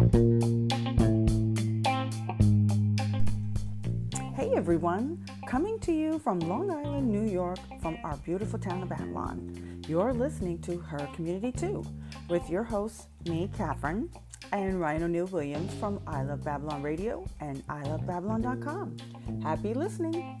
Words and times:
Hey 0.00 0.08
everyone, 4.56 5.22
coming 5.46 5.78
to 5.80 5.92
you 5.92 6.18
from 6.18 6.38
Long 6.40 6.70
Island, 6.70 7.06
New 7.06 7.30
York, 7.30 7.58
from 7.82 7.98
our 8.02 8.16
beautiful 8.16 8.58
town 8.58 8.82
of 8.82 8.88
Babylon. 8.88 9.82
You're 9.86 10.14
listening 10.14 10.58
to 10.62 10.78
Her 10.78 11.06
Community 11.14 11.52
Too 11.52 11.84
with 12.30 12.48
your 12.48 12.62
hosts, 12.62 13.08
me, 13.26 13.50
Catherine, 13.54 14.08
and 14.52 14.80
Ryan 14.80 15.02
O'Neill 15.02 15.26
Williams 15.26 15.74
from 15.74 16.00
I 16.06 16.22
Love 16.22 16.44
Babylon 16.44 16.82
Radio 16.82 17.26
and 17.40 17.62
I 17.68 17.82
Love 17.82 18.00
ilovebabylon.com. 18.00 18.96
Happy 19.42 19.74
listening. 19.74 20.40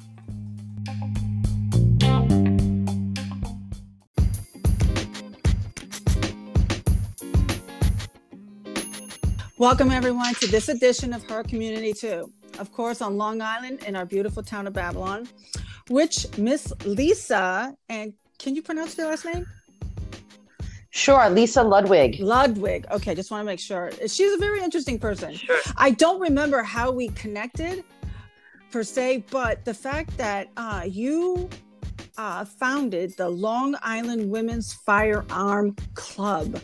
Welcome 9.60 9.90
everyone 9.90 10.32
to 10.36 10.46
this 10.46 10.70
edition 10.70 11.12
of 11.12 11.22
Her 11.24 11.42
Community 11.42 11.92
Too. 11.92 12.32
Of 12.58 12.72
course, 12.72 13.02
on 13.02 13.18
Long 13.18 13.42
Island 13.42 13.82
in 13.86 13.94
our 13.94 14.06
beautiful 14.06 14.42
town 14.42 14.66
of 14.66 14.72
Babylon, 14.72 15.28
which 15.88 16.26
Miss 16.38 16.72
Lisa 16.86 17.76
and 17.90 18.14
can 18.38 18.56
you 18.56 18.62
pronounce 18.62 18.96
your 18.96 19.08
last 19.08 19.26
name? 19.26 19.46
Sure, 20.88 21.28
Lisa 21.28 21.62
Ludwig. 21.62 22.20
Ludwig. 22.20 22.86
Okay, 22.90 23.14
just 23.14 23.30
want 23.30 23.42
to 23.42 23.44
make 23.44 23.60
sure. 23.60 23.90
She's 24.06 24.32
a 24.32 24.38
very 24.38 24.62
interesting 24.62 24.98
person. 24.98 25.34
Sure. 25.34 25.60
I 25.76 25.90
don't 25.90 26.20
remember 26.20 26.62
how 26.62 26.90
we 26.90 27.08
connected 27.08 27.84
per 28.72 28.82
se, 28.82 29.24
but 29.30 29.62
the 29.66 29.74
fact 29.74 30.16
that 30.16 30.48
uh, 30.56 30.84
you 30.88 31.50
uh, 32.16 32.46
founded 32.46 33.14
the 33.18 33.28
Long 33.28 33.76
Island 33.82 34.30
Women's 34.30 34.72
Firearm 34.72 35.76
Club 35.92 36.62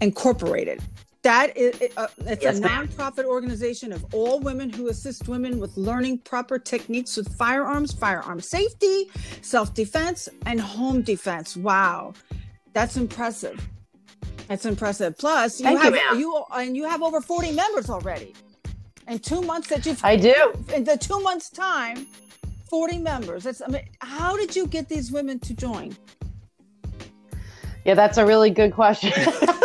Incorporated. 0.00 0.82
That 1.24 1.56
is, 1.56 1.80
uh, 1.96 2.06
it's 2.26 2.42
Yes, 2.42 2.58
a 2.58 2.60
nonprofit 2.60 3.24
organization 3.24 3.92
of 3.92 4.04
all 4.14 4.40
women 4.40 4.68
who 4.68 4.88
assist 4.88 5.26
women 5.26 5.58
with 5.58 5.74
learning 5.78 6.18
proper 6.18 6.58
techniques 6.58 7.16
with 7.16 7.34
firearms, 7.34 7.92
firearm 7.94 8.40
safety, 8.40 9.10
self-defense, 9.40 10.28
and 10.44 10.60
home 10.60 11.00
defense. 11.00 11.56
Wow, 11.56 12.12
that's 12.74 12.98
impressive. 12.98 13.58
That's 14.48 14.66
impressive. 14.66 15.16
Plus, 15.16 15.60
you 15.60 15.64
Thank 15.64 15.80
have 15.80 15.94
ma'am. 15.94 16.18
you 16.18 16.44
and 16.52 16.76
you 16.76 16.84
have 16.84 17.02
over 17.02 17.22
forty 17.22 17.52
members 17.52 17.88
already. 17.88 18.34
In 19.08 19.18
two 19.18 19.40
months 19.40 19.68
that 19.68 19.86
you've 19.86 20.04
I 20.04 20.16
do. 20.16 20.52
in 20.74 20.84
the 20.84 20.98
two 20.98 21.20
months 21.20 21.48
time, 21.48 22.06
forty 22.68 22.98
members. 22.98 23.44
That's 23.44 23.62
I 23.62 23.68
mean, 23.68 23.88
how 24.02 24.36
did 24.36 24.54
you 24.54 24.66
get 24.66 24.90
these 24.90 25.10
women 25.10 25.38
to 25.40 25.54
join? 25.54 25.96
Yeah, 27.86 27.94
that's 27.94 28.18
a 28.18 28.26
really 28.26 28.50
good 28.50 28.74
question. 28.74 29.12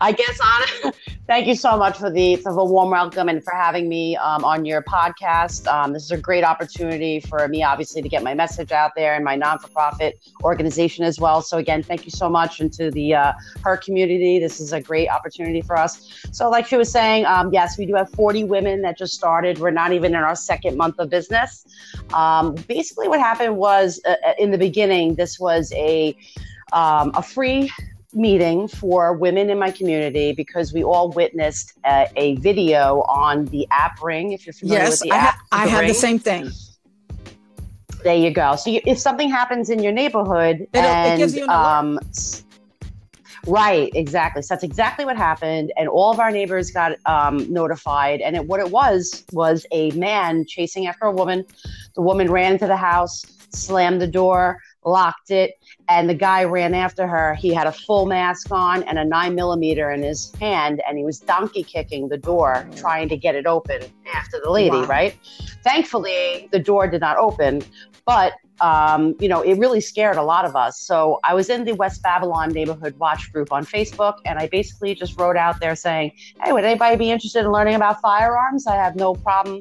I 0.00 0.12
guess 0.12 0.38
on 0.40 0.92
thank 1.26 1.46
you 1.46 1.54
so 1.54 1.76
much 1.76 1.96
for 1.98 2.10
the 2.10 2.36
for 2.36 2.52
the 2.52 2.64
warm 2.64 2.90
welcome 2.90 3.28
and 3.28 3.42
for 3.42 3.54
having 3.54 3.88
me 3.88 4.16
um, 4.16 4.44
on 4.44 4.64
your 4.64 4.82
podcast. 4.82 5.66
Um, 5.66 5.92
this 5.92 6.04
is 6.04 6.10
a 6.10 6.18
great 6.18 6.44
opportunity 6.44 7.20
for 7.20 7.46
me, 7.48 7.62
obviously, 7.62 8.02
to 8.02 8.08
get 8.08 8.22
my 8.22 8.34
message 8.34 8.72
out 8.72 8.92
there 8.94 9.14
and 9.14 9.24
my 9.24 9.36
non 9.36 9.58
for 9.58 9.68
profit 9.68 10.18
organization 10.42 11.04
as 11.04 11.18
well. 11.18 11.42
So 11.42 11.58
again, 11.58 11.82
thank 11.82 12.04
you 12.04 12.10
so 12.10 12.28
much 12.28 12.60
and 12.60 12.72
to 12.74 12.90
the 12.90 13.14
uh, 13.14 13.32
her 13.62 13.76
community. 13.76 14.38
This 14.38 14.60
is 14.60 14.72
a 14.72 14.80
great 14.80 15.08
opportunity 15.08 15.62
for 15.62 15.76
us. 15.76 16.26
So, 16.32 16.50
like 16.50 16.66
she 16.66 16.76
was 16.76 16.90
saying, 16.90 17.26
um, 17.26 17.52
yes, 17.52 17.78
we 17.78 17.86
do 17.86 17.94
have 17.94 18.10
40 18.10 18.44
women 18.44 18.82
that 18.82 18.98
just 18.98 19.14
started. 19.14 19.58
We're 19.58 19.70
not 19.70 19.92
even 19.92 20.14
in 20.14 20.20
our 20.20 20.36
second 20.36 20.76
month 20.76 20.98
of 20.98 21.10
business. 21.10 21.66
Um, 22.12 22.54
basically, 22.68 23.08
what 23.08 23.20
happened 23.20 23.56
was 23.56 24.00
uh, 24.06 24.14
in 24.38 24.50
the 24.50 24.58
beginning, 24.58 25.14
this 25.14 25.40
was 25.40 25.72
a 25.72 26.16
um, 26.72 27.12
a 27.14 27.22
free 27.22 27.70
meeting 28.14 28.68
for 28.68 29.12
women 29.14 29.50
in 29.50 29.58
my 29.58 29.70
community 29.70 30.32
because 30.32 30.72
we 30.72 30.84
all 30.84 31.10
witnessed 31.10 31.72
uh, 31.84 32.06
a 32.16 32.36
video 32.36 33.02
on 33.02 33.46
the 33.46 33.66
app 33.70 34.02
Ring. 34.02 34.32
If 34.32 34.46
you're 34.46 34.52
familiar 34.52 34.84
Yes, 34.84 34.92
with 34.92 35.00
the 35.00 35.12
I, 35.12 35.16
app, 35.16 35.34
ha- 35.34 35.46
I 35.52 35.66
have 35.66 35.86
the 35.86 35.94
same 35.94 36.18
thing. 36.18 36.50
There 38.02 38.14
you 38.14 38.30
go. 38.30 38.56
So 38.56 38.70
you, 38.70 38.80
if 38.86 38.98
something 38.98 39.30
happens 39.30 39.70
in 39.70 39.82
your 39.82 39.92
neighborhood, 39.92 40.66
it 40.74 41.18
gives 41.18 41.34
you 41.34 41.44
an 41.44 41.50
alert. 41.50 41.58
um, 41.58 41.98
right, 43.46 43.90
exactly. 43.94 44.42
So 44.42 44.54
that's 44.54 44.62
exactly 44.62 45.06
what 45.06 45.16
happened, 45.16 45.72
and 45.78 45.88
all 45.88 46.10
of 46.10 46.20
our 46.20 46.30
neighbors 46.30 46.70
got 46.70 46.98
um, 47.06 47.50
notified. 47.50 48.20
And 48.20 48.36
it, 48.36 48.46
what 48.46 48.60
it 48.60 48.70
was 48.70 49.24
was 49.32 49.64
a 49.72 49.90
man 49.92 50.44
chasing 50.46 50.86
after 50.86 51.06
a 51.06 51.12
woman. 51.12 51.46
The 51.94 52.02
woman 52.02 52.30
ran 52.30 52.52
into 52.52 52.66
the 52.66 52.76
house, 52.76 53.24
slammed 53.50 54.02
the 54.02 54.06
door, 54.06 54.58
locked 54.84 55.30
it, 55.30 55.54
and 55.94 56.10
the 56.10 56.14
guy 56.14 56.42
ran 56.42 56.74
after 56.74 57.06
her. 57.06 57.34
He 57.34 57.54
had 57.54 57.68
a 57.68 57.72
full 57.72 58.06
mask 58.06 58.50
on 58.50 58.82
and 58.82 58.98
a 58.98 59.04
nine 59.04 59.36
millimeter 59.36 59.92
in 59.92 60.02
his 60.02 60.34
hand, 60.40 60.82
and 60.88 60.98
he 60.98 61.04
was 61.04 61.20
donkey 61.20 61.62
kicking 61.62 62.08
the 62.08 62.18
door, 62.18 62.68
trying 62.74 63.08
to 63.10 63.16
get 63.16 63.36
it 63.36 63.46
open 63.46 63.80
after 64.12 64.40
the 64.42 64.50
lady. 64.50 64.76
Wow. 64.76 64.86
Right. 64.86 65.16
Thankfully, 65.62 66.48
the 66.50 66.58
door 66.58 66.88
did 66.88 67.00
not 67.00 67.16
open, 67.16 67.62
but 68.04 68.32
um, 68.60 69.14
you 69.20 69.28
know, 69.28 69.42
it 69.42 69.58
really 69.58 69.80
scared 69.80 70.16
a 70.16 70.22
lot 70.22 70.44
of 70.44 70.54
us. 70.56 70.80
So 70.80 71.18
I 71.24 71.34
was 71.34 71.48
in 71.48 71.64
the 71.64 71.72
West 71.72 72.02
Babylon 72.02 72.50
neighborhood 72.50 72.96
watch 72.98 73.32
group 73.32 73.52
on 73.52 73.64
Facebook, 73.64 74.18
and 74.24 74.38
I 74.38 74.48
basically 74.48 74.94
just 74.94 75.18
wrote 75.18 75.36
out 75.36 75.60
there 75.60 75.76
saying, 75.76 76.12
"Hey, 76.42 76.52
would 76.52 76.64
anybody 76.64 76.96
be 76.96 77.10
interested 77.10 77.44
in 77.44 77.52
learning 77.52 77.76
about 77.76 78.00
firearms? 78.00 78.66
I 78.66 78.74
have 78.74 78.96
no 78.96 79.14
problem." 79.14 79.60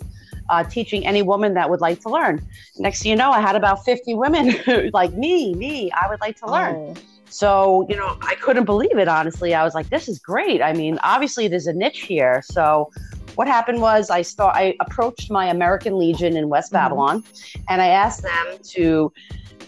Uh, 0.50 0.64
teaching 0.64 1.06
any 1.08 1.22
woman 1.22 1.54
that 1.54 1.70
would 1.70 1.80
like 1.82 2.00
to 2.02 2.10
learn. 2.10 2.46
Next 2.78 3.02
thing 3.02 3.12
you 3.12 3.16
know, 3.16 3.32
I 3.32 3.40
had 3.40 3.56
about 3.56 3.86
50 3.86 4.14
women 4.16 4.54
like 4.94 5.14
me, 5.14 5.54
me, 5.56 5.90
I 5.92 6.08
would 6.10 6.20
like 6.20 6.38
to 6.40 6.48
learn. 6.52 6.76
Oh, 6.76 6.94
So, 7.30 7.86
you 7.90 7.96
know, 7.96 8.18
I 8.22 8.36
couldn't 8.36 8.66
believe 8.66 8.98
it, 8.98 9.08
honestly. 9.08 9.56
I 9.56 9.64
was 9.64 9.74
like, 9.74 9.90
this 9.90 10.08
is 10.10 10.20
great. 10.20 10.62
I 10.62 10.74
mean, 10.74 11.00
obviously 11.02 11.48
there's 11.48 11.68
a 11.68 11.74
niche 11.74 12.02
here. 12.02 12.44
So 12.46 12.92
what 13.36 13.48
happened 13.48 13.82
was 13.82 14.10
I 14.10 14.22
start 14.22 14.56
I 14.56 14.76
approached 14.82 15.32
my 15.32 15.46
American 15.48 15.98
Legion 15.98 16.36
in 16.38 16.50
West 16.50 16.72
Mhm. 16.72 16.74
Babylon 16.74 17.24
and 17.70 17.82
I 17.82 17.88
asked 17.88 18.22
them 18.24 18.58
to 18.76 19.12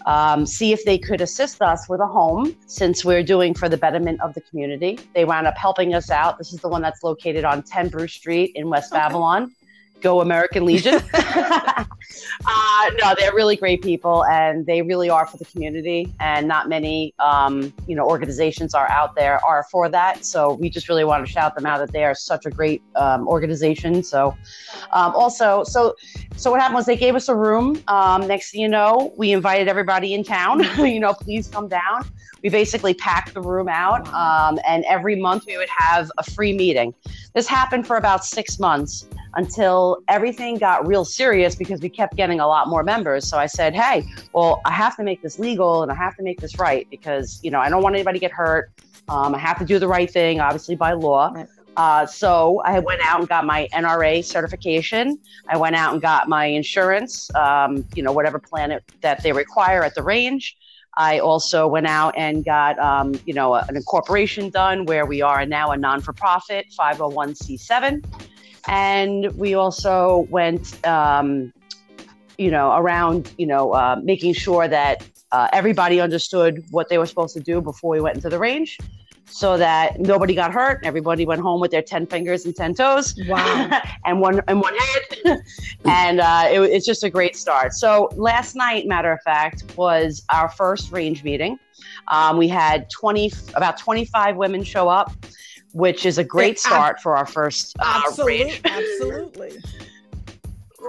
um, 0.04 0.46
see 0.46 0.72
if 0.72 0.84
they 0.84 0.98
could 0.98 1.20
assist 1.20 1.60
us 1.62 1.88
with 1.88 2.00
a 2.00 2.06
home 2.06 2.54
since 2.66 3.04
we're 3.04 3.24
doing 3.24 3.54
for 3.54 3.68
the 3.68 3.76
betterment 3.76 4.20
of 4.20 4.34
the 4.34 4.40
community. 4.42 5.00
They 5.14 5.24
wound 5.24 5.48
up 5.48 5.56
helping 5.56 5.94
us 5.94 6.10
out. 6.10 6.38
This 6.38 6.52
is 6.52 6.60
the 6.60 6.68
one 6.68 6.82
that's 6.82 7.02
located 7.02 7.44
on 7.44 7.62
10 7.64 7.88
Bruce 7.88 8.12
Street 8.12 8.52
in 8.54 8.68
West 8.68 8.92
Okay. 8.92 9.00
Babylon. 9.00 9.52
Go 10.00 10.20
American 10.20 10.64
Legion. 10.64 11.00
uh, 12.46 12.90
no, 13.00 13.14
they're 13.18 13.34
really 13.34 13.56
great 13.56 13.82
people, 13.82 14.24
and 14.26 14.66
they 14.66 14.82
really 14.82 15.10
are 15.10 15.26
for 15.26 15.36
the 15.36 15.44
community. 15.44 16.12
And 16.20 16.46
not 16.46 16.68
many, 16.68 17.14
um, 17.18 17.72
you 17.86 17.96
know, 17.96 18.06
organizations 18.06 18.74
are 18.74 18.88
out 18.90 19.14
there 19.14 19.44
are 19.44 19.64
for 19.70 19.88
that. 19.88 20.24
So 20.24 20.54
we 20.54 20.70
just 20.70 20.88
really 20.88 21.04
want 21.04 21.26
to 21.26 21.32
shout 21.32 21.54
them 21.54 21.66
out 21.66 21.78
that 21.78 21.92
they 21.92 22.04
are 22.04 22.14
such 22.14 22.46
a 22.46 22.50
great 22.50 22.82
um, 22.94 23.26
organization. 23.26 24.02
So 24.02 24.36
um, 24.92 25.14
also, 25.14 25.64
so 25.64 25.94
so 26.36 26.50
what 26.50 26.60
happened 26.60 26.76
was 26.76 26.86
they 26.86 26.96
gave 26.96 27.14
us 27.14 27.28
a 27.28 27.34
room. 27.34 27.82
Um, 27.88 28.26
next 28.26 28.52
thing 28.52 28.60
you 28.60 28.68
know, 28.68 29.12
we 29.16 29.32
invited 29.32 29.68
everybody 29.68 30.14
in 30.14 30.24
town. 30.24 30.60
you 30.78 31.00
know, 31.00 31.14
please 31.14 31.48
come 31.48 31.68
down. 31.68 32.08
We 32.42 32.50
basically 32.50 32.94
packed 32.94 33.34
the 33.34 33.40
room 33.40 33.68
out, 33.68 34.06
um, 34.12 34.60
and 34.66 34.84
every 34.84 35.16
month 35.16 35.44
we 35.46 35.56
would 35.56 35.70
have 35.70 36.10
a 36.18 36.22
free 36.22 36.52
meeting. 36.52 36.94
This 37.34 37.46
happened 37.46 37.86
for 37.86 37.96
about 37.96 38.24
six 38.24 38.60
months 38.60 39.06
until 39.36 39.98
everything 40.08 40.56
got 40.56 40.86
real 40.86 41.04
serious 41.04 41.54
because 41.54 41.80
we 41.80 41.88
kept 41.88 42.16
getting 42.16 42.40
a 42.40 42.46
lot 42.46 42.68
more 42.68 42.82
members. 42.82 43.28
So 43.28 43.38
I 43.38 43.46
said, 43.46 43.74
hey, 43.74 44.04
well, 44.32 44.60
I 44.64 44.72
have 44.72 44.96
to 44.96 45.04
make 45.04 45.22
this 45.22 45.38
legal 45.38 45.82
and 45.82 45.92
I 45.92 45.94
have 45.94 46.16
to 46.16 46.22
make 46.22 46.40
this 46.40 46.58
right 46.58 46.86
because, 46.90 47.38
you 47.42 47.50
know, 47.50 47.60
I 47.60 47.68
don't 47.68 47.82
want 47.82 47.94
anybody 47.94 48.18
to 48.18 48.20
get 48.20 48.32
hurt. 48.32 48.70
Um, 49.08 49.34
I 49.34 49.38
have 49.38 49.58
to 49.58 49.64
do 49.64 49.78
the 49.78 49.86
right 49.86 50.10
thing, 50.10 50.40
obviously, 50.40 50.74
by 50.74 50.92
law. 50.92 51.32
Right. 51.32 51.46
Uh, 51.76 52.06
so 52.06 52.62
I 52.64 52.78
went 52.78 53.02
out 53.04 53.20
and 53.20 53.28
got 53.28 53.44
my 53.44 53.68
NRA 53.74 54.24
certification. 54.24 55.18
I 55.48 55.58
went 55.58 55.76
out 55.76 55.92
and 55.92 56.00
got 56.00 56.26
my 56.28 56.46
insurance, 56.46 57.32
um, 57.34 57.84
you 57.94 58.02
know, 58.02 58.12
whatever 58.12 58.38
plan 58.38 58.72
it, 58.72 58.82
that 59.02 59.22
they 59.22 59.32
require 59.32 59.84
at 59.84 59.94
the 59.94 60.02
range. 60.02 60.56
I 60.96 61.18
also 61.18 61.66
went 61.66 61.86
out 61.86 62.14
and 62.16 62.42
got, 62.42 62.78
um, 62.78 63.20
you 63.26 63.34
know, 63.34 63.54
an 63.54 63.76
incorporation 63.76 64.48
done 64.48 64.86
where 64.86 65.04
we 65.04 65.20
are 65.20 65.44
now 65.44 65.72
a 65.72 65.76
non 65.76 66.00
for 66.00 66.14
profit 66.14 66.66
501c7. 66.78 68.02
And 68.68 69.32
we 69.36 69.54
also 69.54 70.26
went, 70.30 70.84
um, 70.86 71.52
you 72.38 72.50
know, 72.50 72.76
around, 72.76 73.32
you 73.38 73.46
know, 73.46 73.72
uh, 73.72 73.96
making 74.02 74.34
sure 74.34 74.68
that 74.68 75.06
uh, 75.32 75.48
everybody 75.52 76.00
understood 76.00 76.64
what 76.70 76.88
they 76.88 76.98
were 76.98 77.06
supposed 77.06 77.34
to 77.34 77.40
do 77.40 77.60
before 77.60 77.90
we 77.90 78.00
went 78.00 78.16
into 78.16 78.28
the 78.28 78.38
range 78.38 78.78
so 79.28 79.56
that 79.56 79.98
nobody 80.00 80.34
got 80.34 80.52
hurt. 80.52 80.80
Everybody 80.84 81.26
went 81.26 81.40
home 81.40 81.60
with 81.60 81.70
their 81.70 81.82
10 81.82 82.06
fingers 82.06 82.44
and 82.46 82.54
10 82.54 82.74
toes 82.74 83.18
Wow. 83.26 83.80
and 84.04 84.20
one 84.20 84.40
and 84.46 84.60
one 84.60 84.74
head. 84.76 85.40
and 85.84 86.20
uh, 86.20 86.44
it, 86.50 86.60
it's 86.60 86.86
just 86.86 87.02
a 87.04 87.10
great 87.10 87.36
start. 87.36 87.72
So 87.72 88.08
last 88.14 88.54
night, 88.54 88.86
matter 88.86 89.12
of 89.12 89.20
fact, 89.22 89.64
was 89.76 90.24
our 90.30 90.48
first 90.48 90.92
range 90.92 91.24
meeting. 91.24 91.58
Um, 92.08 92.38
we 92.38 92.48
had 92.48 92.88
20, 92.90 93.32
about 93.54 93.78
25 93.78 94.36
women 94.36 94.62
show 94.62 94.88
up, 94.88 95.12
which 95.76 96.06
is 96.06 96.16
a 96.16 96.24
great 96.24 96.58
start 96.58 96.98
for 97.02 97.14
our 97.14 97.26
first 97.26 97.76
uh, 97.80 98.02
Absolutely. 98.06 98.44
range. 98.44 98.60
Absolutely. 98.64 99.62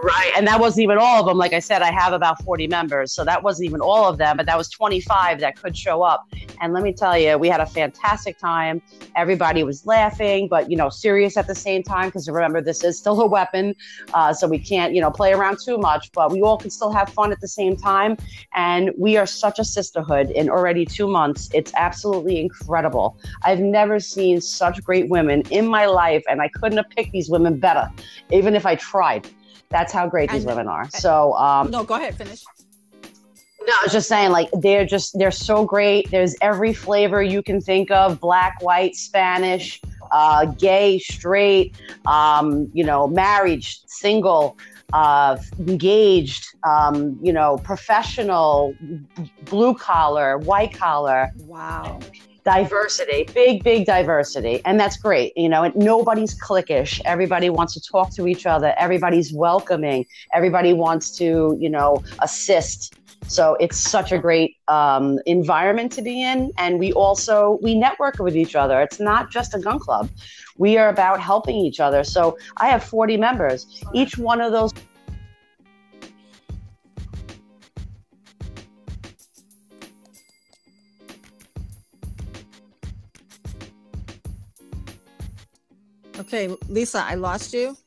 Right. 0.04 0.32
And 0.38 0.46
that 0.48 0.60
wasn't 0.60 0.84
even 0.84 1.00
all 1.00 1.20
of 1.20 1.26
them. 1.26 1.38
Like 1.38 1.54
I 1.54 1.60
said, 1.60 1.82
I 1.82 1.92
have 1.92 2.14
about 2.14 2.44
40 2.44 2.68
members. 2.68 3.12
So 3.12 3.26
that 3.26 3.42
wasn't 3.42 3.68
even 3.68 3.82
all 3.82 4.06
of 4.06 4.20
them, 4.20 4.38
but 4.38 4.46
that 4.46 4.58
was 4.58 4.70
25 4.70 5.40
that 5.40 5.60
could 5.60 5.76
show 5.76 6.04
up. 6.04 6.28
And 6.62 6.72
let 6.72 6.84
me 6.84 6.94
tell 6.94 7.18
you, 7.18 7.38
we 7.38 7.48
had 7.48 7.62
a 7.62 7.66
fantastic 7.66 8.38
time. 8.38 8.82
Everybody 9.16 9.64
was 9.64 9.88
laughing, 9.88 10.48
but, 10.50 10.70
you 10.70 10.78
know, 10.78 10.90
serious 10.90 11.36
at 11.36 11.48
the 11.48 11.56
same 11.56 11.82
time. 11.82 12.10
Because 12.10 12.30
remember, 12.30 12.62
this 12.62 12.84
is 12.84 12.98
still 12.98 13.20
a 13.22 13.26
weapon. 13.26 13.74
Uh, 14.14 14.34
so 14.34 14.48
we 14.48 14.60
can't, 14.60 14.94
you 14.94 15.02
know, 15.02 15.10
play 15.10 15.34
around 15.34 15.58
too 15.64 15.80
much, 15.80 16.12
but 16.12 16.32
we 16.32 16.42
all 16.42 16.58
can 16.58 16.70
still 16.70 16.92
have 16.92 17.10
fun 17.10 17.32
at 17.32 17.42
the 17.42 17.48
same 17.48 17.76
time. 17.76 18.18
And 18.54 18.92
we 18.98 19.18
are 19.18 19.26
such 19.26 19.58
a 19.58 19.66
sisterhood 19.66 20.30
in 20.32 20.48
already 20.48 20.86
two 20.86 21.08
months. 21.08 21.50
It's 21.56 21.74
absolutely 21.76 22.40
incredible. 22.40 23.18
I've 23.44 23.60
never 23.60 24.00
seen 24.00 24.42
such 24.42 24.84
great 24.84 25.10
women 25.10 25.42
in 25.50 25.68
my 25.68 25.88
life. 25.88 26.24
And 26.30 26.40
I 26.40 26.50
couldn't 26.50 26.78
have 26.78 26.90
picked 26.92 27.14
these 27.14 27.30
women 27.30 27.60
better, 27.60 27.90
even 28.30 28.54
if 28.54 28.66
I 28.66 28.76
tried. 28.76 29.28
That's 29.69 29.92
how 29.92 30.08
great 30.08 30.31
these 30.31 30.46
women 30.46 30.68
are. 30.68 30.90
So, 30.90 31.34
um, 31.34 31.72
no, 31.72 31.84
go 31.84 31.96
ahead, 31.96 32.16
finish. 32.16 32.44
No, 33.04 33.74
I 33.74 33.84
was 33.84 33.92
just 33.92 34.08
saying, 34.08 34.31
like, 34.31 34.50
they're 34.54 34.86
just, 34.86 35.18
they're 35.19 35.30
so 35.30 35.66
great. 35.66 36.10
There's 36.10 36.36
every 36.42 36.74
flavor 36.74 37.22
you 37.22 37.44
can 37.44 37.60
think 37.60 37.92
of 37.92 38.19
black, 38.22 38.62
white, 38.62 38.96
Spanish, 38.96 39.81
uh, 40.12 40.46
gay, 40.46 41.00
straight, 41.00 41.75
um, 42.06 42.69
you 42.74 42.86
know, 42.86 43.08
married, 43.08 43.66
single, 43.66 44.58
uh, 44.94 45.36
engaged, 45.60 46.46
um, 46.66 47.19
you 47.22 47.34
know, 47.34 47.58
professional, 47.58 48.74
blue 49.44 49.74
collar, 49.74 50.38
white 50.38 50.74
collar. 50.74 51.31
Wow 51.40 52.00
diversity, 52.48 53.28
big, 53.34 53.62
big 53.62 53.86
diversity. 53.86 54.62
And 54.64 54.80
that's 54.80 54.96
great. 54.96 55.36
You 55.36 55.50
know, 55.50 55.64
and 55.64 55.76
nobody's 55.76 56.34
cliquish. 56.34 57.02
Everybody 57.04 57.50
wants 57.50 57.74
to 57.74 57.82
talk 57.82 58.16
to 58.16 58.26
each 58.26 58.46
other. 58.46 58.74
Everybody's 58.78 59.34
welcoming. 59.34 60.06
Everybody 60.34 60.72
wants 60.72 61.18
to, 61.18 61.58
you 61.60 61.70
know, 61.70 62.02
assist. 62.22 62.96
So 63.28 63.58
it's 63.60 63.78
such 63.78 64.14
a 64.14 64.18
great 64.18 64.56
um, 64.70 65.20
environment 65.26 65.92
to 65.94 66.02
be 66.02 66.24
in. 66.24 66.54
And 66.58 66.80
we 66.80 66.94
also, 66.94 67.60
we 67.62 67.76
network 67.76 68.18
with 68.20 68.38
each 68.38 68.56
other. 68.56 68.80
It's 68.82 69.02
not 69.02 69.30
just 69.30 69.54
a 69.54 69.60
gun 69.60 69.78
club. 69.78 70.10
We 70.58 70.78
are 70.78 70.88
about 70.88 71.20
helping 71.20 71.58
each 71.58 71.82
other. 71.82 72.06
So 72.06 72.38
I 72.56 72.70
have 72.70 72.82
40 72.82 73.18
members. 73.18 73.84
Each 73.94 74.18
one 74.18 74.40
of 74.40 74.54
those 74.54 74.72
Okay, 86.28 86.54
Lisa, 86.68 87.06
I 87.06 87.16
lost 87.16 87.54
you. 87.54 87.78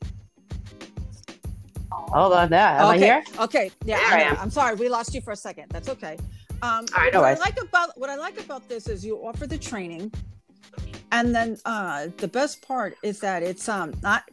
Hold 1.91 2.33
on, 2.33 2.49
there. 2.49 2.59
Am 2.59 2.87
okay. 2.87 2.95
I 2.95 2.97
here? 2.97 3.23
Okay, 3.39 3.71
yeah, 3.85 3.97
there 3.97 4.17
I, 4.17 4.21
am. 4.21 4.37
I'm 4.39 4.49
sorry, 4.49 4.75
we 4.75 4.89
lost 4.89 5.13
you 5.13 5.21
for 5.21 5.31
a 5.31 5.35
second. 5.35 5.67
That's 5.69 5.89
okay. 5.89 6.17
Um, 6.63 6.85
right, 6.97 7.13
no 7.13 7.21
what 7.21 7.37
I 7.37 7.39
like 7.39 7.61
about 7.61 7.97
what 7.99 8.09
I 8.09 8.15
like 8.15 8.39
about 8.39 8.67
this 8.67 8.87
is 8.87 9.05
you 9.05 9.17
offer 9.17 9.45
the 9.45 9.59
training, 9.59 10.11
and 11.11 11.35
then 11.35 11.57
uh, 11.65 12.07
the 12.17 12.27
best 12.27 12.67
part 12.67 12.95
is 13.03 13.19
that 13.19 13.43
it's 13.43 13.69
um 13.69 13.93
not 14.01 14.23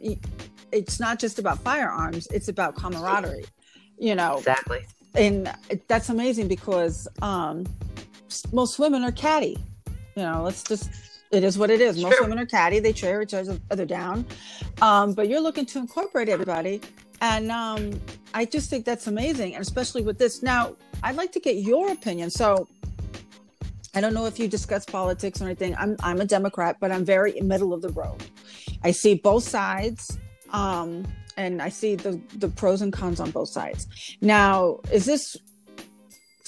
it's 0.71 0.99
not 0.99 1.19
just 1.19 1.37
about 1.37 1.59
firearms; 1.59 2.27
it's 2.27 2.47
about 2.47 2.75
camaraderie. 2.75 3.45
You 3.99 4.15
know 4.15 4.37
exactly, 4.37 4.81
and 5.13 5.53
that's 5.87 6.09
amazing 6.09 6.47
because 6.47 7.07
um, 7.21 7.63
most 8.51 8.79
women 8.79 9.03
are 9.03 9.11
catty. 9.11 9.57
You 10.15 10.23
know, 10.23 10.41
let's 10.43 10.63
just 10.63 10.89
it 11.31 11.43
is 11.43 11.57
what 11.57 11.69
it 11.69 11.81
is. 11.81 12.01
Most 12.01 12.19
women 12.21 12.39
are 12.39 12.45
catty; 12.45 12.79
they 12.79 12.93
tear 12.93 13.21
each 13.21 13.33
other 13.33 13.85
down. 13.85 14.25
Um, 14.81 15.13
but 15.13 15.27
you're 15.27 15.41
looking 15.41 15.65
to 15.67 15.79
incorporate 15.79 16.29
everybody, 16.29 16.81
and 17.21 17.51
um, 17.51 17.99
I 18.33 18.45
just 18.45 18.69
think 18.69 18.85
that's 18.85 19.07
amazing, 19.07 19.55
and 19.55 19.61
especially 19.61 20.01
with 20.01 20.17
this. 20.17 20.41
Now, 20.41 20.75
I'd 21.03 21.15
like 21.15 21.31
to 21.33 21.39
get 21.39 21.57
your 21.57 21.91
opinion. 21.91 22.29
So, 22.29 22.67
I 23.93 24.01
don't 24.01 24.13
know 24.13 24.25
if 24.25 24.39
you 24.39 24.47
discuss 24.47 24.85
politics 24.85 25.41
or 25.41 25.45
anything. 25.45 25.75
I'm 25.75 25.95
I'm 26.01 26.21
a 26.21 26.25
Democrat, 26.25 26.77
but 26.79 26.91
I'm 26.91 27.05
very 27.05 27.39
middle 27.41 27.73
of 27.73 27.81
the 27.81 27.89
road. 27.89 28.23
I 28.83 28.91
see 28.91 29.15
both 29.15 29.43
sides. 29.43 30.17
Um, 30.51 31.05
and 31.37 31.61
I 31.61 31.69
see 31.69 31.95
the 31.95 32.19
the 32.35 32.49
pros 32.49 32.81
and 32.81 32.91
cons 32.91 33.19
on 33.19 33.31
both 33.31 33.49
sides. 33.49 33.87
Now, 34.19 34.79
is 34.91 35.05
this 35.05 35.37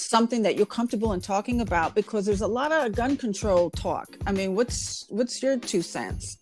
something 0.01 0.41
that 0.43 0.55
you're 0.55 0.65
comfortable 0.65 1.13
in 1.13 1.21
talking 1.21 1.61
about 1.61 1.95
because 1.95 2.25
there's 2.25 2.41
a 2.41 2.47
lot 2.47 2.71
of 2.71 2.93
gun 2.93 3.17
control 3.17 3.69
talk. 3.69 4.17
I 4.25 4.31
mean, 4.31 4.55
what's 4.55 5.05
what's 5.09 5.41
your 5.41 5.57
two 5.57 5.81
cents? 5.81 6.37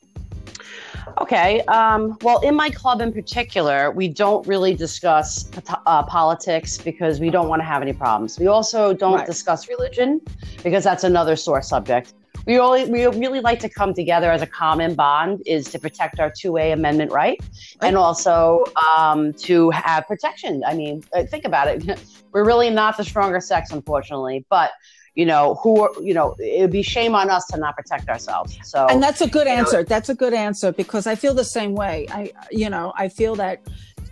Okay. 1.19 1.61
Um, 1.61 2.17
well, 2.21 2.39
in 2.41 2.55
my 2.55 2.69
club 2.69 3.01
in 3.01 3.11
particular, 3.11 3.91
we 3.91 4.07
don't 4.07 4.45
really 4.47 4.73
discuss 4.73 5.49
uh, 5.85 6.03
politics 6.03 6.77
because 6.77 7.19
we 7.19 7.29
don't 7.29 7.47
want 7.47 7.61
to 7.61 7.65
have 7.65 7.81
any 7.81 7.93
problems. 7.93 8.39
We 8.39 8.47
also 8.47 8.93
don't 8.93 9.15
right. 9.15 9.25
discuss 9.25 9.67
religion 9.69 10.21
because 10.63 10.83
that's 10.83 11.03
another 11.03 11.35
sore 11.35 11.61
subject 11.61 12.13
we 12.45 12.59
only 12.59 12.89
we 12.89 13.05
really 13.05 13.41
like 13.41 13.59
to 13.59 13.69
come 13.69 13.93
together 13.93 14.31
as 14.31 14.41
a 14.41 14.47
common 14.47 14.95
bond 14.95 15.41
is 15.45 15.69
to 15.71 15.79
protect 15.79 16.19
our 16.19 16.31
2A 16.31 16.73
amendment 16.73 17.11
right, 17.11 17.39
and 17.81 17.97
also 17.97 18.63
um, 18.95 19.33
to 19.33 19.69
have 19.71 20.07
protection. 20.07 20.63
I 20.65 20.73
mean, 20.73 21.03
uh, 21.13 21.23
think 21.23 21.45
about 21.45 21.67
it. 21.67 21.99
We're 22.31 22.45
really 22.45 22.69
not 22.69 22.97
the 22.97 23.03
stronger 23.03 23.39
sex, 23.39 23.71
unfortunately, 23.71 24.45
but 24.49 24.71
you 25.15 25.25
know 25.25 25.55
who 25.63 25.81
are, 25.81 26.01
you 26.01 26.13
know 26.13 26.35
it 26.39 26.61
would 26.61 26.71
be 26.71 26.83
shame 26.83 27.15
on 27.15 27.29
us 27.29 27.45
to 27.47 27.57
not 27.57 27.75
protect 27.75 28.07
ourselves 28.09 28.57
so 28.63 28.85
and 28.89 29.01
that's 29.01 29.21
a 29.21 29.27
good 29.27 29.47
answer 29.47 29.77
know, 29.77 29.83
that's 29.83 30.09
a 30.09 30.15
good 30.15 30.33
answer 30.33 30.71
because 30.71 31.07
i 31.07 31.15
feel 31.15 31.33
the 31.33 31.43
same 31.43 31.73
way 31.73 32.05
i 32.11 32.31
you 32.51 32.69
know 32.69 32.93
i 32.95 33.09
feel 33.09 33.35
that 33.35 33.59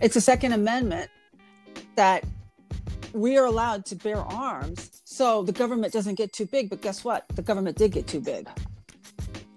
it's 0.00 0.16
a 0.16 0.20
second 0.20 0.52
amendment 0.52 1.08
that 1.94 2.24
we 3.12 3.36
are 3.36 3.46
allowed 3.46 3.84
to 3.86 3.96
bear 3.96 4.18
arms 4.18 5.02
so 5.04 5.42
the 5.42 5.52
government 5.52 5.92
doesn't 5.92 6.14
get 6.16 6.32
too 6.32 6.46
big 6.46 6.70
but 6.70 6.80
guess 6.80 7.04
what? 7.04 7.24
The 7.34 7.42
government 7.42 7.76
did 7.76 7.92
get 7.92 8.06
too 8.06 8.20
big. 8.20 8.48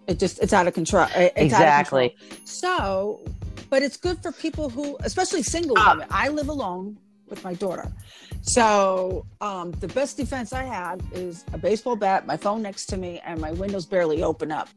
It 0.07 0.19
just 0.19 0.39
it's 0.39 0.53
out 0.53 0.67
of 0.67 0.73
control 0.73 1.07
it's 1.15 1.33
exactly 1.37 2.05
of 2.05 2.19
control. 2.19 2.45
so 2.45 3.21
but 3.69 3.81
it's 3.81 3.97
good 3.97 4.21
for 4.21 4.31
people 4.31 4.69
who 4.69 4.97
especially 5.01 5.43
single 5.43 5.77
uh, 5.77 5.91
women. 5.91 6.07
I 6.11 6.29
live 6.29 6.49
alone 6.49 6.97
with 7.31 7.43
my 7.43 7.55
daughter. 7.55 7.91
So 8.41 9.25
um, 9.39 9.71
the 9.71 9.87
best 9.87 10.17
defense 10.17 10.51
i 10.53 10.63
have 10.63 10.99
is 11.13 11.45
a 11.53 11.57
baseball 11.57 11.95
bat 11.95 12.27
my 12.27 12.37
phone 12.37 12.61
next 12.61 12.87
to 12.87 12.97
me 12.97 13.21
and 13.25 13.39
my 13.39 13.51
windows 13.51 13.85
barely 13.87 14.21
open 14.21 14.51
up. 14.51 14.69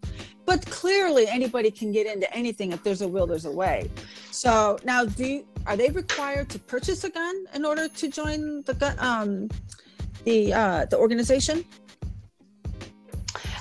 But 0.46 0.64
clearly 0.66 1.26
anybody 1.28 1.70
can 1.70 1.90
get 1.92 2.06
into 2.06 2.32
anything 2.34 2.72
if 2.72 2.82
there's 2.82 3.02
a 3.02 3.08
will 3.08 3.26
there's 3.26 3.46
a 3.46 3.50
way. 3.50 3.90
So 4.30 4.78
now 4.84 5.04
do 5.04 5.26
you, 5.26 5.46
are 5.66 5.76
they 5.76 5.90
required 5.90 6.48
to 6.50 6.58
purchase 6.58 7.04
a 7.04 7.10
gun 7.10 7.44
in 7.54 7.64
order 7.64 7.88
to 7.88 8.08
join 8.08 8.62
the 8.62 8.74
gun 8.74 8.96
um, 8.98 9.48
the 10.24 10.52
uh, 10.52 10.84
the 10.86 10.98
organization? 10.98 11.64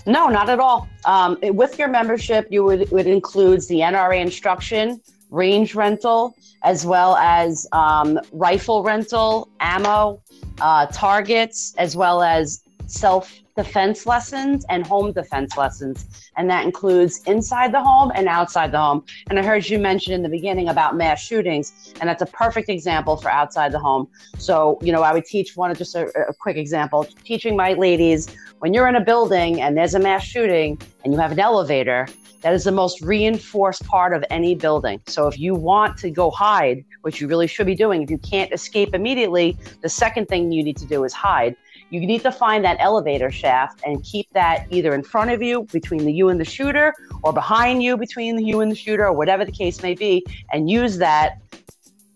No, 0.05 0.27
not 0.27 0.49
at 0.49 0.59
all. 0.59 0.87
Um, 1.05 1.37
with 1.41 1.79
your 1.79 1.87
membership, 1.87 2.47
you 2.49 2.63
would 2.63 2.91
would 2.91 3.07
includes 3.07 3.67
the 3.67 3.79
NRA 3.79 4.19
instruction, 4.21 5.01
range 5.29 5.75
rental, 5.75 6.35
as 6.63 6.85
well 6.85 7.15
as 7.17 7.67
um, 7.71 8.19
rifle 8.31 8.83
rental, 8.83 9.49
ammo, 9.59 10.21
uh, 10.59 10.87
targets, 10.87 11.73
as 11.77 11.95
well 11.95 12.21
as 12.21 12.63
self 12.85 13.42
defense 13.55 14.05
lessons 14.05 14.65
and 14.69 14.85
home 14.85 15.11
defense 15.11 15.57
lessons. 15.57 16.31
And 16.37 16.49
that 16.49 16.65
includes 16.65 17.21
inside 17.25 17.71
the 17.71 17.81
home 17.81 18.11
and 18.15 18.27
outside 18.27 18.71
the 18.71 18.79
home. 18.79 19.05
And 19.29 19.39
I 19.39 19.43
heard 19.43 19.67
you 19.67 19.79
mention 19.79 20.13
in 20.13 20.23
the 20.23 20.29
beginning 20.29 20.69
about 20.69 20.95
mass 20.95 21.21
shootings, 21.21 21.93
and 21.99 22.09
that's 22.09 22.21
a 22.21 22.27
perfect 22.27 22.69
example 22.69 23.17
for 23.17 23.29
outside 23.29 23.71
the 23.71 23.79
home. 23.79 24.07
So, 24.37 24.79
you 24.81 24.91
know, 24.91 25.03
I 25.03 25.13
would 25.13 25.25
teach 25.25 25.55
one, 25.55 25.71
of 25.71 25.77
just 25.77 25.95
a, 25.95 26.07
a 26.27 26.33
quick 26.33 26.57
example, 26.57 27.05
teaching 27.23 27.55
my 27.55 27.73
ladies 27.73 28.27
when 28.59 28.73
you're 28.73 28.87
in 28.87 28.95
a 28.95 29.03
building 29.03 29.61
and 29.61 29.77
there's 29.77 29.95
a 29.95 29.99
mass 29.99 30.23
shooting 30.23 30.79
and 31.03 31.13
you 31.13 31.19
have 31.19 31.31
an 31.31 31.39
elevator, 31.39 32.07
that 32.43 32.53
is 32.53 32.65
the 32.65 32.71
most 32.71 33.01
reinforced 33.01 33.85
part 33.85 34.13
of 34.13 34.23
any 34.29 34.53
building. 34.53 35.01
So 35.07 35.27
if 35.27 35.39
you 35.39 35.55
want 35.55 35.97
to 35.99 36.11
go 36.11 36.29
hide, 36.29 36.83
which 37.01 37.21
you 37.21 37.27
really 37.27 37.47
should 37.47 37.65
be 37.65 37.75
doing, 37.75 38.01
if 38.03 38.11
you 38.11 38.17
can't 38.17 38.51
escape 38.51 38.93
immediately, 38.93 39.57
the 39.81 39.87
second 39.87 40.27
thing 40.27 40.51
you 40.51 40.61
need 40.61 40.75
to 40.77 40.85
do 40.85 41.05
is 41.05 41.13
hide. 41.13 41.55
You 41.93 42.07
need 42.07 42.23
to 42.23 42.31
find 42.31 42.65
that 42.65 42.77
elevator 42.79 43.29
shaft 43.29 43.81
and 43.85 44.03
keep 44.03 44.27
that 44.31 44.65
either 44.71 44.95
in 44.95 45.03
front 45.03 45.29
of 45.29 45.43
you 45.43 45.67
between 45.71 46.05
the 46.05 46.11
you 46.11 46.29
and 46.29 46.39
the 46.39 46.45
shooter 46.45 46.91
or 47.21 47.31
behind 47.31 47.83
you 47.83 47.97
between 47.97 48.35
the 48.35 48.43
you 48.43 48.61
and 48.61 48.71
the 48.71 48.75
shooter 48.75 49.05
or 49.05 49.13
whatever 49.13 49.45
the 49.45 49.51
case 49.51 49.83
may 49.83 49.93
be 49.93 50.25
and 50.51 50.71
use 50.71 50.97
that 50.97 51.37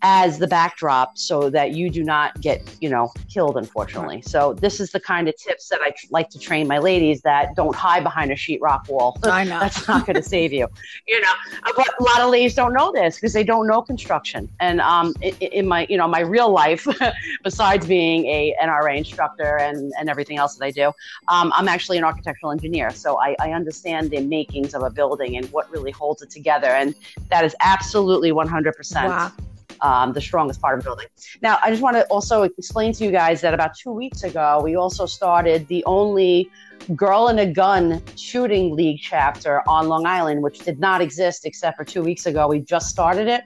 as 0.01 0.37
the 0.37 0.47
backdrop 0.47 1.17
so 1.17 1.49
that 1.49 1.71
you 1.71 1.89
do 1.89 2.03
not 2.03 2.39
get 2.41 2.61
you 2.81 2.89
know 2.89 3.11
killed 3.31 3.57
unfortunately. 3.57 4.21
So 4.21 4.53
this 4.53 4.79
is 4.79 4.91
the 4.91 4.99
kind 4.99 5.27
of 5.27 5.35
tips 5.37 5.69
that 5.69 5.81
i 5.81 5.93
like 6.11 6.29
to 6.29 6.39
train 6.39 6.67
my 6.67 6.77
ladies 6.77 7.21
that 7.21 7.55
don't 7.55 7.75
hide 7.75 8.03
behind 8.03 8.31
a 8.31 8.35
sheetrock 8.35 8.87
wall. 8.89 9.17
I 9.23 9.43
know. 9.43 9.59
That's 9.59 9.87
not 9.87 10.05
going 10.05 10.15
to 10.15 10.23
save 10.23 10.53
you 10.53 10.67
you 11.07 11.21
know? 11.21 11.33
But 11.75 11.87
a 11.99 12.03
lot 12.03 12.21
of 12.21 12.29
ladies 12.29 12.53
don't 12.53 12.73
know 12.73 12.91
this 12.91 13.15
because 13.15 13.33
they 13.33 13.43
don't 13.43 13.67
know 13.67 13.81
construction. 13.81 14.49
And 14.59 14.81
um 14.81 15.13
in, 15.21 15.35
in 15.35 15.67
my 15.67 15.87
you 15.89 15.97
know 15.97 16.07
my 16.07 16.21
real 16.21 16.51
life 16.51 16.87
besides 17.43 17.85
being 17.87 18.25
a 18.25 18.55
nra 18.61 18.97
instructor 18.97 19.57
and 19.57 19.91
and 19.99 20.09
everything 20.09 20.37
else 20.37 20.55
that 20.55 20.65
i 20.65 20.71
do 20.71 20.87
um, 21.27 21.51
i'm 21.55 21.67
actually 21.67 21.97
an 21.97 22.03
architectural 22.03 22.51
engineer. 22.51 22.91
So 22.91 23.19
I, 23.19 23.35
I 23.39 23.51
understand 23.51 24.11
the 24.11 24.21
makings 24.21 24.73
of 24.73 24.83
a 24.83 24.89
building 24.89 25.37
and 25.37 25.45
what 25.51 25.69
really 25.71 25.91
holds 25.91 26.21
it 26.21 26.29
together. 26.29 26.67
And 26.67 26.95
that 27.29 27.43
is 27.43 27.55
absolutely 27.59 28.31
100% 28.31 29.07
wow 29.07 29.31
um, 29.81 30.13
the 30.13 30.21
strongest 30.21 30.61
part 30.61 30.77
of 30.77 30.83
building. 30.83 31.07
Now, 31.41 31.59
I 31.63 31.69
just 31.69 31.81
want 31.81 31.95
to 31.95 32.05
also 32.05 32.43
explain 32.43 32.93
to 32.93 33.03
you 33.05 33.11
guys 33.11 33.41
that 33.41 33.53
about 33.53 33.75
two 33.75 33.91
weeks 33.91 34.23
ago, 34.23 34.61
we 34.63 34.75
also 34.75 35.05
started 35.05 35.67
the 35.67 35.83
only 35.85 36.49
Girl 36.95 37.27
and 37.27 37.39
a 37.39 37.45
Gun 37.45 38.01
shooting 38.15 38.75
league 38.75 38.99
chapter 39.01 39.67
on 39.67 39.87
Long 39.87 40.05
Island, 40.05 40.41
which 40.43 40.59
did 40.59 40.79
not 40.79 41.01
exist 41.01 41.45
except 41.45 41.77
for 41.77 41.83
two 41.83 42.03
weeks 42.03 42.25
ago. 42.25 42.47
We 42.47 42.59
just 42.59 42.89
started 42.89 43.27
it. 43.27 43.43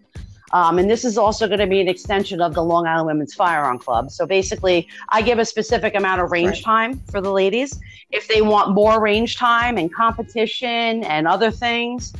Um, 0.53 0.79
and 0.79 0.89
this 0.89 1.05
is 1.05 1.17
also 1.17 1.47
going 1.47 1.59
to 1.59 1.67
be 1.67 1.79
an 1.79 1.87
extension 1.87 2.41
of 2.41 2.53
the 2.53 2.63
Long 2.63 2.85
Island 2.85 3.07
Women's 3.07 3.33
Firearm 3.33 3.79
Club. 3.79 4.11
So 4.11 4.25
basically, 4.25 4.87
I 5.09 5.21
give 5.21 5.39
a 5.39 5.45
specific 5.45 5.95
amount 5.95 6.21
of 6.21 6.31
range 6.31 6.57
right. 6.57 6.63
time 6.63 6.99
for 7.09 7.21
the 7.21 7.31
ladies. 7.31 7.79
If 8.11 8.27
they 8.27 8.41
want 8.41 8.73
more 8.73 9.01
range 9.01 9.37
time 9.37 9.77
and 9.77 9.93
competition 9.93 11.05
and 11.05 11.27
other 11.27 11.51
things, 11.51 12.13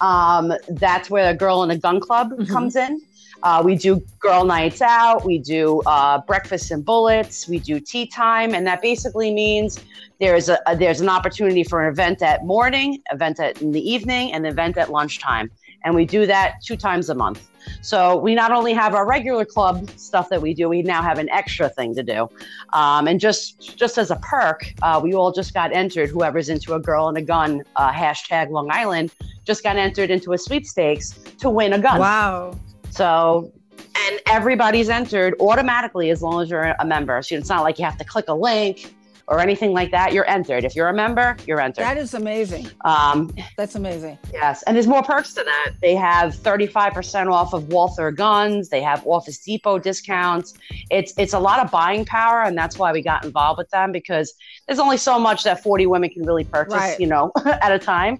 um, 0.00 0.52
that's 0.70 1.10
where 1.10 1.32
the 1.32 1.38
Girl 1.38 1.62
and 1.62 1.72
a 1.72 1.78
Gun 1.78 2.00
Club 2.00 2.32
mm-hmm. 2.32 2.52
comes 2.52 2.76
in. 2.76 3.00
Uh, 3.42 3.62
we 3.64 3.76
do 3.76 4.02
girl 4.18 4.44
nights 4.44 4.82
out. 4.82 5.24
We 5.24 5.38
do 5.38 5.82
uh, 5.86 6.20
breakfast 6.26 6.70
and 6.70 6.84
bullets. 6.84 7.48
We 7.48 7.58
do 7.58 7.80
tea 7.80 8.06
time, 8.06 8.54
and 8.54 8.66
that 8.66 8.82
basically 8.82 9.32
means 9.32 9.84
there's 10.20 10.48
a, 10.48 10.58
a, 10.66 10.76
there's 10.76 11.00
an 11.00 11.08
opportunity 11.08 11.62
for 11.62 11.84
an 11.84 11.92
event 11.92 12.22
at 12.22 12.44
morning, 12.44 13.02
event 13.12 13.38
at 13.40 13.60
in 13.62 13.72
the 13.72 13.90
evening, 13.90 14.32
and 14.32 14.46
an 14.46 14.52
event 14.52 14.76
at 14.78 14.90
lunchtime, 14.90 15.50
and 15.84 15.94
we 15.94 16.04
do 16.04 16.26
that 16.26 16.54
two 16.64 16.76
times 16.76 17.10
a 17.10 17.14
month. 17.14 17.48
So 17.82 18.16
we 18.16 18.34
not 18.34 18.52
only 18.52 18.72
have 18.72 18.94
our 18.94 19.06
regular 19.06 19.44
club 19.44 19.90
stuff 19.96 20.28
that 20.28 20.40
we 20.40 20.54
do, 20.54 20.68
we 20.68 20.82
now 20.82 21.02
have 21.02 21.18
an 21.18 21.28
extra 21.30 21.68
thing 21.68 21.94
to 21.96 22.02
do. 22.02 22.28
Um, 22.72 23.08
and 23.08 23.18
just 23.20 23.76
just 23.76 23.98
as 23.98 24.10
a 24.10 24.16
perk, 24.16 24.72
uh, 24.82 25.00
we 25.02 25.14
all 25.14 25.32
just 25.32 25.52
got 25.52 25.72
entered. 25.72 26.10
Whoever's 26.10 26.48
into 26.48 26.74
a 26.74 26.80
girl 26.80 27.08
and 27.08 27.18
a 27.18 27.22
gun 27.22 27.62
uh, 27.74 27.92
hashtag 27.92 28.50
Long 28.50 28.68
Island 28.70 29.12
just 29.44 29.62
got 29.62 29.76
entered 29.76 30.10
into 30.10 30.32
a 30.32 30.38
sweepstakes 30.38 31.12
to 31.38 31.50
win 31.50 31.72
a 31.72 31.78
gun. 31.78 32.00
Wow. 32.00 32.58
So 32.96 33.52
and 33.94 34.20
everybody's 34.26 34.88
entered 34.88 35.34
automatically 35.40 36.10
as 36.10 36.22
long 36.22 36.42
as 36.42 36.48
you're 36.48 36.74
a 36.78 36.84
member. 36.84 37.20
So 37.22 37.34
it's 37.34 37.48
not 37.48 37.62
like 37.62 37.78
you 37.78 37.84
have 37.84 37.98
to 37.98 38.04
click 38.04 38.26
a 38.28 38.34
link 38.34 38.94
or 39.28 39.40
anything 39.40 39.72
like 39.72 39.90
that, 39.90 40.12
you're 40.12 40.28
entered. 40.28 40.64
If 40.64 40.76
you're 40.76 40.88
a 40.88 40.94
member, 40.94 41.36
you're 41.46 41.60
entered. 41.60 41.82
That 41.82 41.98
is 41.98 42.14
amazing. 42.14 42.68
Um, 42.84 43.34
That's 43.56 43.74
amazing. 43.74 44.18
Yes. 44.32 44.62
And 44.62 44.76
there's 44.76 44.86
more 44.86 45.02
perks 45.02 45.34
to 45.34 45.42
that. 45.42 45.72
They 45.82 45.96
have 45.96 46.34
35% 46.34 47.32
off 47.32 47.52
of 47.52 47.68
Walther 47.68 48.12
guns. 48.12 48.68
They 48.68 48.80
have 48.82 49.04
Office 49.04 49.38
Depot 49.38 49.78
discounts. 49.78 50.54
It's, 50.90 51.12
it's 51.18 51.32
a 51.32 51.40
lot 51.40 51.58
of 51.58 51.70
buying 51.72 52.04
power. 52.04 52.42
And 52.42 52.56
that's 52.56 52.78
why 52.78 52.92
we 52.92 53.02
got 53.02 53.24
involved 53.24 53.58
with 53.58 53.70
them 53.70 53.90
because 53.90 54.32
there's 54.66 54.78
only 54.80 54.96
so 54.96 55.18
much 55.18 55.44
that 55.44 55.62
40 55.62 55.86
women 55.86 56.10
can 56.10 56.24
really 56.24 56.44
purchase, 56.44 56.74
right. 56.74 56.98
you 57.00 57.06
know, 57.06 57.30
at 57.44 57.72
a 57.72 57.78
time. 57.78 58.18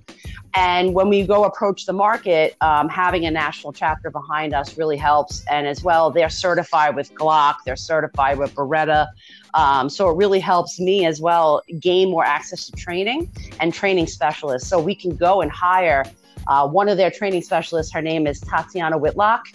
And 0.54 0.94
when 0.94 1.08
we 1.08 1.26
go 1.26 1.44
approach 1.44 1.86
the 1.86 1.92
market, 1.92 2.56
um, 2.60 2.88
having 2.88 3.26
a 3.26 3.30
national 3.30 3.72
chapter 3.72 4.10
behind 4.10 4.54
us 4.54 4.78
really 4.78 4.96
helps. 4.96 5.44
And 5.50 5.66
as 5.66 5.82
well, 5.82 6.10
they're 6.10 6.30
certified 6.30 6.94
with 6.94 7.12
Glock, 7.14 7.56
they're 7.66 7.76
certified 7.76 8.38
with 8.38 8.54
Beretta. 8.54 9.08
Um, 9.54 9.90
so 9.90 10.08
it 10.08 10.16
really 10.16 10.40
helps 10.40 10.78
me 10.78 11.04
as 11.04 11.20
well 11.20 11.62
gain 11.78 12.10
more 12.10 12.24
access 12.24 12.66
to 12.66 12.72
training 12.72 13.30
and 13.60 13.74
training 13.74 14.06
specialists. 14.06 14.68
So 14.68 14.78
we 14.78 14.94
can 14.94 15.16
go 15.16 15.42
and 15.42 15.50
hire 15.50 16.04
uh, 16.46 16.66
one 16.66 16.88
of 16.88 16.96
their 16.96 17.10
training 17.10 17.42
specialists. 17.42 17.92
Her 17.92 18.02
name 18.02 18.26
is 18.26 18.40
Tatiana 18.40 18.96
Whitlock, 18.96 19.46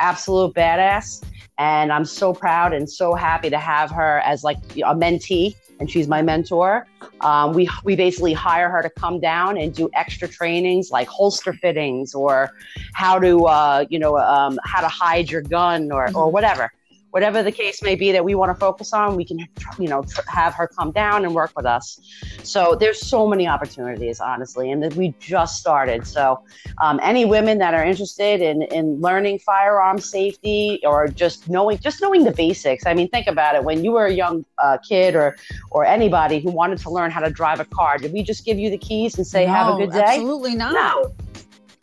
absolute 0.00 0.54
badass. 0.54 1.24
And 1.58 1.90
I'm 1.90 2.04
so 2.04 2.34
proud 2.34 2.74
and 2.74 2.90
so 2.90 3.14
happy 3.14 3.48
to 3.48 3.58
have 3.58 3.90
her 3.90 4.18
as 4.18 4.44
like 4.44 4.58
a 4.76 4.94
mentee 4.94 5.54
and 5.78 5.90
she's 5.90 6.08
my 6.08 6.22
mentor. 6.22 6.86
Um, 7.20 7.52
we 7.52 7.68
we 7.84 7.96
basically 7.96 8.32
hire 8.32 8.68
her 8.68 8.82
to 8.82 8.90
come 8.90 9.20
down 9.20 9.58
and 9.58 9.74
do 9.74 9.88
extra 9.94 10.28
trainings 10.28 10.90
like 10.90 11.08
holster 11.08 11.52
fittings 11.52 12.14
or 12.14 12.50
how 12.94 13.18
to 13.18 13.46
uh, 13.46 13.84
you 13.88 13.98
know 13.98 14.18
um, 14.18 14.58
how 14.64 14.80
to 14.80 14.88
hide 14.88 15.30
your 15.30 15.42
gun 15.42 15.92
or 15.92 16.06
or 16.06 16.10
mm-hmm. 16.10 16.32
whatever 16.32 16.72
whatever 17.16 17.42
the 17.42 17.50
case 17.50 17.82
may 17.82 17.94
be 17.94 18.12
that 18.12 18.22
we 18.22 18.34
want 18.34 18.50
to 18.50 18.60
focus 18.60 18.92
on, 18.92 19.16
we 19.16 19.24
can, 19.24 19.38
you 19.78 19.88
know, 19.88 20.04
have 20.28 20.52
her 20.52 20.68
come 20.68 20.90
down 20.92 21.24
and 21.24 21.34
work 21.34 21.50
with 21.56 21.64
us. 21.64 21.98
So 22.42 22.76
there's 22.78 23.00
so 23.00 23.26
many 23.26 23.48
opportunities, 23.48 24.20
honestly, 24.20 24.70
and 24.70 24.82
that 24.82 24.94
we 24.96 25.14
just 25.18 25.58
started. 25.58 26.06
So 26.06 26.42
um, 26.76 27.00
any 27.02 27.24
women 27.24 27.56
that 27.56 27.72
are 27.72 27.82
interested 27.82 28.42
in, 28.42 28.60
in 28.64 29.00
learning 29.00 29.38
firearm 29.38 29.98
safety 29.98 30.78
or 30.84 31.08
just 31.08 31.48
knowing, 31.48 31.78
just 31.78 32.02
knowing 32.02 32.22
the 32.22 32.32
basics. 32.32 32.84
I 32.84 32.92
mean, 32.92 33.08
think 33.08 33.28
about 33.28 33.54
it. 33.54 33.64
When 33.64 33.82
you 33.82 33.92
were 33.92 34.04
a 34.04 34.12
young 34.12 34.44
uh, 34.58 34.76
kid 34.86 35.16
or, 35.16 35.38
or 35.70 35.86
anybody 35.86 36.38
who 36.38 36.50
wanted 36.50 36.76
to 36.80 36.90
learn 36.90 37.10
how 37.10 37.20
to 37.20 37.30
drive 37.30 37.60
a 37.60 37.64
car, 37.64 37.96
did 37.96 38.12
we 38.12 38.22
just 38.24 38.44
give 38.44 38.58
you 38.58 38.68
the 38.68 38.76
keys 38.76 39.16
and 39.16 39.26
say, 39.26 39.46
no, 39.46 39.52
have 39.54 39.74
a 39.74 39.78
good 39.78 39.92
day? 39.92 40.04
Absolutely 40.04 40.54
not. 40.54 40.74
No 40.74 41.25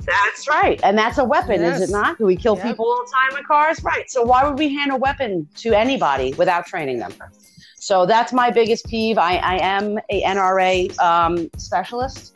that's 0.05 0.47
right. 0.47 0.79
And 0.83 0.97
that's 0.97 1.17
a 1.17 1.23
weapon, 1.23 1.61
yes. 1.61 1.81
is 1.81 1.89
it 1.89 1.93
not? 1.93 2.17
Do 2.17 2.25
we 2.25 2.35
kill 2.35 2.55
yep. 2.55 2.65
people 2.65 2.85
all 2.85 3.03
the 3.05 3.11
time 3.11 3.37
with 3.37 3.47
cars? 3.47 3.83
Right. 3.83 4.09
So 4.09 4.23
why 4.23 4.47
would 4.47 4.57
we 4.57 4.73
hand 4.73 4.91
a 4.91 4.95
weapon 4.95 5.47
to 5.57 5.73
anybody 5.73 6.33
without 6.33 6.65
training 6.65 6.99
them? 6.99 7.13
So 7.75 8.05
that's 8.05 8.31
my 8.31 8.49
biggest 8.49 8.87
peeve. 8.87 9.17
I, 9.17 9.35
I 9.37 9.57
am 9.57 9.97
a 10.09 10.23
NRA 10.23 10.97
um, 10.99 11.49
specialist. 11.57 12.35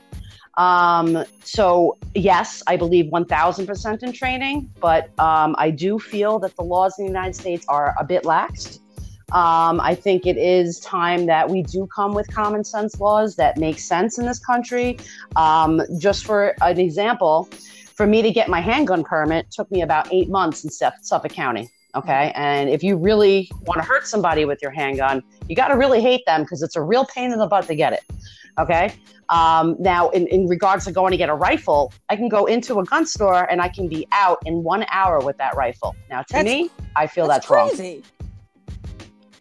Um, 0.58 1.24
so 1.44 1.98
yes, 2.16 2.64
I 2.68 2.76
believe 2.78 3.06
1000% 3.06 4.04
in 4.04 4.12
training, 4.12 4.70
but 4.82 5.18
um, 5.20 5.56
I 5.58 5.70
do 5.70 6.00
feel 6.00 6.40
that 6.40 6.56
the 6.56 6.64
laws 6.64 6.98
in 6.98 7.06
the 7.06 7.12
United 7.12 7.36
States 7.36 7.66
are 7.70 7.96
a 8.00 8.04
bit 8.04 8.24
laxed. 8.24 8.80
Um, 9.34 9.82
I 9.82 9.94
think 9.94 10.26
it 10.26 10.38
is 10.38 10.80
time 10.80 11.26
that 11.26 11.50
we 11.50 11.62
do 11.62 11.88
come 11.94 12.14
with 12.14 12.34
common 12.34 12.64
sense 12.64 13.00
laws 13.00 13.36
that 13.36 13.58
make 13.58 13.78
sense 13.78 14.18
in 14.18 14.26
this 14.26 14.40
country. 14.40 14.98
Um, 15.36 15.82
just 16.00 16.26
for 16.26 16.56
an 16.62 16.80
example, 16.80 17.50
for 17.94 18.08
me 18.08 18.22
to 18.22 18.32
get 18.32 18.48
my 18.48 18.62
handgun 18.62 19.04
permit 19.04 19.52
took 19.52 19.70
me 19.70 19.82
about 19.82 20.12
eight 20.14 20.30
months 20.30 20.64
in 20.64 20.70
Suffolk 20.70 21.32
County. 21.32 21.70
Okay. 21.96 22.32
And 22.36 22.70
if 22.70 22.84
you 22.84 22.96
really 22.96 23.50
want 23.66 23.82
to 23.82 23.88
hurt 23.88 24.08
somebody 24.08 24.46
with 24.46 24.62
your 24.62 24.72
handgun, 24.72 25.24
you 25.50 25.56
got 25.56 25.70
to 25.70 25.78
really 25.78 26.00
hate 26.00 26.24
them 26.26 26.44
because 26.44 26.62
it's 26.62 26.76
a 26.76 26.82
real 26.82 27.06
pain 27.06 27.32
in 27.32 27.40
the 27.40 27.48
butt 27.48 27.66
to 27.68 27.76
get 27.76 27.94
it. 27.94 28.04
Okay. 28.60 28.94
Um, 29.30 29.76
now, 29.80 30.10
in, 30.10 30.28
in 30.28 30.48
regards 30.48 30.86
to 30.86 30.92
going 30.92 31.12
to 31.12 31.18
get 31.18 31.30
a 31.30 31.34
rifle, 31.34 31.92
I 32.08 32.16
can 32.16 32.30
go 32.30 32.46
into 32.46 32.80
a 32.80 32.86
gun 32.86 33.06
store 33.06 33.50
and 33.50 33.62
I 33.62 33.68
can 33.68 33.88
be 33.88 34.08
out 34.12 34.42
in 34.46 34.64
one 34.64 34.86
hour 34.92 35.20
with 35.20 35.38
that 35.38 35.56
rifle. 35.56 35.96
Now, 36.10 36.22
to 36.22 36.34
that's, 36.34 36.46
me, 36.46 36.70
I 36.96 37.08
feel 37.08 37.28
that's, 37.28 37.48
that's 37.48 37.76
crazy. 37.76 37.94
wrong. 37.96 38.04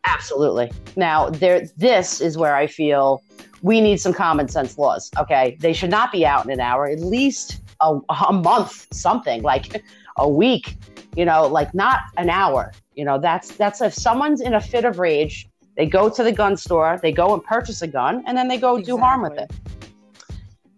Absolutely. 0.07 0.71
Now, 0.97 1.31
there, 1.31 1.67
this 1.77 2.21
is 2.21 2.39
where 2.39 2.57
I 2.57 2.67
feel 2.67 3.23
we 3.63 3.81
need 3.81 4.01
some 4.01 4.13
common 4.13 4.49
sense 4.49 4.79
laws. 4.79 5.11
Okay, 5.19 5.57
they 5.61 5.73
should 5.73 5.91
not 5.91 6.13
be 6.13 6.25
out 6.25 6.45
in 6.45 6.51
an 6.51 6.61
hour. 6.61 6.87
At 6.87 7.01
least 7.01 7.61
a, 7.81 7.99
a 8.29 8.33
month, 8.33 8.87
something 8.93 9.43
like 9.43 9.83
a 10.17 10.29
week. 10.29 10.77
You 11.17 11.25
know, 11.25 11.47
like 11.47 11.75
not 11.75 12.01
an 12.17 12.31
hour. 12.31 12.73
You 12.95 13.05
know, 13.05 13.19
that's 13.19 13.57
that's 13.57 13.81
if 13.81 13.95
someone's 13.95 14.41
in 14.41 14.55
a 14.55 14.61
fit 14.61 14.85
of 14.85 14.99
rage, 14.99 15.49
they 15.77 15.87
go 15.87 16.09
to 16.09 16.23
the 16.23 16.33
gun 16.33 16.57
store, 16.57 16.99
they 17.03 17.13
go 17.13 17.35
and 17.35 17.43
purchase 17.43 17.83
a 17.83 17.87
gun, 17.87 18.23
and 18.27 18.37
then 18.37 18.49
they 18.49 18.59
go 18.59 18.77
exactly. 18.77 18.93
do 18.93 18.99
harm 18.99 19.23
with 19.23 19.39
it. 19.39 19.51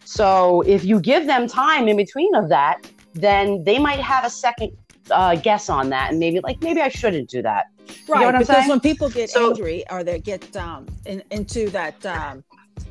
So 0.05 0.63
if 0.63 0.85
you 0.85 1.01
give 1.01 1.27
them 1.27 1.47
time 1.47 1.89
in 1.89 1.97
between 1.97 2.35
of 2.35 2.49
that, 2.49 2.91
then 3.15 3.63
they 3.65 3.79
might 3.79 4.01
have 4.01 4.25
a 4.25 4.31
second 4.31 4.77
uh, 5.11 5.37
guess 5.37 5.69
on 5.69 5.91
that, 5.91 6.11
and 6.11 6.19
maybe 6.19 6.41
like 6.41 6.63
maybe 6.63 6.81
I 6.81 6.89
shouldn't 6.89 7.29
do 7.29 7.43
that. 7.43 7.67
Right, 8.09 8.27
you 8.27 8.33
know 8.33 8.39
because 8.39 8.57
saying? 8.57 8.69
when 8.69 8.81
people 8.81 9.09
get 9.11 9.31
so, 9.31 9.51
angry 9.51 9.85
or 9.91 10.05
they 10.05 10.19
get 10.19 10.57
um, 10.57 10.87
in, 11.07 11.23
into 11.31 11.69
that, 11.71 12.05
um, 12.07 12.45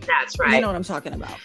that's 0.06 0.38
right. 0.39 0.56
You 0.56 0.62
know 0.62 0.68
what 0.68 0.75
I'm 0.75 0.84
talking 0.84 1.13
about. 1.13 1.38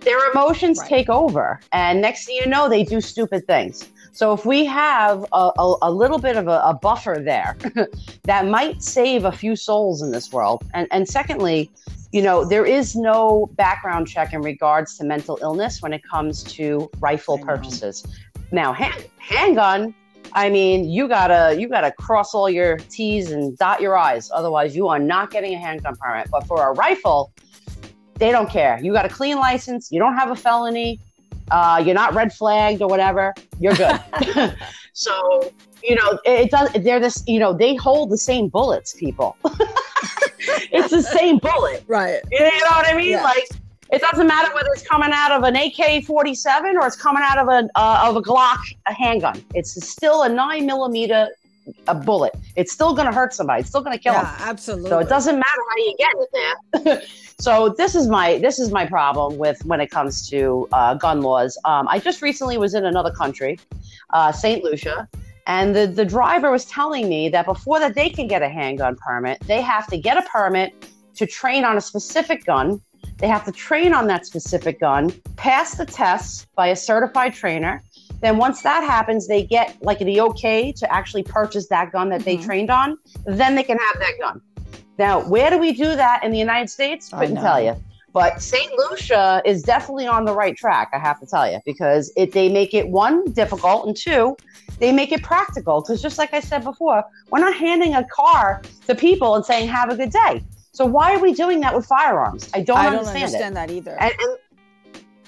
Their 0.00 0.30
emotions 0.32 0.78
right. 0.80 0.88
take 0.88 1.08
over, 1.08 1.60
and 1.72 2.00
next 2.00 2.26
thing 2.26 2.36
you 2.36 2.46
know, 2.46 2.68
they 2.68 2.84
do 2.84 3.00
stupid 3.00 3.46
things. 3.46 3.88
So 4.12 4.32
if 4.32 4.46
we 4.46 4.64
have 4.66 5.24
a, 5.32 5.50
a, 5.58 5.76
a 5.82 5.90
little 5.90 6.18
bit 6.18 6.36
of 6.36 6.46
a, 6.46 6.60
a 6.64 6.74
buffer 6.74 7.20
there, 7.24 7.56
that 8.24 8.46
might 8.46 8.80
save 8.82 9.24
a 9.24 9.32
few 9.32 9.56
souls 9.56 10.02
in 10.02 10.12
this 10.12 10.32
world. 10.32 10.62
And 10.72 10.86
and 10.90 11.08
secondly, 11.08 11.70
you 12.12 12.22
know, 12.22 12.44
there 12.44 12.64
is 12.64 12.94
no 12.94 13.50
background 13.56 14.06
check 14.06 14.32
in 14.32 14.40
regards 14.40 14.96
to 14.98 15.04
mental 15.04 15.36
illness 15.42 15.82
when 15.82 15.92
it 15.92 16.02
comes 16.04 16.44
to 16.44 16.88
rifle 17.00 17.38
purchases. 17.38 18.06
Now, 18.52 18.72
hand, 18.72 19.06
handgun, 19.18 19.92
I 20.34 20.50
mean, 20.50 20.90
you 20.90 21.06
gotta 21.06 21.56
you 21.58 21.68
gotta 21.68 21.92
cross 21.92 22.34
all 22.34 22.50
your 22.50 22.76
T's 22.76 23.30
and 23.30 23.56
dot 23.56 23.80
your 23.80 23.96
I's. 23.96 24.30
Otherwise, 24.32 24.74
you 24.74 24.88
are 24.88 24.98
not 24.98 25.30
getting 25.30 25.54
a 25.54 25.58
handgun 25.58 25.94
permit. 25.96 26.28
But 26.30 26.46
for 26.46 26.68
a 26.68 26.72
rifle, 26.72 27.32
they 28.16 28.32
don't 28.32 28.50
care. 28.50 28.80
You 28.82 28.92
got 28.92 29.06
a 29.06 29.08
clean 29.08 29.36
license. 29.36 29.92
You 29.92 30.00
don't 30.00 30.16
have 30.16 30.30
a 30.30 30.36
felony. 30.36 31.00
Uh, 31.50 31.82
you're 31.84 31.94
not 31.94 32.14
red 32.14 32.32
flagged 32.32 32.82
or 32.82 32.88
whatever. 32.88 33.32
You're 33.60 33.74
good. 33.74 34.00
so 34.92 35.52
you 35.84 35.94
know 35.94 36.18
it 36.24 36.50
does. 36.50 36.70
They're 36.72 37.00
this. 37.00 37.22
You 37.28 37.38
know 37.38 37.52
they 37.52 37.76
hold 37.76 38.10
the 38.10 38.18
same 38.18 38.48
bullets. 38.48 38.92
People. 38.92 39.36
it's 40.72 40.90
the 40.90 41.02
same 41.02 41.38
bullet. 41.38 41.84
Right. 41.86 42.20
You 42.32 42.40
know 42.40 42.48
what 42.70 42.88
I 42.88 42.96
mean? 42.96 43.10
Yeah. 43.10 43.22
Like 43.22 43.46
it 43.92 44.00
doesn't 44.00 44.26
matter 44.26 44.54
whether 44.54 44.68
it's 44.72 44.86
coming 44.86 45.10
out 45.12 45.32
of 45.32 45.44
an 45.44 45.56
AK-47 45.56 46.74
or 46.74 46.86
it's 46.86 46.96
coming 46.96 47.22
out 47.24 47.38
of 47.38 47.48
a 47.48 47.68
uh, 47.74 48.08
of 48.08 48.16
a 48.16 48.22
Glock, 48.22 48.58
a 48.86 48.92
handgun. 48.92 49.42
It's 49.54 49.82
still 49.86 50.22
a 50.22 50.28
nine 50.28 50.66
millimeter 50.66 51.28
a 51.86 51.94
bullet. 51.94 52.34
It's 52.56 52.72
still 52.72 52.94
going 52.94 53.06
to 53.06 53.12
hurt 53.12 53.32
somebody. 53.32 53.60
It's 53.60 53.68
still 53.68 53.82
going 53.82 53.96
to 53.96 54.02
kill 54.02 54.12
yeah, 54.12 54.36
them. 54.36 54.48
absolutely. 54.48 54.90
So 54.90 54.98
it 54.98 55.08
doesn't 55.08 55.34
matter 55.34 55.62
how 55.70 55.76
you 55.76 55.96
get 55.98 56.12
it 56.14 56.84
there. 56.84 57.02
so 57.38 57.74
this 57.76 57.94
is 57.94 58.08
my 58.08 58.38
this 58.38 58.58
is 58.58 58.70
my 58.70 58.86
problem 58.86 59.38
with 59.38 59.64
when 59.64 59.80
it 59.80 59.90
comes 59.90 60.28
to 60.30 60.68
uh, 60.72 60.94
gun 60.94 61.22
laws. 61.22 61.58
Um, 61.64 61.88
I 61.88 61.98
just 61.98 62.22
recently 62.22 62.58
was 62.58 62.74
in 62.74 62.84
another 62.84 63.10
country, 63.10 63.58
uh, 64.12 64.32
Saint 64.32 64.64
Lucia, 64.64 65.08
And 65.46 65.74
the, 65.74 65.86
the 65.86 66.04
driver 66.04 66.50
was 66.50 66.64
telling 66.66 67.08
me 67.08 67.28
that 67.30 67.46
before 67.46 67.78
that 67.80 67.94
they 67.94 68.10
can 68.10 68.26
get 68.26 68.42
a 68.42 68.48
handgun 68.48 68.96
permit, 68.96 69.40
they 69.46 69.60
have 69.60 69.86
to 69.88 69.98
get 69.98 70.16
a 70.16 70.22
permit 70.22 70.88
to 71.16 71.26
train 71.26 71.64
on 71.64 71.76
a 71.76 71.80
specific 71.80 72.44
gun. 72.44 72.80
They 73.24 73.28
have 73.28 73.46
to 73.46 73.52
train 73.52 73.94
on 73.94 74.06
that 74.08 74.26
specific 74.26 74.80
gun, 74.80 75.10
pass 75.36 75.76
the 75.76 75.86
tests 75.86 76.46
by 76.56 76.66
a 76.66 76.76
certified 76.76 77.32
trainer. 77.32 77.82
Then 78.20 78.36
once 78.36 78.60
that 78.60 78.84
happens, 78.84 79.26
they 79.26 79.42
get 79.42 79.78
like 79.80 79.98
the 79.98 80.20
okay 80.20 80.72
to 80.72 80.92
actually 80.92 81.22
purchase 81.22 81.66
that 81.68 81.90
gun 81.90 82.10
that 82.10 82.20
they 82.26 82.36
Mhm. 82.36 82.44
trained 82.44 82.70
on. 82.70 82.98
Then 83.24 83.54
they 83.54 83.62
can 83.62 83.78
have 83.78 83.98
that 83.98 84.12
gun. 84.20 84.42
Now, 84.98 85.20
where 85.20 85.48
do 85.48 85.56
we 85.56 85.72
do 85.72 85.96
that 85.96 86.22
in 86.22 86.32
the 86.32 86.38
United 86.38 86.68
States? 86.68 87.08
Couldn't 87.08 87.36
tell 87.36 87.62
you. 87.62 87.74
But 88.12 88.42
St. 88.42 88.70
Lucia 88.76 89.40
is 89.46 89.62
definitely 89.62 90.06
on 90.06 90.26
the 90.26 90.34
right 90.34 90.54
track, 90.54 90.90
I 90.92 90.98
have 90.98 91.18
to 91.20 91.26
tell 91.26 91.50
you, 91.50 91.60
because 91.64 92.12
it, 92.18 92.32
they 92.32 92.50
make 92.50 92.74
it 92.74 92.88
one 92.88 93.24
difficult 93.32 93.86
and 93.86 93.96
two, 93.96 94.36
they 94.80 94.92
make 94.92 95.12
it 95.12 95.22
practical. 95.22 95.80
Because 95.80 96.02
just 96.02 96.18
like 96.18 96.34
I 96.34 96.40
said 96.40 96.62
before, 96.62 97.02
we're 97.30 97.40
not 97.40 97.56
handing 97.56 97.94
a 97.94 98.04
car 98.04 98.60
to 98.86 98.94
people 98.94 99.34
and 99.34 99.42
saying 99.46 99.66
have 99.68 99.88
a 99.88 99.96
good 99.96 100.10
day. 100.10 100.42
So 100.74 100.84
why 100.84 101.14
are 101.14 101.20
we 101.20 101.32
doing 101.32 101.60
that 101.60 101.72
with 101.74 101.86
firearms? 101.86 102.50
I 102.52 102.60
don't 102.60 102.76
I 102.76 102.90
don't 102.90 102.98
understand, 103.06 103.22
understand 103.22 103.56
that 103.56 103.70
either. 103.70 103.96
And, 104.00 104.12
and 104.18 104.38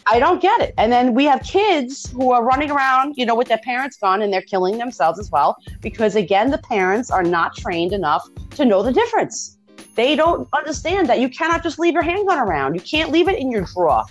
I 0.09 0.19
don't 0.19 0.43
get 0.43 0.61
it. 0.61 0.75
And 0.76 0.91
then 0.91 1.15
we 1.15 1.25
have 1.25 1.41
kids 1.45 2.11
who 2.11 2.33
are 2.33 2.45
running 2.45 2.71
around, 2.71 3.15
you 3.17 3.25
know, 3.25 3.37
with 3.37 3.47
their 3.47 3.59
parents 3.59 3.97
gone 3.97 4.23
and 4.23 4.33
they're 4.33 4.43
killing 4.43 4.79
themselves 4.79 5.21
as 5.21 5.31
well 5.31 5.57
because 5.81 6.17
again, 6.17 6.50
the 6.50 6.59
parents 6.59 7.12
are 7.12 7.23
not 7.23 7.57
trained 7.57 7.93
enough 7.93 8.29
to 8.57 8.65
know 8.65 8.83
the 8.83 8.93
difference. 8.93 9.57
They 9.95 10.17
don't 10.17 10.49
understand 10.53 11.09
that 11.09 11.21
you 11.21 11.29
cannot 11.29 11.62
just 11.62 11.79
leave 11.79 11.95
your 11.95 12.03
handgun 12.03 12.38
around. 12.38 12.75
You 12.75 12.81
can't 12.81 13.12
leave 13.12 13.29
it 13.29 13.38
in 13.38 13.49
your 13.49 13.62
drawer. 13.62 14.03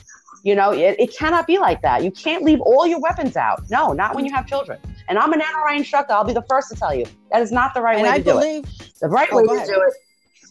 You 0.44 0.56
know, 0.56 0.72
it, 0.72 0.96
it 1.00 1.13
cannot 1.18 1.48
be 1.48 1.58
like 1.58 1.82
that. 1.82 2.01
You 2.01 2.12
can't 2.12 2.44
leave 2.44 2.62
all 2.62 2.88
your 2.88 3.01
weapons 3.01 3.36
out. 3.36 3.70
No, 3.70 3.92
not 3.92 4.15
when 4.15 4.25
you 4.25 4.34
have 4.34 4.48
children. 4.48 4.80
And 5.10 5.18
I'm 5.18 5.34
an 5.34 5.42
NRA 5.42 5.75
instructor. 5.75 6.13
I'll 6.13 6.24
be 6.24 6.34
the 6.34 6.46
first 6.48 6.70
to 6.70 6.75
tell 6.75 6.96
you 6.96 7.06
that 7.32 7.42
is 7.42 7.51
not 7.51 7.74
the 7.74 7.82
right 7.82 7.96
and 7.96 8.04
way 8.04 8.10
I 8.10 8.18
to 8.20 8.24
do 8.24 8.39
it. 8.39 8.65
The 9.01 9.10
right 9.10 9.27
Oh, 9.32 9.38
way 9.38 9.44
to 9.44 9.65
do 9.65 9.82
it. 9.86 9.94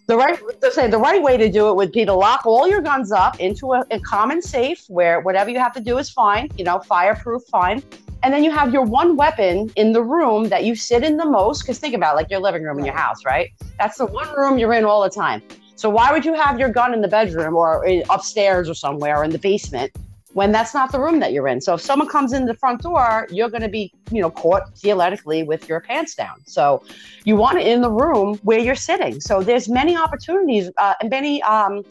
The 0.06 0.16
right 0.18 0.38
to 0.60 0.70
say 0.70 0.86
the 0.86 0.98
right 0.98 1.22
way 1.22 1.38
to 1.38 1.50
do 1.50 1.70
it 1.70 1.76
would 1.76 1.90
be 1.90 2.04
to 2.04 2.12
lock 2.12 2.44
all 2.44 2.68
your 2.68 2.82
guns 2.82 3.10
up 3.10 3.40
into 3.40 3.72
a, 3.72 3.84
a 3.90 3.98
common 4.00 4.42
safe 4.42 4.84
where 4.88 5.20
whatever 5.20 5.48
you 5.48 5.58
have 5.58 5.72
to 5.74 5.80
do 5.80 5.96
is 5.96 6.10
fine, 6.10 6.50
you 6.58 6.64
know, 6.64 6.78
fireproof, 6.80 7.42
fine. 7.50 7.82
And 8.22 8.32
then 8.32 8.44
you 8.44 8.50
have 8.50 8.70
your 8.70 8.82
one 8.82 9.16
weapon 9.16 9.70
in 9.76 9.92
the 9.92 10.02
room 10.02 10.50
that 10.50 10.64
you 10.64 10.74
sit 10.74 11.04
in 11.04 11.16
the 11.16 11.24
most. 11.24 11.62
Because 11.62 11.78
think 11.78 11.94
about 11.94 12.12
it, 12.12 12.16
like 12.16 12.30
your 12.30 12.40
living 12.40 12.64
room 12.64 12.78
in 12.78 12.84
your 12.84 12.94
house, 12.94 13.24
right? 13.24 13.50
That's 13.78 13.96
the 13.96 14.06
one 14.06 14.30
room 14.34 14.58
you're 14.58 14.74
in 14.74 14.84
all 14.84 15.02
the 15.02 15.10
time. 15.10 15.42
So 15.74 15.88
why 15.88 16.12
would 16.12 16.24
you 16.24 16.34
have 16.34 16.58
your 16.58 16.68
gun 16.68 16.92
in 16.92 17.00
the 17.00 17.08
bedroom 17.08 17.56
or 17.56 17.86
uh, 17.88 18.02
upstairs 18.10 18.68
or 18.68 18.74
somewhere 18.74 19.18
or 19.18 19.24
in 19.24 19.30
the 19.30 19.38
basement 19.38 19.90
when 20.34 20.52
that's 20.52 20.74
not 20.74 20.92
the 20.92 21.00
room 21.00 21.18
that 21.20 21.32
you're 21.32 21.48
in? 21.48 21.60
So 21.60 21.74
if 21.74 21.80
someone 21.80 22.08
comes 22.08 22.32
in 22.32 22.44
the 22.44 22.54
front 22.54 22.82
door, 22.82 23.26
you're 23.30 23.48
going 23.48 23.62
to 23.62 23.68
be, 23.68 23.92
you 24.10 24.20
know, 24.20 24.30
caught 24.30 24.76
theoretically 24.78 25.42
with 25.42 25.68
your 25.68 25.80
pants 25.80 26.14
down. 26.14 26.44
So 26.44 26.84
you 27.24 27.36
want 27.36 27.58
it 27.58 27.66
in 27.66 27.80
the 27.80 27.90
room 27.90 28.38
where 28.42 28.58
you're 28.58 28.74
sitting. 28.74 29.20
So 29.20 29.42
there's 29.42 29.68
many 29.68 29.96
opportunities 29.96 30.70
uh, 30.76 30.94
and 31.00 31.08
many 31.08 31.42
um, 31.42 31.82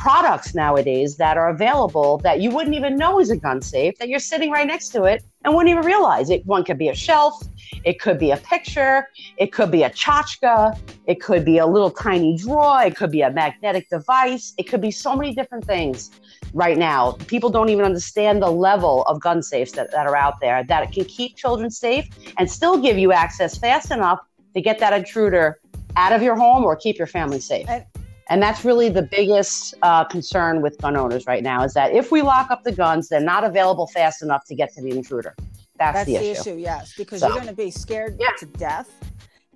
products 0.00 0.54
nowadays 0.54 1.16
that 1.18 1.36
are 1.36 1.50
available 1.50 2.16
that 2.18 2.40
you 2.40 2.50
wouldn't 2.50 2.74
even 2.74 2.96
know 2.96 3.20
is 3.20 3.28
a 3.28 3.36
gun 3.36 3.60
safe 3.60 3.98
that 3.98 4.08
you're 4.08 4.18
sitting 4.18 4.50
right 4.50 4.66
next 4.66 4.88
to 4.88 5.04
it 5.04 5.22
and 5.44 5.54
wouldn't 5.54 5.70
even 5.70 5.84
realize 5.84 6.30
it. 6.30 6.44
One 6.46 6.64
could 6.64 6.78
be 6.78 6.88
a 6.88 6.94
shelf, 6.94 7.42
it 7.84 8.00
could 8.00 8.18
be 8.18 8.30
a 8.30 8.38
picture, 8.38 9.08
it 9.36 9.52
could 9.52 9.70
be 9.70 9.82
a 9.82 9.90
tchotchke, 9.90 10.78
it 11.06 11.20
could 11.20 11.44
be 11.44 11.58
a 11.58 11.66
little 11.66 11.90
tiny 11.90 12.38
drawer, 12.38 12.82
it 12.82 12.96
could 12.96 13.10
be 13.10 13.20
a 13.20 13.30
magnetic 13.30 13.90
device, 13.90 14.54
it 14.56 14.62
could 14.62 14.80
be 14.80 14.90
so 14.90 15.14
many 15.14 15.34
different 15.34 15.66
things 15.66 16.10
right 16.52 16.78
now. 16.78 17.12
People 17.26 17.50
don't 17.50 17.68
even 17.68 17.84
understand 17.84 18.42
the 18.42 18.50
level 18.50 19.02
of 19.04 19.20
gun 19.20 19.42
safes 19.42 19.72
that, 19.72 19.90
that 19.92 20.06
are 20.06 20.16
out 20.16 20.40
there 20.40 20.64
that 20.64 20.92
can 20.92 21.04
keep 21.04 21.36
children 21.36 21.70
safe 21.70 22.08
and 22.38 22.50
still 22.50 22.78
give 22.80 22.98
you 22.98 23.12
access 23.12 23.56
fast 23.56 23.90
enough 23.90 24.18
to 24.54 24.60
get 24.60 24.78
that 24.78 24.92
intruder 24.92 25.60
out 25.96 26.12
of 26.12 26.22
your 26.22 26.36
home 26.36 26.64
or 26.64 26.76
keep 26.76 26.98
your 26.98 27.06
family 27.06 27.40
safe. 27.40 27.68
And- 27.68 27.84
And 28.32 28.40
that's 28.40 28.64
really 28.64 28.88
the 28.88 29.02
biggest 29.02 29.74
uh, 29.82 30.04
concern 30.04 30.62
with 30.62 30.78
gun 30.78 30.96
owners 30.96 31.26
right 31.26 31.42
now 31.42 31.64
is 31.64 31.74
that 31.74 31.92
if 31.92 32.12
we 32.12 32.22
lock 32.22 32.48
up 32.52 32.62
the 32.62 32.70
guns, 32.70 33.08
they're 33.08 33.18
not 33.34 33.42
available 33.42 33.88
fast 33.88 34.22
enough 34.22 34.44
to 34.46 34.54
get 34.54 34.72
to 34.74 34.80
the 34.82 34.90
intruder. 34.90 35.34
That's, 35.80 35.96
that's 35.96 36.06
the, 36.06 36.16
the 36.16 36.30
issue. 36.30 36.40
issue. 36.50 36.56
Yes, 36.58 36.94
because 36.96 37.20
So- 37.20 37.26
you're 37.26 37.36
going 37.36 37.48
to 37.48 37.52
be 37.66 37.72
scared 37.72 38.16
Yeah. 38.20 38.28
to 38.38 38.46
death, 38.46 38.88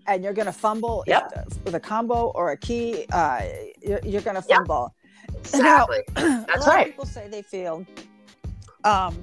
and 0.08 0.24
you're 0.24 0.32
going 0.32 0.46
to 0.46 0.52
fumble 0.52 1.04
Yep. 1.06 1.32
if, 1.36 1.64
with 1.64 1.74
a 1.76 1.80
combo 1.80 2.32
or 2.34 2.50
a 2.50 2.56
key. 2.56 3.06
Uh, 3.12 3.42
you're, 3.80 4.00
you're 4.04 4.22
going 4.22 4.34
to 4.34 4.42
fumble. 4.42 4.92
Exactly. 5.44 5.98
a 6.16 6.44
That's 6.46 6.66
lot 6.66 6.66
right. 6.66 6.86
Of 6.86 6.92
people 6.92 7.06
say 7.06 7.28
they 7.28 7.42
feel, 7.42 7.86
um, 8.84 9.20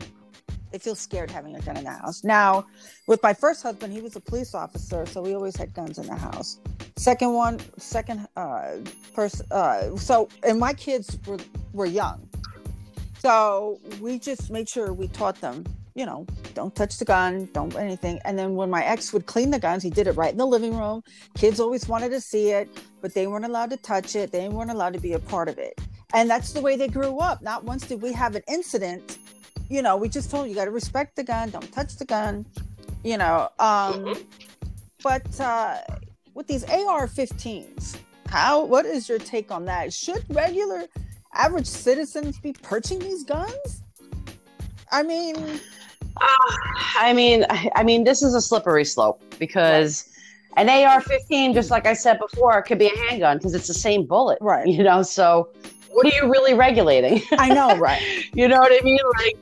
they 0.71 0.77
feel 0.77 0.95
scared 0.95 1.29
having 1.29 1.55
a 1.55 1.62
gun 1.62 1.77
in 1.77 1.84
the 1.84 1.91
house. 1.91 2.23
Now, 2.23 2.65
with 3.07 3.21
my 3.23 3.34
first 3.34 3.62
husband, 3.63 3.93
he 3.93 4.01
was 4.01 4.15
a 4.15 4.21
police 4.21 4.53
officer, 4.55 5.05
so 5.05 5.21
we 5.21 5.34
always 5.36 5.55
had 5.55 5.73
guns 5.73 5.97
in 5.97 6.07
the 6.07 6.15
house. 6.15 6.60
Second 6.97 7.34
one, 7.34 7.60
second 7.77 8.27
uh, 8.38 8.73
person. 9.13 9.45
Uh, 9.51 9.95
so, 9.97 10.29
and 10.43 10.60
my 10.60 10.73
kids 10.73 11.17
were 11.25 11.39
were 11.73 11.86
young, 11.86 12.27
so 13.19 13.79
we 13.99 14.19
just 14.19 14.51
made 14.51 14.69
sure 14.69 14.93
we 14.93 15.07
taught 15.07 15.39
them. 15.41 15.65
You 15.93 16.05
know, 16.05 16.25
don't 16.53 16.73
touch 16.73 16.99
the 16.99 17.05
gun, 17.05 17.49
don't 17.51 17.75
anything. 17.75 18.19
And 18.23 18.39
then 18.39 18.55
when 18.55 18.69
my 18.69 18.84
ex 18.86 19.12
would 19.12 19.25
clean 19.25 19.51
the 19.51 19.60
guns, 19.60 19.84
he 19.84 19.89
did 19.89 20.07
it 20.07 20.13
right 20.13 20.31
in 20.31 20.38
the 20.38 20.45
living 20.45 20.77
room. 20.77 21.03
Kids 21.36 21.60
always 21.60 21.88
wanted 21.88 22.10
to 22.12 22.21
see 22.21 22.51
it, 22.51 22.69
but 23.01 23.13
they 23.13 23.27
weren't 23.27 23.43
allowed 23.45 23.71
to 23.71 23.77
touch 23.77 24.15
it. 24.15 24.31
They 24.31 24.47
weren't 24.47 24.71
allowed 24.71 24.93
to 24.93 24.99
be 24.99 25.13
a 25.13 25.19
part 25.19 25.49
of 25.49 25.57
it. 25.57 25.77
And 26.13 26.30
that's 26.30 26.52
the 26.54 26.62
way 26.62 26.76
they 26.76 26.88
grew 26.88 27.19
up. 27.19 27.41
Not 27.41 27.63
once 27.63 27.88
did 27.88 28.02
we 28.02 28.12
have 28.13 28.36
an 28.36 28.43
incident. 28.47 29.17
You 29.69 29.82
know, 29.82 29.95
we 29.95 30.10
just 30.10 30.30
told 30.30 30.50
you, 30.50 30.56
got 30.56 30.65
to 30.65 30.71
respect 30.71 31.15
the 31.15 31.24
gun, 31.24 31.50
don't 31.50 31.71
touch 31.71 31.95
the 31.95 32.06
gun. 32.06 32.45
You 33.04 33.17
know, 33.17 33.50
um, 33.60 34.13
but 35.02 35.39
uh, 35.39 35.78
with 36.34 36.47
these 36.47 36.63
AR-15s, 36.65 37.97
how? 38.28 38.63
What 38.63 38.86
is 38.86 39.10
your 39.10 39.17
take 39.17 39.52
on 39.52 39.65
that? 39.65 39.91
Should 39.93 40.24
regular, 40.30 40.84
average 41.34 41.65
citizens 41.67 42.38
be 42.39 42.54
purchasing 42.54 43.00
these 43.00 43.24
guns? 43.24 43.84
I 44.91 45.04
mean, 45.04 45.36
Uh, 46.17 46.28
I 47.00 47.13
mean, 47.13 47.45
I 47.50 47.71
I 47.76 47.84
mean, 47.84 48.04
this 48.04 48.21
is 48.21 48.36
a 48.36 48.41
slippery 48.41 48.86
slope 48.86 49.24
because 49.39 50.06
an 50.58 50.69
AR-15, 50.69 51.54
just 51.54 51.71
like 51.71 51.88
I 51.88 51.93
said 51.93 52.19
before, 52.19 52.62
could 52.62 52.78
be 52.78 52.88
a 52.88 52.97
handgun 53.10 53.38
because 53.38 53.56
it's 53.56 53.67
the 53.67 53.74
same 53.74 54.06
bullet, 54.06 54.38
Right. 54.41 54.67
You 54.67 54.84
know, 54.84 55.02
so 55.02 55.50
what 55.91 56.06
are 56.06 56.15
you 56.15 56.32
really 56.32 56.54
regulating? 56.54 57.21
I 57.38 57.49
know, 57.49 57.75
right? 57.77 58.01
you 58.34 58.47
know 58.47 58.60
what 58.60 58.71
I 58.71 58.84
mean? 58.84 58.99
Like 59.17 59.38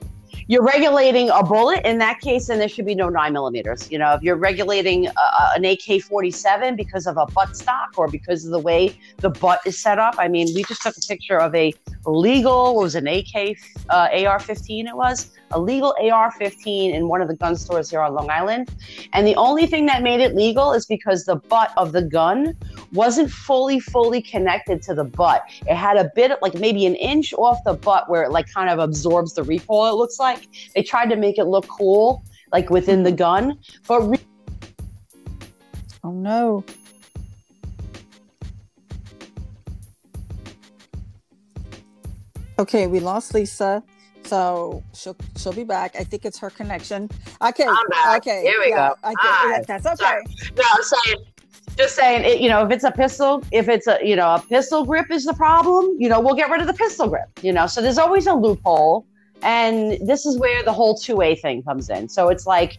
you're 0.50 0.64
regulating 0.64 1.30
a 1.30 1.44
bullet. 1.44 1.86
In 1.86 2.00
that 2.00 2.20
case, 2.22 2.48
then 2.48 2.58
there 2.58 2.68
should 2.68 2.86
be 2.86 2.96
no 2.96 3.08
nine 3.08 3.34
millimeters. 3.34 3.92
You 3.92 4.00
know, 4.00 4.14
if 4.16 4.24
you're 4.24 4.36
regulating 4.36 5.06
an 5.08 5.64
AK-47 5.64 6.76
because 6.76 7.06
of 7.06 7.18
a 7.18 7.28
butt 7.28 7.56
stock 7.56 7.90
or 7.98 8.08
because 8.08 8.46
of 8.46 8.52
the 8.52 8.60
way 8.60 8.98
the 9.18 9.30
butt 9.30 9.60
is 9.68 9.78
set 9.78 10.00
up. 10.00 10.16
I 10.18 10.28
mean, 10.28 10.48
we 10.56 10.64
just 10.64 10.82
took 10.82 10.98
a 10.98 11.02
picture 11.02 11.38
of 11.38 11.54
a 11.54 11.72
legal 12.06 12.74
what 12.74 12.84
was 12.84 12.96
it, 12.96 13.04
an 13.04 13.08
AK 13.08 13.58
uh, 13.90 14.10
AR-15. 14.12 14.88
It 14.88 14.98
was 14.98 15.32
a 15.52 15.60
legal 15.60 15.96
AR-15 16.00 16.94
in 16.94 17.08
one 17.08 17.22
of 17.22 17.28
the 17.28 17.36
gun 17.36 17.56
stores 17.56 17.90
here 17.90 18.02
on 18.02 18.14
Long 18.14 18.30
Island, 18.30 18.70
and 19.14 19.26
the 19.26 19.36
only 19.36 19.66
thing 19.66 19.86
that 19.88 20.04
made 20.04 20.20
it 20.20 20.36
legal 20.36 20.74
is 20.74 20.86
because 20.86 21.26
the 21.26 21.36
butt 21.36 21.72
of 21.78 21.92
the 21.92 22.02
gun 22.02 22.56
wasn't 22.94 23.32
fully 23.32 23.80
fully 23.80 24.22
connected 24.22 24.82
to 24.84 24.94
the 24.94 25.04
butt. 25.04 25.44
It 25.68 25.76
had 25.76 25.98
a 25.98 26.12
bit 26.16 26.32
like 26.42 26.56
maybe 26.56 26.86
an 26.86 26.96
inch 26.96 27.34
off 27.34 27.58
the 27.66 27.74
butt 27.74 28.10
where 28.10 28.24
it 28.24 28.32
like 28.32 28.52
kind 28.54 28.70
of 28.70 28.80
absorbs 28.80 29.34
the 29.34 29.44
recoil. 29.44 29.88
It 29.88 29.96
looks 29.96 30.20
like 30.20 30.48
they 30.76 30.84
tried 30.84 31.10
to 31.10 31.16
make 31.16 31.38
it 31.38 31.46
look 31.46 31.68
cool 31.68 32.24
like 32.52 32.70
within 32.70 33.04
the 33.04 33.12
gun, 33.12 33.60
but 33.88 34.02
re- 34.02 34.20
Oh 36.04 36.12
no. 36.12 36.64
Okay, 42.58 42.88
we 42.88 43.00
lost 43.00 43.34
Lisa. 43.34 43.84
So 44.30 44.84
she'll 44.94 45.16
she'll 45.38 45.54
be 45.54 45.64
back. 45.64 45.96
I 45.96 46.04
think 46.04 46.24
it's 46.24 46.38
her 46.38 46.52
connection. 46.52 47.10
Okay. 47.42 47.66
I'm 47.66 47.88
back. 47.90 48.18
Okay. 48.18 48.44
Here 48.44 48.60
we 48.60 48.72
go. 48.72 48.94
Okay, 49.04 49.16
Hi. 49.18 49.64
That's 49.68 49.88
okay. 49.88 49.96
Sorry. 49.96 50.24
no, 50.56 50.64
I'm 50.72 50.84
saying. 50.84 51.26
Just 51.78 51.96
saying, 51.96 52.26
it, 52.26 52.42
you 52.42 52.50
know, 52.50 52.66
if 52.66 52.72
it's 52.72 52.84
a 52.84 52.92
pistol, 52.92 53.42
if 53.52 53.70
it's 53.70 53.88
a, 53.88 54.00
you 54.04 54.16
know, 54.16 54.36
a 54.36 54.40
pistol 54.50 54.84
grip 54.86 55.10
is 55.12 55.24
the 55.24 55.34
problem, 55.34 55.96
you 55.98 56.10
know, 56.10 56.20
we'll 56.20 56.36
get 56.36 56.50
rid 56.50 56.60
of 56.60 56.68
the 56.68 56.74
pistol 56.74 57.08
grip, 57.08 57.30
you 57.42 57.54
know. 57.54 57.68
So 57.68 57.82
there's 57.82 57.98
always 57.98 58.28
a 58.28 58.34
loophole, 58.34 59.06
and 59.44 59.98
this 60.06 60.26
is 60.26 60.38
where 60.38 60.62
the 60.62 60.74
whole 60.74 60.96
2A 60.96 61.40
thing 61.40 61.64
comes 61.64 61.90
in. 61.90 62.10
So 62.10 62.28
it's 62.28 62.46
like, 62.46 62.78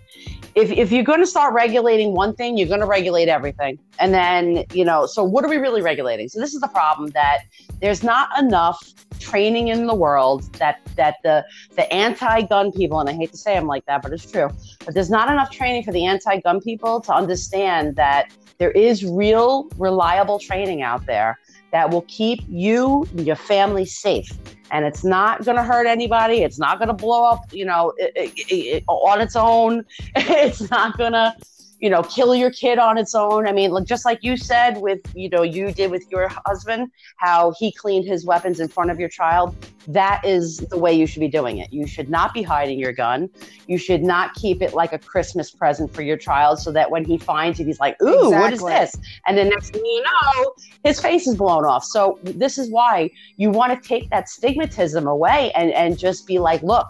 if 0.54 0.70
if 0.70 0.92
you're 0.92 1.04
going 1.04 1.20
to 1.20 1.26
start 1.26 1.54
regulating 1.54 2.12
one 2.12 2.34
thing, 2.34 2.56
you're 2.56 2.68
going 2.68 2.80
to 2.80 2.86
regulate 2.86 3.28
everything, 3.28 3.78
and 3.98 4.12
then 4.12 4.64
you 4.72 4.84
know. 4.84 5.06
So 5.06 5.24
what 5.24 5.44
are 5.44 5.48
we 5.48 5.56
really 5.56 5.82
regulating? 5.82 6.28
So 6.28 6.40
this 6.40 6.54
is 6.54 6.60
the 6.60 6.68
problem 6.68 7.10
that 7.10 7.40
there's 7.80 8.02
not 8.02 8.28
enough 8.38 8.78
training 9.18 9.68
in 9.68 9.86
the 9.86 9.94
world 9.94 10.52
that 10.54 10.80
that 10.96 11.16
the 11.22 11.44
the 11.76 11.92
anti-gun 11.92 12.72
people, 12.72 13.00
and 13.00 13.08
I 13.08 13.12
hate 13.12 13.30
to 13.32 13.38
say 13.38 13.56
I'm 13.56 13.66
like 13.66 13.86
that, 13.86 14.02
but 14.02 14.12
it's 14.12 14.30
true. 14.30 14.50
But 14.84 14.94
there's 14.94 15.10
not 15.10 15.30
enough 15.30 15.50
training 15.50 15.84
for 15.84 15.92
the 15.92 16.04
anti-gun 16.04 16.60
people 16.60 17.00
to 17.02 17.12
understand 17.12 17.96
that 17.96 18.32
there 18.58 18.72
is 18.72 19.04
real, 19.04 19.68
reliable 19.78 20.38
training 20.38 20.82
out 20.82 21.06
there 21.06 21.38
that 21.72 21.90
will 21.90 22.04
keep 22.08 22.40
you 22.48 23.06
and 23.16 23.26
your 23.26 23.36
family 23.36 23.86
safe. 23.86 24.30
And 24.70 24.84
it's 24.84 25.04
not 25.04 25.44
going 25.44 25.56
to 25.56 25.62
hurt 25.62 25.86
anybody. 25.86 26.42
It's 26.42 26.58
not 26.58 26.78
going 26.78 26.88
to 26.88 26.94
blow 26.94 27.24
up, 27.24 27.52
you 27.52 27.64
know, 27.64 27.92
it, 27.96 28.12
it, 28.14 28.52
it, 28.52 28.84
on 28.86 29.20
its 29.20 29.36
own. 29.36 29.84
It's 30.16 30.70
not 30.70 30.96
going 30.96 31.12
to, 31.12 31.34
you 31.80 31.88
know, 31.88 32.02
kill 32.02 32.34
your 32.34 32.50
kid 32.50 32.78
on 32.78 32.98
its 32.98 33.14
own. 33.14 33.48
I 33.48 33.52
mean, 33.52 33.70
like 33.70 33.86
just 33.86 34.04
like 34.04 34.18
you 34.22 34.36
said 34.36 34.76
with, 34.78 35.00
you 35.14 35.28
know, 35.30 35.42
you 35.42 35.72
did 35.72 35.90
with 35.90 36.04
your 36.10 36.30
husband, 36.46 36.90
how 37.16 37.54
he 37.58 37.72
cleaned 37.72 38.06
his 38.06 38.26
weapons 38.26 38.60
in 38.60 38.68
front 38.68 38.90
of 38.90 39.00
your 39.00 39.08
child. 39.08 39.56
That 39.88 40.22
is 40.24 40.58
the 40.58 40.78
way 40.78 40.92
you 40.92 41.06
should 41.06 41.20
be 41.20 41.28
doing 41.28 41.56
it. 41.56 41.72
You 41.72 41.86
should 41.86 42.10
not 42.10 42.34
be 42.34 42.42
hiding 42.42 42.78
your 42.78 42.92
gun. 42.92 43.30
You 43.66 43.78
should 43.78 44.02
not 44.02 44.34
keep 44.34 44.60
it 44.60 44.74
like 44.74 44.92
a 44.92 44.98
Christmas 44.98 45.50
present 45.50 45.92
for 45.92 46.02
your 46.02 46.18
child 46.18 46.58
so 46.58 46.70
that 46.72 46.90
when 46.90 47.02
he 47.04 47.16
finds 47.16 47.58
it, 47.60 47.66
he's 47.66 47.80
like, 47.80 48.00
ooh, 48.02 48.26
exactly. 48.26 48.38
what 48.38 48.52
is 48.52 48.62
this? 48.92 49.02
And 49.26 49.38
then 49.38 49.48
next 49.48 49.70
thing 49.70 49.84
you 49.84 50.04
know, 50.04 50.52
his 50.84 51.00
face 51.00 51.26
is 51.26 51.34
blown 51.34 51.64
off. 51.64 51.84
So 51.84 52.18
this 52.22 52.58
is 52.58 52.70
why 52.70 53.10
you 53.36 53.50
want 53.50 53.72
to 53.72 53.88
take 53.88 54.10
that 54.10 54.26
stigmatism 54.26 55.10
away 55.10 55.50
and, 55.52 55.72
and 55.72 55.98
just 55.98 56.26
be 56.26 56.38
like, 56.38 56.62
look, 56.62 56.86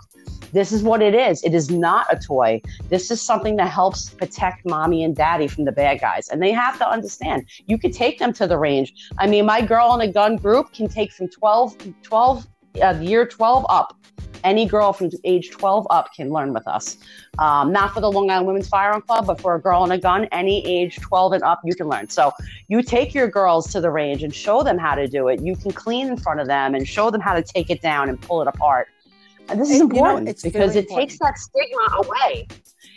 this 0.53 0.73
is 0.73 0.83
what 0.83 1.03
it 1.03 1.15
is. 1.15 1.43
It 1.43 1.55
is 1.55 1.71
not 1.71 2.07
a 2.11 2.19
toy. 2.19 2.61
This 2.89 3.11
is 3.11 3.21
something 3.21 3.57
that 3.57 3.69
helps 3.69 4.11
protect 4.11 4.65
mommy 4.65 5.05
and 5.05 5.15
daddy 5.15 5.47
from 5.47 5.65
the 5.65 5.73
bad 5.73 6.01
guys. 6.01 6.29
And 6.29 6.43
they 6.43 6.53
have 6.53 6.79
to 6.79 6.89
understand 6.89 7.47
you 7.67 7.79
could 7.79 7.93
take 7.93 8.19
them 8.19 8.33
to 8.35 8.47
the 8.47 8.59
range. 8.59 8.95
I 9.19 9.27
mean, 9.27 9.47
my 9.47 9.61
girl 9.61 9.95
in 9.95 10.09
a 10.09 10.13
gun 10.13 10.37
group 10.37 10.73
can 10.73 10.89
take 10.89 11.13
from 11.13 11.29
12, 11.29 12.03
12 12.03 12.47
uh, 12.83 12.99
year 13.01 13.27
12 13.27 13.67
up. 13.69 13.97
Any 14.43 14.65
girl 14.65 14.95
from 14.95 15.11
age 15.25 15.51
12 15.51 15.87
up 15.91 16.15
can 16.15 16.31
learn 16.31 16.55
with 16.55 16.67
us. 16.67 16.97
Um, 17.39 17.73
not 17.73 17.93
for 17.93 18.01
the 18.01 18.11
Long 18.11 18.31
Island 18.31 18.47
Women's 18.47 18.69
Firearm 18.69 19.03
Club, 19.03 19.27
but 19.27 19.39
for 19.39 19.55
a 19.55 19.61
girl 19.61 19.85
and 19.85 19.93
a 19.93 19.99
gun, 19.99 20.25
any 20.33 20.67
age 20.67 20.97
12 20.97 21.35
and 21.35 21.43
up, 21.43 21.61
you 21.65 21.75
can 21.75 21.89
learn. 21.89 22.09
So 22.09 22.33
you 22.69 22.83
take 22.83 23.13
your 23.13 23.29
girls 23.29 23.71
to 23.73 23.83
the 23.83 23.91
range 23.91 24.23
and 24.23 24.35
show 24.35 24.63
them 24.63 24.79
how 24.79 24.95
to 24.95 25.07
do 25.07 25.29
it. 25.29 25.43
You 25.43 25.57
can 25.57 25.73
clean 25.73 26.09
in 26.09 26.17
front 26.17 26.41
of 26.41 26.47
them 26.47 26.75
and 26.75 26.89
show 26.89 27.11
them 27.11 27.21
how 27.21 27.35
to 27.35 27.43
take 27.43 27.69
it 27.69 27.83
down 27.83 28.09
and 28.09 28.21
pull 28.21 28.41
it 28.41 28.49
apart. 28.49 28.89
And 29.51 29.61
this 29.61 29.71
is 29.71 29.81
important 29.81 30.29
you 30.29 30.33
know, 30.33 30.39
because 30.43 30.77
it 30.77 30.85
important. 30.85 31.11
takes 31.11 31.19
that 31.21 31.39
stigma 31.39 32.05
away. 32.05 32.49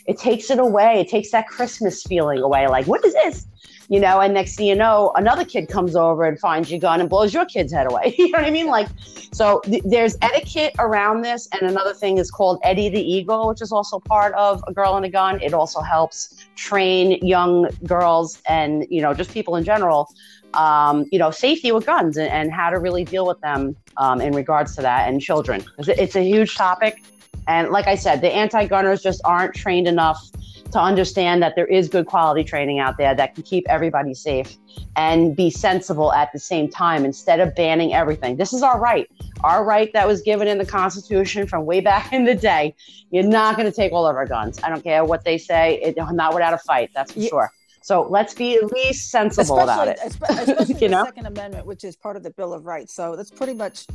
It 0.05 0.17
takes 0.17 0.49
it 0.49 0.59
away. 0.59 0.99
It 0.99 1.09
takes 1.09 1.31
that 1.31 1.47
Christmas 1.47 2.03
feeling 2.03 2.39
away. 2.39 2.67
Like, 2.67 2.87
what 2.87 3.03
is 3.05 3.13
this? 3.13 3.47
You 3.89 3.99
know, 3.99 4.21
and 4.21 4.33
next 4.33 4.55
thing 4.55 4.67
you 4.67 4.75
know, 4.75 5.11
another 5.15 5.43
kid 5.43 5.67
comes 5.67 5.95
over 5.95 6.25
and 6.25 6.39
finds 6.39 6.71
your 6.71 6.79
gun 6.79 7.01
and 7.01 7.09
blows 7.09 7.33
your 7.33 7.45
kid's 7.45 7.71
head 7.73 7.85
away. 7.89 8.15
you 8.17 8.29
know 8.31 8.39
what 8.39 8.47
I 8.47 8.51
mean? 8.51 8.67
Like, 8.67 8.87
so 9.33 9.61
th- 9.65 9.83
there's 9.85 10.15
etiquette 10.21 10.73
around 10.79 11.21
this. 11.21 11.47
And 11.51 11.69
another 11.69 11.93
thing 11.93 12.17
is 12.17 12.31
called 12.31 12.59
Eddie 12.63 12.89
the 12.89 13.01
Eagle, 13.01 13.47
which 13.47 13.61
is 13.61 13.71
also 13.71 13.99
part 13.99 14.33
of 14.35 14.63
A 14.67 14.73
Girl 14.73 14.95
and 14.95 15.05
a 15.05 15.09
Gun. 15.09 15.41
It 15.41 15.53
also 15.53 15.81
helps 15.81 16.45
train 16.55 17.25
young 17.25 17.69
girls 17.85 18.41
and, 18.47 18.85
you 18.89 19.01
know, 19.01 19.13
just 19.13 19.31
people 19.31 19.55
in 19.57 19.63
general 19.63 20.09
um, 20.53 21.05
you 21.11 21.19
know, 21.19 21.31
safety 21.31 21.71
with 21.71 21.85
guns 21.85 22.17
and, 22.17 22.29
and, 22.29 22.51
how 22.51 22.69
to 22.69 22.79
really 22.79 23.03
deal 23.03 23.25
with 23.25 23.39
them 23.41 23.75
um, 23.97 24.21
in 24.21 24.33
regards 24.33 24.75
to 24.75 24.81
that 24.81 25.09
and 25.09 25.21
children. 25.21 25.63
It's 25.79 26.15
a 26.15 26.23
huge 26.23 26.55
topic. 26.55 27.01
And 27.47 27.69
like 27.69 27.87
I 27.87 27.95
said, 27.95 28.21
the 28.21 28.31
anti 28.31 28.65
gunners 28.67 29.01
just 29.01 29.21
aren't 29.25 29.53
trained 29.53 29.87
enough 29.87 30.29
to 30.71 30.79
understand 30.79 31.41
that 31.43 31.55
there 31.55 31.67
is 31.67 31.87
good 31.87 32.07
quality 32.07 32.43
training 32.43 32.79
out 32.79 32.97
there 32.97 33.13
that 33.13 33.35
can 33.35 33.43
keep 33.43 33.65
everybody 33.69 34.13
safe 34.13 34.57
and 34.95 35.35
be 35.35 35.49
sensible 35.49 36.11
at 36.13 36.31
the 36.33 36.39
same 36.39 36.67
time 36.67 37.05
instead 37.05 37.39
of 37.39 37.53
banning 37.55 37.93
everything. 37.93 38.37
This 38.37 38.53
is 38.53 38.63
our 38.63 38.79
right. 38.79 39.09
Our 39.43 39.63
right 39.63 39.93
that 39.93 40.07
was 40.07 40.21
given 40.21 40.47
in 40.47 40.57
the 40.57 40.65
Constitution 40.65 41.47
from 41.47 41.65
way 41.65 41.79
back 41.79 42.11
in 42.11 42.25
the 42.25 42.33
day. 42.33 42.75
You're 43.11 43.23
not 43.23 43.55
going 43.55 43.69
to 43.69 43.75
take 43.75 43.91
all 43.91 44.07
of 44.07 44.15
our 44.15 44.25
guns. 44.25 44.59
I 44.63 44.69
don't 44.69 44.83
care 44.83 45.05
what 45.05 45.23
they 45.23 45.37
say. 45.37 45.79
It, 45.81 45.95
not 45.95 46.33
without 46.33 46.53
a 46.53 46.57
fight, 46.57 46.89
that's 46.95 47.11
for 47.11 47.19
yeah. 47.19 47.29
sure. 47.29 47.51
So 47.83 48.07
let's 48.09 48.33
be 48.33 48.55
at 48.55 48.71
least 48.71 49.11
sensible 49.11 49.59
especially, 49.59 49.73
about 49.73 49.87
it. 49.89 49.99
Especially 50.05 50.75
you 50.81 50.87
know? 50.87 51.01
the 51.01 51.07
Second 51.07 51.25
Amendment, 51.25 51.65
which 51.65 51.83
is 51.83 51.97
part 51.97 52.15
of 52.15 52.23
the 52.23 52.29
Bill 52.31 52.53
of 52.53 52.65
Rights. 52.65 52.93
So 52.93 53.17
that's 53.17 53.29
pretty 53.29 53.53
much 53.53 53.87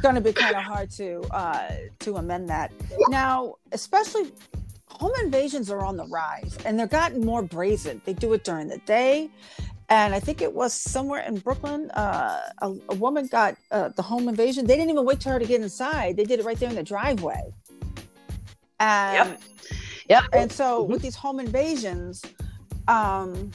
going 0.00 0.14
to 0.14 0.20
be 0.20 0.32
kind 0.32 0.54
of 0.54 0.62
hard 0.62 0.92
to 0.92 1.22
uh, 1.32 1.72
to 1.98 2.16
amend 2.16 2.48
that. 2.50 2.72
Now, 3.08 3.56
especially 3.72 4.30
home 4.86 5.10
invasions 5.24 5.72
are 5.72 5.84
on 5.84 5.96
the 5.96 6.06
rise, 6.06 6.56
and 6.64 6.78
they're 6.78 6.86
gotten 6.86 7.26
more 7.26 7.42
brazen. 7.42 8.00
They 8.04 8.12
do 8.12 8.32
it 8.32 8.44
during 8.44 8.68
the 8.68 8.78
day. 8.78 9.28
And 9.88 10.14
I 10.14 10.20
think 10.20 10.40
it 10.40 10.54
was 10.54 10.72
somewhere 10.72 11.22
in 11.22 11.38
Brooklyn, 11.38 11.90
uh, 11.90 12.40
a, 12.58 12.74
a, 12.88 12.94
woman 12.94 13.26
got 13.26 13.56
uh, 13.72 13.88
the 13.90 14.00
home 14.00 14.26
invasion. 14.28 14.66
They 14.66 14.76
didn't 14.76 14.88
even 14.90 15.04
wait 15.04 15.22
for 15.22 15.30
her 15.30 15.38
to 15.38 15.44
get 15.44 15.60
inside. 15.60 16.16
They 16.16 16.24
did 16.24 16.40
it 16.40 16.46
right 16.46 16.58
there 16.58 16.70
in 16.70 16.76
the 16.76 16.82
driveway. 16.82 17.52
And, 18.80 19.30
yep. 19.30 19.42
Yep. 20.08 20.24
And 20.32 20.50
so 20.50 20.82
mm-hmm. 20.82 20.92
with 20.92 21.02
these 21.02 21.16
home 21.16 21.40
invasions, 21.40 22.22
um, 22.92 23.50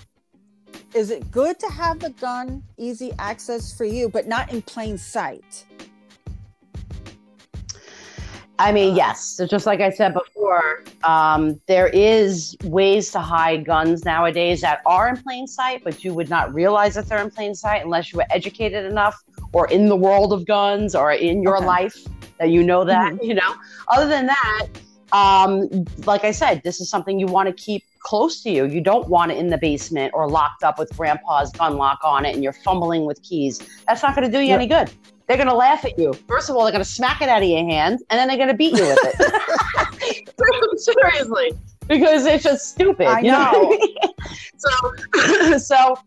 is 0.95 1.11
it 1.11 1.29
good 1.31 1.59
to 1.59 1.67
have 1.67 1.99
the 1.99 2.09
gun 2.09 2.63
easy 2.77 3.13
access 3.19 3.75
for 3.75 3.85
you, 3.85 4.09
but 4.09 4.27
not 4.27 4.51
in 4.51 4.61
plain 4.61 4.97
sight? 4.97 5.65
I 8.59 8.71
mean, 8.71 8.95
yes. 8.95 9.23
So 9.23 9.45
just 9.45 9.67
like 9.67 9.81
I 9.81 9.91
said 9.91 10.15
before, 10.15 10.83
um, 11.03 11.61
there 11.67 11.89
is 11.89 12.57
ways 12.63 13.11
to 13.11 13.19
hide 13.19 13.65
guns 13.65 14.03
nowadays 14.03 14.61
that 14.61 14.81
are 14.87 15.09
in 15.09 15.17
plain 15.17 15.45
sight, 15.45 15.83
but 15.83 16.03
you 16.03 16.15
would 16.15 16.29
not 16.29 16.51
realize 16.51 16.95
that 16.95 17.07
they're 17.07 17.21
in 17.21 17.29
plain 17.29 17.53
sight 17.53 17.83
unless 17.83 18.11
you 18.11 18.17
were 18.17 18.25
educated 18.31 18.85
enough 18.85 19.23
or 19.53 19.67
in 19.67 19.87
the 19.87 19.95
world 19.95 20.33
of 20.33 20.47
guns 20.47 20.95
or 20.95 21.11
in 21.11 21.43
your 21.43 21.57
okay. 21.57 21.67
life 21.67 22.07
that 22.39 22.49
you 22.49 22.63
know 22.63 22.83
that. 22.83 23.13
Mm-hmm. 23.13 23.25
You 23.25 23.35
know. 23.35 23.55
Other 23.89 24.07
than 24.07 24.25
that, 24.25 24.67
um, 25.11 25.85
like 26.07 26.23
I 26.23 26.31
said, 26.31 26.63
this 26.63 26.81
is 26.81 26.89
something 26.89 27.19
you 27.19 27.27
want 27.27 27.47
to 27.47 27.53
keep 27.53 27.83
close 28.07 28.41
to 28.41 28.49
you. 28.49 28.65
You 28.65 28.79
don't 28.79 29.09
want 29.09 29.33
it 29.33 29.37
in 29.37 29.49
the 29.49 29.57
basement 29.57 30.13
or 30.13 30.29
locked 30.29 30.63
up 30.63 30.79
with 30.79 30.95
grandpa's 30.95 31.51
gun 31.51 31.75
lock 31.75 31.99
on 32.05 32.25
it 32.25 32.33
and 32.33 32.41
you're 32.41 32.53
fumbling 32.53 33.03
with 33.03 33.21
keys. 33.21 33.59
That's 33.85 34.01
not 34.01 34.15
going 34.15 34.31
to 34.31 34.35
do 34.35 34.41
you 34.41 34.53
any 34.53 34.65
good. 34.65 34.89
They're 35.27 35.35
going 35.35 35.49
to 35.49 35.55
laugh 35.55 35.83
at 35.83 35.99
you. 35.99 36.13
First 36.25 36.49
of 36.49 36.55
all, 36.55 36.63
they're 36.63 36.71
going 36.71 36.85
to 36.85 36.89
smack 36.89 37.21
it 37.21 37.27
out 37.27 37.43
of 37.43 37.49
your 37.49 37.65
hand 37.65 37.99
and 38.09 38.17
then 38.17 38.29
they're 38.29 38.37
going 38.37 38.47
to 38.47 38.53
beat 38.53 38.77
you 38.77 38.85
with 38.85 38.97
it. 39.03 40.79
Seriously. 40.79 41.51
Because 41.87 42.25
it's 42.25 42.45
just 42.45 42.69
stupid. 42.69 43.07
I 43.07 43.19
know. 43.19 43.77
so, 44.57 45.57
so, 45.57 45.99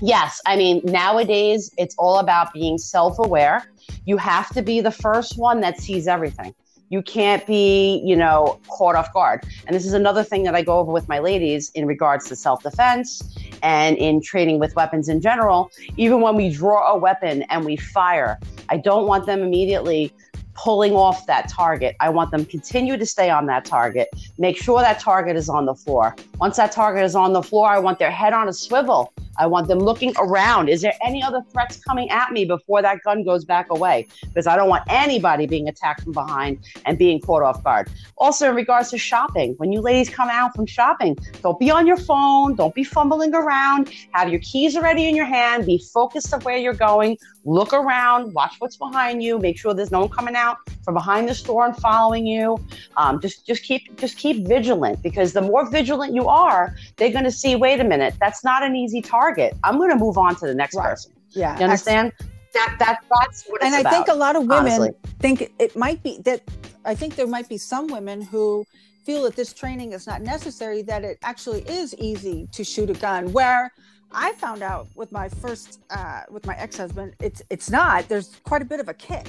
yes, 0.00 0.40
I 0.46 0.56
mean, 0.56 0.80
nowadays 0.82 1.70
it's 1.76 1.94
all 1.98 2.20
about 2.20 2.54
being 2.54 2.78
self 2.78 3.18
aware. 3.18 3.70
You 4.06 4.16
have 4.16 4.48
to 4.54 4.62
be 4.62 4.80
the 4.80 4.90
first 4.90 5.36
one 5.36 5.60
that 5.60 5.78
sees 5.78 6.08
everything. 6.08 6.54
You 6.94 7.02
can't 7.02 7.44
be, 7.44 8.00
you 8.04 8.14
know, 8.14 8.60
caught 8.68 8.94
off 8.94 9.12
guard. 9.12 9.42
And 9.66 9.74
this 9.74 9.84
is 9.84 9.94
another 9.94 10.22
thing 10.22 10.44
that 10.44 10.54
I 10.54 10.62
go 10.62 10.78
over 10.78 10.92
with 10.92 11.08
my 11.08 11.18
ladies 11.18 11.72
in 11.74 11.86
regards 11.86 12.28
to 12.28 12.36
self 12.36 12.62
defense 12.62 13.36
and 13.64 13.96
in 13.96 14.22
training 14.22 14.60
with 14.60 14.76
weapons 14.76 15.08
in 15.08 15.20
general. 15.20 15.72
Even 15.96 16.20
when 16.20 16.36
we 16.36 16.50
draw 16.50 16.92
a 16.92 16.96
weapon 16.96 17.42
and 17.50 17.64
we 17.64 17.74
fire, 17.74 18.38
I 18.68 18.76
don't 18.76 19.08
want 19.08 19.26
them 19.26 19.42
immediately 19.42 20.12
pulling 20.54 20.94
off 20.94 21.26
that 21.26 21.48
target. 21.48 21.96
I 21.98 22.10
want 22.10 22.30
them 22.30 22.44
continue 22.44 22.96
to 22.96 23.06
stay 23.06 23.28
on 23.28 23.46
that 23.46 23.64
target. 23.64 24.08
Make 24.38 24.56
sure 24.56 24.80
that 24.80 25.00
target 25.00 25.34
is 25.34 25.48
on 25.48 25.66
the 25.66 25.74
floor. 25.74 26.14
Once 26.38 26.58
that 26.58 26.70
target 26.70 27.02
is 27.02 27.16
on 27.16 27.32
the 27.32 27.42
floor, 27.42 27.66
I 27.66 27.80
want 27.80 27.98
their 27.98 28.12
head 28.12 28.32
on 28.32 28.48
a 28.48 28.52
swivel 28.52 29.12
I 29.38 29.46
want 29.46 29.68
them 29.68 29.78
looking 29.78 30.12
around. 30.18 30.68
Is 30.68 30.82
there 30.82 30.94
any 31.04 31.22
other 31.22 31.42
threats 31.52 31.78
coming 31.78 32.10
at 32.10 32.32
me 32.32 32.44
before 32.44 32.82
that 32.82 33.02
gun 33.02 33.24
goes 33.24 33.44
back 33.44 33.70
away? 33.70 34.06
Because 34.22 34.46
I 34.46 34.56
don't 34.56 34.68
want 34.68 34.84
anybody 34.88 35.46
being 35.46 35.68
attacked 35.68 36.02
from 36.02 36.12
behind 36.12 36.58
and 36.86 36.98
being 36.98 37.20
caught 37.20 37.42
off 37.42 37.62
guard. 37.64 37.90
Also, 38.16 38.48
in 38.48 38.54
regards 38.54 38.90
to 38.90 38.98
shopping, 38.98 39.54
when 39.58 39.72
you 39.72 39.80
ladies 39.80 40.08
come 40.08 40.28
out 40.30 40.54
from 40.54 40.66
shopping, 40.66 41.16
don't 41.42 41.58
be 41.58 41.70
on 41.70 41.86
your 41.86 41.96
phone, 41.96 42.54
don't 42.54 42.74
be 42.74 42.84
fumbling 42.84 43.34
around. 43.34 43.90
Have 44.12 44.28
your 44.28 44.40
keys 44.40 44.76
already 44.76 45.08
in 45.08 45.16
your 45.16 45.26
hand, 45.26 45.66
be 45.66 45.82
focused 45.92 46.32
on 46.32 46.40
where 46.42 46.56
you're 46.56 46.72
going, 46.72 47.18
look 47.44 47.72
around, 47.72 48.32
watch 48.32 48.54
what's 48.58 48.76
behind 48.76 49.22
you, 49.22 49.38
make 49.38 49.58
sure 49.58 49.74
there's 49.74 49.90
no 49.90 50.00
one 50.00 50.08
coming 50.08 50.36
out 50.36 50.58
from 50.84 50.94
behind 50.94 51.28
the 51.28 51.34
store 51.34 51.66
and 51.66 51.76
following 51.76 52.26
you. 52.26 52.56
Um, 52.96 53.20
just 53.20 53.46
just 53.46 53.62
keep 53.62 53.96
just 53.96 54.16
keep 54.16 54.46
vigilant 54.46 55.02
because 55.02 55.32
the 55.32 55.42
more 55.42 55.68
vigilant 55.70 56.14
you 56.14 56.28
are, 56.28 56.74
they're 56.96 57.12
going 57.12 57.24
to 57.24 57.32
see. 57.32 57.56
Wait 57.56 57.80
a 57.80 57.84
minute, 57.84 58.14
that's 58.20 58.44
not 58.44 58.62
an 58.62 58.76
easy 58.76 59.00
target. 59.00 59.23
I'm 59.64 59.78
going 59.78 59.90
to 59.90 59.96
move 59.96 60.18
on 60.18 60.36
to 60.36 60.46
the 60.46 60.54
next 60.54 60.74
right. 60.74 60.90
person. 60.90 61.12
Yeah, 61.30 61.56
you 61.58 61.64
understand? 61.64 62.12
That 62.52 62.76
that 62.78 63.04
that's 63.10 63.44
what. 63.46 63.62
It's 63.62 63.66
about. 63.66 63.66
And 63.66 63.74
I 63.74 63.80
about, 63.80 63.92
think 63.92 64.08
a 64.08 64.14
lot 64.14 64.36
of 64.36 64.42
women 64.42 64.72
honestly. 64.72 64.90
think 65.20 65.52
it 65.58 65.76
might 65.76 66.02
be 66.02 66.18
that. 66.24 66.42
I 66.84 66.94
think 66.94 67.16
there 67.16 67.26
might 67.26 67.48
be 67.48 67.56
some 67.56 67.86
women 67.88 68.20
who 68.20 68.64
feel 69.04 69.22
that 69.24 69.36
this 69.36 69.52
training 69.52 69.92
is 69.92 70.06
not 70.06 70.22
necessary. 70.22 70.82
That 70.82 71.04
it 71.04 71.18
actually 71.22 71.62
is 71.62 71.94
easy 71.98 72.48
to 72.52 72.62
shoot 72.62 72.90
a 72.90 72.94
gun. 72.94 73.32
Where 73.32 73.72
I 74.12 74.32
found 74.32 74.62
out 74.62 74.88
with 74.94 75.10
my 75.10 75.28
first 75.28 75.80
uh, 75.90 76.22
with 76.30 76.46
my 76.46 76.56
ex 76.56 76.76
husband, 76.76 77.14
it's 77.20 77.42
it's 77.50 77.70
not. 77.70 78.08
There's 78.08 78.36
quite 78.44 78.62
a 78.62 78.64
bit 78.64 78.80
of 78.80 78.88
a 78.88 78.94
kick. 78.94 79.26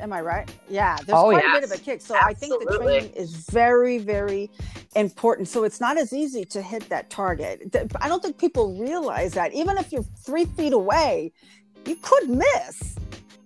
Am 0.00 0.12
I 0.12 0.20
right? 0.20 0.50
Yeah, 0.68 0.96
there's 0.96 1.18
oh, 1.18 1.30
quite 1.30 1.44
yes. 1.44 1.56
a 1.56 1.60
bit 1.60 1.70
of 1.70 1.80
a 1.80 1.82
kick. 1.82 2.00
So 2.00 2.16
Absolutely. 2.16 2.56
I 2.56 2.58
think 2.58 2.70
the 2.70 2.78
training 2.78 3.10
is 3.14 3.34
very, 3.50 3.98
very 3.98 4.50
important. 4.96 5.48
So 5.48 5.64
it's 5.64 5.80
not 5.80 5.98
as 5.98 6.12
easy 6.12 6.44
to 6.46 6.62
hit 6.62 6.88
that 6.88 7.10
target. 7.10 7.74
I 8.00 8.08
don't 8.08 8.22
think 8.22 8.38
people 8.38 8.74
realize 8.74 9.32
that. 9.34 9.52
Even 9.52 9.76
if 9.78 9.92
you're 9.92 10.04
three 10.24 10.46
feet 10.46 10.72
away, 10.72 11.32
you 11.86 11.96
could 11.96 12.28
miss. 12.28 12.96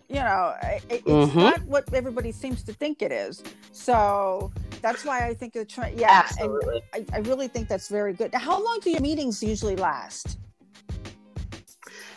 You 0.08 0.20
know, 0.20 0.54
it's 0.88 1.02
mm-hmm. 1.02 1.38
not 1.38 1.62
what 1.64 1.92
everybody 1.92 2.30
seems 2.30 2.62
to 2.64 2.72
think 2.72 3.02
it 3.02 3.10
is. 3.10 3.42
So 3.72 4.52
that's 4.80 5.04
why 5.04 5.26
I 5.26 5.34
think 5.34 5.54
the 5.54 5.64
train. 5.64 5.98
Yeah, 5.98 6.22
Absolutely. 6.24 6.82
I, 6.92 7.04
I 7.12 7.18
really 7.20 7.48
think 7.48 7.68
that's 7.68 7.88
very 7.88 8.12
good. 8.12 8.32
Now, 8.32 8.38
how 8.38 8.62
long 8.62 8.78
do 8.80 8.90
your 8.90 9.00
meetings 9.00 9.42
usually 9.42 9.76
last? 9.76 10.38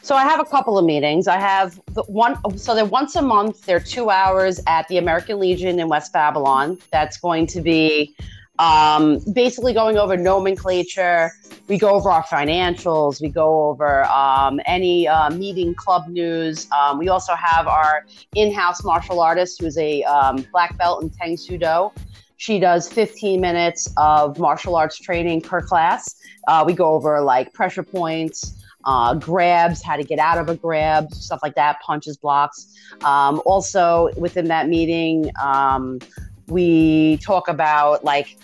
So 0.07 0.15
I 0.15 0.23
have 0.23 0.39
a 0.39 0.45
couple 0.45 0.77
of 0.77 0.85
meetings. 0.85 1.27
I 1.27 1.37
have 1.37 1.81
the 1.87 2.01
one, 2.03 2.37
so 2.57 2.73
they're 2.73 2.85
once 2.85 3.17
a 3.17 3.21
month. 3.21 3.65
They're 3.65 3.81
two 3.81 4.09
hours 4.09 4.61
at 4.65 4.87
the 4.87 4.99
American 4.99 5.37
Legion 5.37 5.81
in 5.81 5.89
West 5.89 6.13
Babylon. 6.13 6.77
That's 6.93 7.17
going 7.17 7.45
to 7.47 7.59
be 7.59 8.15
um, 8.57 9.19
basically 9.33 9.73
going 9.73 9.97
over 9.97 10.15
nomenclature. 10.15 11.29
We 11.67 11.77
go 11.77 11.89
over 11.89 12.09
our 12.09 12.23
financials. 12.23 13.21
We 13.21 13.27
go 13.27 13.67
over 13.67 14.05
um, 14.05 14.61
any 14.65 15.09
uh, 15.09 15.29
meeting 15.31 15.75
club 15.75 16.07
news. 16.07 16.71
Um, 16.71 16.99
we 16.99 17.09
also 17.09 17.33
have 17.35 17.67
our 17.67 18.05
in-house 18.33 18.85
martial 18.85 19.19
artist 19.19 19.59
who's 19.59 19.77
a 19.77 20.03
um, 20.03 20.45
black 20.53 20.77
belt 20.77 21.03
in 21.03 21.09
Tang 21.09 21.35
Soo 21.35 21.57
Do. 21.57 21.91
She 22.37 22.59
does 22.59 22.87
15 22.87 23.41
minutes 23.41 23.91
of 23.97 24.39
martial 24.39 24.77
arts 24.77 24.97
training 24.97 25.41
per 25.41 25.61
class. 25.61 26.15
Uh, 26.47 26.63
we 26.65 26.71
go 26.71 26.93
over 26.93 27.19
like 27.19 27.51
pressure 27.51 27.83
points, 27.83 28.53
uh, 28.87 29.13
grabs, 29.13 29.83
how 29.83 29.97
to 29.97 30.03
get 30.03 30.17
out 30.17 30.37
of 30.37 30.49
a 30.49 30.55
grab, 30.55 31.13
stuff 31.13 31.41
like 31.43 31.53
that, 31.55 31.79
punches, 31.81 32.17
blocks. 32.17 32.73
Um, 33.03 33.41
also, 33.45 34.09
within 34.15 34.47
that 34.47 34.69
meeting, 34.69 35.29
um, 35.39 35.99
we 36.47 37.17
talk 37.17 37.49
about 37.49 38.05
like 38.05 38.37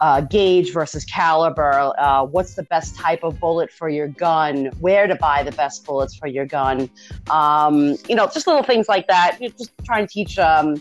uh, 0.00 0.22
gauge 0.22 0.72
versus 0.72 1.04
caliber, 1.04 1.92
uh, 1.98 2.24
what's 2.24 2.54
the 2.54 2.62
best 2.62 2.96
type 2.96 3.22
of 3.22 3.38
bullet 3.38 3.70
for 3.70 3.90
your 3.90 4.08
gun, 4.08 4.66
where 4.80 5.06
to 5.06 5.14
buy 5.16 5.42
the 5.42 5.52
best 5.52 5.84
bullets 5.84 6.14
for 6.14 6.26
your 6.26 6.46
gun, 6.46 6.88
um, 7.30 7.96
you 8.08 8.14
know, 8.14 8.26
just 8.32 8.46
little 8.46 8.62
things 8.62 8.88
like 8.88 9.06
that. 9.08 9.36
You 9.38 9.50
just 9.50 9.70
try 9.84 10.00
and 10.00 10.08
teach 10.08 10.38
um, 10.38 10.80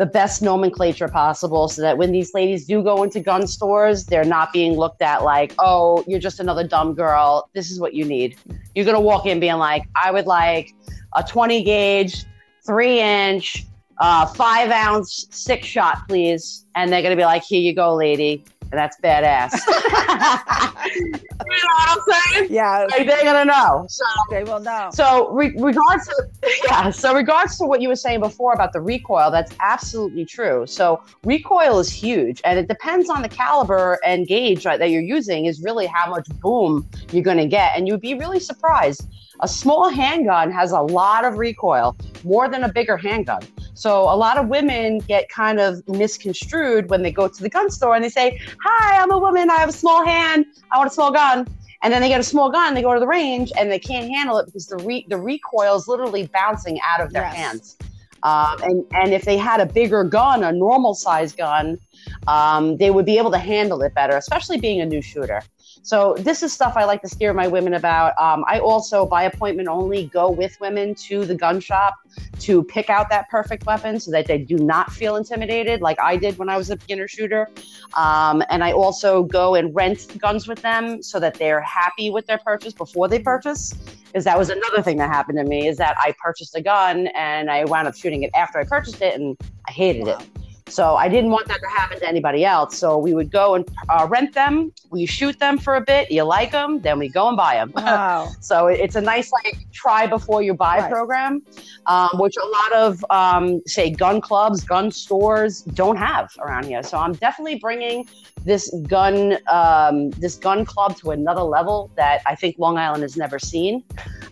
the 0.00 0.06
best 0.06 0.40
nomenclature 0.40 1.08
possible 1.08 1.68
so 1.68 1.82
that 1.82 1.98
when 1.98 2.10
these 2.10 2.32
ladies 2.32 2.64
do 2.64 2.82
go 2.82 3.02
into 3.02 3.20
gun 3.20 3.46
stores, 3.46 4.06
they're 4.06 4.24
not 4.24 4.50
being 4.50 4.72
looked 4.72 5.02
at 5.02 5.22
like, 5.22 5.52
oh, 5.58 6.02
you're 6.08 6.18
just 6.18 6.40
another 6.40 6.66
dumb 6.66 6.94
girl. 6.94 7.50
This 7.52 7.70
is 7.70 7.78
what 7.78 7.92
you 7.92 8.06
need. 8.06 8.38
You're 8.74 8.86
going 8.86 8.96
to 8.96 9.00
walk 9.00 9.26
in 9.26 9.40
being 9.40 9.58
like, 9.58 9.86
I 10.02 10.10
would 10.10 10.24
like 10.24 10.72
a 11.14 11.22
20 11.22 11.62
gauge, 11.64 12.24
three 12.64 12.98
inch, 12.98 13.66
uh, 13.98 14.24
five 14.24 14.70
ounce 14.70 15.26
six 15.32 15.66
shot, 15.66 16.08
please. 16.08 16.64
And 16.74 16.90
they're 16.90 17.02
going 17.02 17.14
to 17.14 17.20
be 17.20 17.26
like, 17.26 17.42
here 17.44 17.60
you 17.60 17.74
go, 17.74 17.94
lady. 17.94 18.42
And 18.72 18.78
that's 18.78 19.00
badass. 19.00 19.52
you 20.96 21.10
know 21.10 21.18
what 21.40 21.88
I'm 21.88 21.98
saying? 22.32 22.52
Yeah. 22.52 22.86
Like, 22.90 23.06
they're 23.06 23.24
going 23.24 23.34
to 23.34 23.44
know. 23.44 23.86
So, 23.88 24.04
they 24.30 24.44
will 24.44 24.60
know. 24.60 24.90
So, 24.92 25.30
re- 25.30 25.54
regards 25.58 26.06
to 26.06 26.28
yeah, 26.64 26.90
so 26.90 27.14
regards 27.14 27.58
to 27.58 27.64
what 27.64 27.80
you 27.80 27.88
were 27.88 27.96
saying 27.96 28.20
before 28.20 28.52
about 28.52 28.72
the 28.72 28.80
recoil, 28.80 29.30
that's 29.30 29.52
absolutely 29.60 30.24
true. 30.24 30.66
So, 30.66 31.02
recoil 31.24 31.80
is 31.80 31.90
huge, 31.90 32.40
and 32.44 32.58
it 32.58 32.68
depends 32.68 33.10
on 33.10 33.22
the 33.22 33.28
caliber 33.28 33.98
and 34.04 34.26
gauge 34.26 34.64
right, 34.64 34.78
that 34.78 34.90
you're 34.90 35.02
using. 35.02 35.46
Is 35.46 35.62
really 35.62 35.86
how 35.86 36.08
much 36.10 36.28
boom 36.40 36.88
you're 37.12 37.24
going 37.24 37.38
to 37.38 37.46
get, 37.46 37.76
and 37.76 37.88
you'd 37.88 38.00
be 38.00 38.14
really 38.14 38.40
surprised. 38.40 39.06
A 39.42 39.48
small 39.48 39.88
handgun 39.88 40.52
has 40.52 40.72
a 40.72 40.80
lot 40.80 41.24
of 41.24 41.38
recoil, 41.38 41.96
more 42.24 42.48
than 42.48 42.64
a 42.64 42.72
bigger 42.72 42.96
handgun. 42.96 43.40
So 43.80 44.02
a 44.02 44.14
lot 44.14 44.36
of 44.36 44.48
women 44.48 44.98
get 44.98 45.30
kind 45.30 45.58
of 45.58 45.82
misconstrued 45.88 46.90
when 46.90 47.02
they 47.02 47.10
go 47.10 47.28
to 47.28 47.42
the 47.42 47.48
gun 47.48 47.70
store 47.70 47.94
and 47.94 48.04
they 48.04 48.10
say, 48.10 48.38
"Hi, 48.62 49.00
I'm 49.02 49.10
a 49.10 49.18
woman. 49.18 49.48
I 49.48 49.56
have 49.56 49.70
a 49.70 49.78
small 49.84 50.04
hand. 50.04 50.44
I 50.70 50.76
want 50.76 50.90
a 50.90 50.92
small 50.92 51.10
gun." 51.10 51.46
And 51.82 51.90
then 51.90 52.02
they 52.02 52.10
get 52.10 52.20
a 52.20 52.28
small 52.34 52.50
gun, 52.50 52.74
they 52.74 52.82
go 52.82 52.92
to 52.92 53.00
the 53.00 53.06
range, 53.06 53.50
and 53.58 53.72
they 53.72 53.78
can't 53.78 54.06
handle 54.14 54.36
it 54.36 54.44
because 54.44 54.66
the 54.66 54.76
re- 54.84 55.06
the 55.08 55.16
recoil 55.16 55.76
is 55.76 55.88
literally 55.88 56.28
bouncing 56.30 56.78
out 56.86 57.00
of 57.00 57.10
their 57.14 57.22
Yes. 57.22 57.34
hands. 57.34 57.76
Um, 58.22 58.56
and 58.62 58.84
and 58.92 59.14
if 59.14 59.24
they 59.24 59.38
had 59.38 59.60
a 59.60 59.66
bigger 59.80 60.04
gun, 60.04 60.44
a 60.44 60.52
normal 60.52 60.92
size 60.92 61.32
gun, 61.32 61.78
um, 62.26 62.76
they 62.76 62.90
would 62.90 63.06
be 63.06 63.16
able 63.16 63.30
to 63.30 63.38
handle 63.38 63.80
it 63.80 63.94
better, 63.94 64.14
especially 64.18 64.58
being 64.60 64.82
a 64.82 64.84
new 64.84 65.00
shooter. 65.00 65.40
So 65.82 66.14
this 66.18 66.42
is 66.42 66.52
stuff 66.52 66.74
I 66.76 66.84
like 66.84 67.00
to 67.02 67.08
steer 67.08 67.32
my 67.32 67.48
women 67.48 67.74
about. 67.74 68.12
Um, 68.18 68.44
I 68.46 68.58
also, 68.58 69.06
by 69.06 69.22
appointment 69.24 69.68
only, 69.68 70.06
go 70.08 70.30
with 70.30 70.56
women 70.60 70.94
to 71.06 71.24
the 71.24 71.34
gun 71.34 71.58
shop 71.60 71.94
to 72.40 72.62
pick 72.64 72.90
out 72.90 73.08
that 73.10 73.28
perfect 73.30 73.66
weapon 73.66 73.98
so 73.98 74.10
that 74.10 74.26
they 74.26 74.38
do 74.38 74.56
not 74.56 74.92
feel 74.92 75.16
intimidated, 75.16 75.80
like 75.80 75.98
I 76.00 76.16
did 76.16 76.38
when 76.38 76.48
I 76.48 76.56
was 76.56 76.70
a 76.70 76.76
beginner 76.76 77.08
shooter. 77.08 77.48
Um, 77.94 78.42
and 78.50 78.62
I 78.62 78.72
also 78.72 79.24
go 79.24 79.54
and 79.54 79.74
rent 79.74 80.06
guns 80.18 80.46
with 80.46 80.60
them 80.62 81.02
so 81.02 81.18
that 81.18 81.34
they're 81.34 81.62
happy 81.62 82.10
with 82.10 82.26
their 82.26 82.38
purchase 82.38 82.74
before 82.74 83.08
they 83.08 83.18
purchase. 83.18 83.72
Because 84.06 84.24
that 84.24 84.36
was 84.36 84.50
another 84.50 84.82
thing 84.82 84.96
that 84.98 85.08
happened 85.08 85.38
to 85.38 85.44
me 85.44 85.68
is 85.68 85.76
that 85.78 85.96
I 85.98 86.14
purchased 86.22 86.54
a 86.56 86.60
gun 86.60 87.06
and 87.08 87.50
I 87.50 87.64
wound 87.64 87.86
up 87.88 87.94
shooting 87.94 88.22
it 88.22 88.30
after 88.34 88.58
I 88.58 88.64
purchased 88.64 89.00
it 89.00 89.18
and 89.18 89.36
I 89.68 89.72
hated 89.72 90.06
Wow. 90.06 90.18
it. 90.18 90.39
So 90.70 90.96
I 90.96 91.08
didn't 91.08 91.30
want 91.30 91.48
that 91.48 91.60
to 91.60 91.68
happen 91.68 91.98
to 92.00 92.08
anybody 92.08 92.44
else. 92.44 92.76
So 92.78 92.96
we 92.98 93.14
would 93.14 93.30
go 93.30 93.54
and 93.56 93.64
uh, 93.88 94.06
rent 94.08 94.34
them. 94.34 94.72
We 94.90 95.06
shoot 95.06 95.38
them 95.38 95.58
for 95.58 95.74
a 95.76 95.80
bit. 95.80 96.10
You 96.10 96.22
like 96.24 96.52
them, 96.52 96.80
then 96.80 96.98
we 96.98 97.08
go 97.08 97.28
and 97.28 97.36
buy 97.36 97.56
them. 97.56 97.72
Wow. 97.90 98.28
So 98.40 98.68
it's 98.68 98.94
a 98.94 99.00
nice 99.00 99.32
like 99.32 99.58
try 99.72 100.06
before 100.06 100.42
you 100.42 100.54
buy 100.54 100.78
Right. 100.78 100.90
program, 100.90 101.42
um, 101.86 102.10
which 102.14 102.36
a 102.36 102.46
lot 102.46 102.72
of 102.72 103.04
um, 103.10 103.60
say 103.66 103.90
gun 103.90 104.20
clubs, 104.20 104.62
gun 104.64 104.90
stores 104.90 105.62
don't 105.62 105.96
have 105.96 106.28
around 106.38 106.66
here. 106.66 106.82
So 106.82 106.98
I'm 106.98 107.14
definitely 107.14 107.58
bringing 107.58 108.06
this 108.44 108.72
gun 108.86 109.36
um, 109.48 110.10
this 110.10 110.36
gun 110.36 110.64
club 110.64 110.96
to 110.98 111.10
another 111.10 111.42
level 111.42 111.90
that 111.96 112.22
I 112.26 112.34
think 112.36 112.56
Long 112.58 112.78
Island 112.78 113.02
has 113.02 113.16
never 113.16 113.38
seen. 113.38 113.82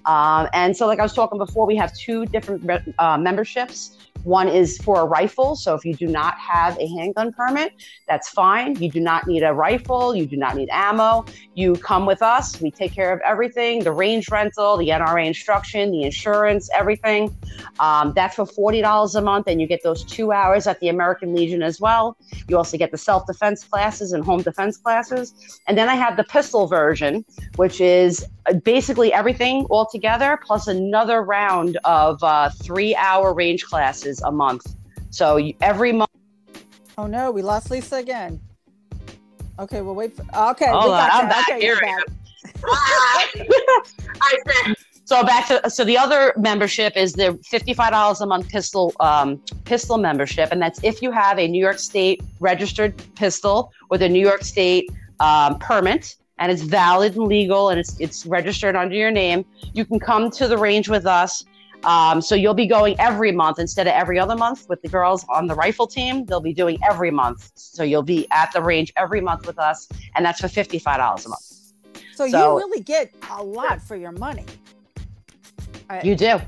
Um, 0.06 0.48
and 0.54 0.76
so, 0.76 0.86
like 0.86 1.00
I 1.00 1.02
was 1.02 1.12
talking 1.12 1.38
before, 1.38 1.66
we 1.66 1.76
have 1.76 1.92
two 1.94 2.24
different 2.26 2.62
uh, 2.98 3.18
memberships. 3.18 3.96
One 4.24 4.48
is 4.48 4.78
for 4.78 5.00
a 5.00 5.04
rifle. 5.04 5.56
So 5.56 5.74
if 5.74 5.84
you 5.84 5.94
do 5.94 6.06
not 6.06 6.38
have 6.38 6.78
a 6.78 6.86
handgun 6.86 7.32
permit, 7.32 7.72
that's 8.06 8.28
fine. 8.28 8.80
You 8.80 8.90
do 8.90 9.00
not 9.00 9.26
need 9.26 9.42
a 9.42 9.52
rifle. 9.52 10.14
You 10.14 10.26
do 10.26 10.36
not 10.36 10.56
need 10.56 10.68
ammo. 10.70 11.24
You 11.54 11.74
come 11.74 12.06
with 12.06 12.22
us. 12.22 12.60
We 12.60 12.70
take 12.70 12.92
care 12.92 13.12
of 13.12 13.20
everything 13.24 13.84
the 13.84 13.92
range 13.92 14.30
rental, 14.30 14.76
the 14.76 14.88
NRA 14.88 15.26
instruction, 15.26 15.90
the 15.90 16.02
insurance, 16.02 16.68
everything. 16.74 17.36
Um, 17.80 18.12
that's 18.14 18.36
for 18.36 18.44
$40 18.44 19.14
a 19.14 19.20
month. 19.20 19.46
And 19.48 19.60
you 19.60 19.66
get 19.66 19.82
those 19.82 20.04
two 20.04 20.32
hours 20.32 20.66
at 20.66 20.80
the 20.80 20.88
American 20.88 21.34
Legion 21.34 21.62
as 21.62 21.80
well. 21.80 22.16
You 22.48 22.56
also 22.56 22.76
get 22.76 22.90
the 22.90 22.98
self 22.98 23.26
defense 23.26 23.64
classes 23.64 24.12
and 24.12 24.24
home 24.24 24.42
defense 24.42 24.76
classes. 24.76 25.60
And 25.66 25.76
then 25.76 25.88
I 25.88 25.94
have 25.94 26.16
the 26.16 26.24
pistol 26.24 26.66
version, 26.66 27.24
which 27.56 27.80
is 27.80 28.26
basically 28.54 29.12
everything 29.12 29.66
all 29.70 29.86
together, 29.86 30.38
plus 30.44 30.68
another 30.68 31.22
round 31.22 31.78
of 31.84 32.22
uh, 32.22 32.50
three 32.62 32.94
hour 32.96 33.34
range 33.34 33.64
classes 33.64 34.20
a 34.22 34.30
month. 34.32 34.74
So 35.10 35.52
every 35.60 35.92
month. 35.92 36.10
Oh 36.96 37.06
no, 37.06 37.30
we 37.30 37.42
lost 37.42 37.70
Lisa 37.70 37.96
again. 37.96 38.40
Okay, 39.58 39.80
we'll 39.80 39.94
wait 39.94 40.14
for. 40.14 40.22
Okay, 40.50 40.66
we 40.66 40.72
Hold 40.72 40.92
on, 40.92 41.08
I'm 41.12 41.28
back. 41.28 41.48
Okay, 41.48 41.60
Here 41.60 41.80
back. 41.80 42.04
I 42.64 44.38
said- 44.46 44.74
so 45.08 45.24
back 45.24 45.48
to 45.48 45.70
so 45.70 45.84
the 45.84 45.96
other 45.96 46.34
membership 46.36 46.94
is 46.94 47.14
the 47.14 47.40
fifty-five 47.46 47.92
dollars 47.92 48.20
a 48.20 48.26
month 48.26 48.46
pistol 48.50 48.92
um, 49.00 49.42
pistol 49.64 49.96
membership, 49.96 50.50
and 50.52 50.60
that's 50.60 50.84
if 50.84 51.00
you 51.00 51.10
have 51.12 51.38
a 51.38 51.48
New 51.48 51.60
York 51.62 51.78
State 51.78 52.22
registered 52.40 52.92
pistol 53.14 53.72
with 53.88 54.02
a 54.02 54.08
New 54.08 54.20
York 54.20 54.44
State 54.44 54.90
um, 55.20 55.58
permit, 55.60 56.14
and 56.38 56.50
it's 56.52 56.62
valid 56.62 57.16
and 57.16 57.26
legal, 57.26 57.70
and 57.70 57.78
it's 57.80 57.98
it's 58.00 58.26
registered 58.26 58.76
under 58.76 58.94
your 58.94 59.10
name. 59.10 59.44
You 59.72 59.84
can 59.84 59.98
come 59.98 60.30
to 60.32 60.48
the 60.48 60.56
range 60.58 60.88
with 60.88 61.06
us. 61.06 61.44
Um, 61.84 62.20
so 62.20 62.34
you'll 62.34 62.54
be 62.54 62.66
going 62.66 62.98
every 62.98 63.30
month 63.30 63.60
instead 63.60 63.86
of 63.86 63.92
every 63.92 64.18
other 64.18 64.34
month 64.34 64.68
with 64.68 64.82
the 64.82 64.88
girls 64.88 65.24
on 65.28 65.46
the 65.46 65.54
rifle 65.54 65.86
team. 65.86 66.24
They'll 66.24 66.40
be 66.40 66.52
doing 66.52 66.76
every 66.88 67.12
month. 67.12 67.52
So 67.54 67.84
you'll 67.84 68.02
be 68.02 68.26
at 68.32 68.50
the 68.52 68.60
range 68.60 68.92
every 68.96 69.20
month 69.20 69.46
with 69.46 69.58
us, 69.60 69.88
and 70.16 70.24
that's 70.26 70.40
for 70.40 70.48
fifty-five 70.48 70.96
dollars 70.98 71.26
a 71.26 71.28
month. 71.28 71.42
So, 72.14 72.26
So- 72.28 72.58
you 72.58 72.64
really 72.66 72.80
get 72.80 73.14
a 73.30 73.42
lot 73.42 73.80
for 73.80 73.94
your 73.94 74.10
money. 74.12 74.44
I- 75.88 76.02
You 76.02 76.16
do. 76.16 76.40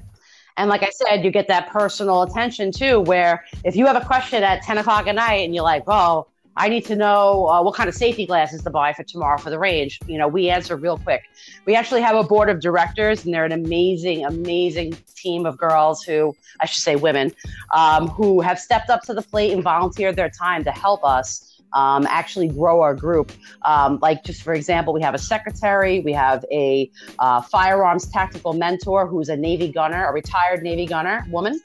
And 0.56 0.68
like 0.68 0.82
I 0.82 0.90
said, 0.90 1.24
you 1.24 1.30
get 1.30 1.48
that 1.48 1.70
personal 1.70 2.22
attention 2.22 2.70
too, 2.72 3.00
where 3.00 3.44
if 3.64 3.76
you 3.76 3.86
have 3.86 3.96
a 3.96 4.04
question 4.04 4.42
at 4.42 4.62
10 4.62 4.78
o'clock 4.78 5.06
at 5.06 5.14
night 5.14 5.44
and 5.44 5.54
you're 5.54 5.64
like, 5.64 5.84
oh, 5.86 6.26
I 6.60 6.68
need 6.68 6.84
to 6.86 6.94
know 6.94 7.48
uh, 7.48 7.62
what 7.62 7.74
kind 7.74 7.88
of 7.88 7.94
safety 7.94 8.26
glasses 8.26 8.60
to 8.64 8.70
buy 8.70 8.92
for 8.92 9.02
tomorrow 9.02 9.38
for 9.38 9.48
the 9.48 9.58
range, 9.58 9.98
you 10.06 10.18
know, 10.18 10.28
we 10.28 10.50
answer 10.50 10.76
real 10.76 10.98
quick. 10.98 11.22
We 11.64 11.74
actually 11.74 12.02
have 12.02 12.14
a 12.14 12.22
board 12.22 12.50
of 12.50 12.60
directors, 12.60 13.24
and 13.24 13.32
they're 13.32 13.46
an 13.46 13.52
amazing, 13.52 14.26
amazing 14.26 14.94
team 15.14 15.46
of 15.46 15.56
girls 15.56 16.02
who, 16.02 16.36
I 16.60 16.66
should 16.66 16.82
say 16.82 16.96
women, 16.96 17.32
um, 17.74 18.08
who 18.08 18.42
have 18.42 18.58
stepped 18.58 18.90
up 18.90 19.00
to 19.04 19.14
the 19.14 19.22
plate 19.22 19.54
and 19.54 19.62
volunteered 19.62 20.16
their 20.16 20.28
time 20.28 20.62
to 20.64 20.70
help 20.70 21.02
us. 21.02 21.46
Um, 21.72 22.04
actually 22.08 22.48
grow 22.48 22.80
our 22.80 22.96
group. 22.96 23.30
Um, 23.62 24.00
like 24.02 24.24
just 24.24 24.42
for 24.42 24.54
example, 24.54 24.92
we 24.92 25.02
have 25.02 25.14
a 25.14 25.18
secretary, 25.18 26.00
we 26.00 26.12
have 26.12 26.44
a 26.50 26.90
uh, 27.20 27.42
firearms 27.42 28.08
tactical 28.08 28.54
mentor 28.54 29.06
who's 29.06 29.28
a 29.28 29.36
Navy 29.36 29.68
gunner, 29.70 30.04
a 30.04 30.12
retired 30.12 30.64
Navy 30.64 30.84
gunner 30.84 31.24
woman. 31.30 31.60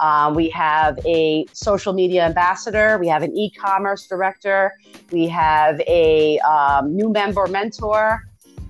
Um, 0.00 0.34
we 0.34 0.48
have 0.50 0.98
a 1.06 1.46
social 1.52 1.92
media 1.92 2.24
ambassador. 2.24 2.98
We 2.98 3.08
have 3.08 3.22
an 3.22 3.36
e 3.36 3.50
commerce 3.50 4.06
director. 4.06 4.72
We 5.10 5.28
have 5.28 5.80
a 5.80 6.38
um, 6.40 6.94
new 6.94 7.10
member 7.10 7.46
mentor. 7.46 8.22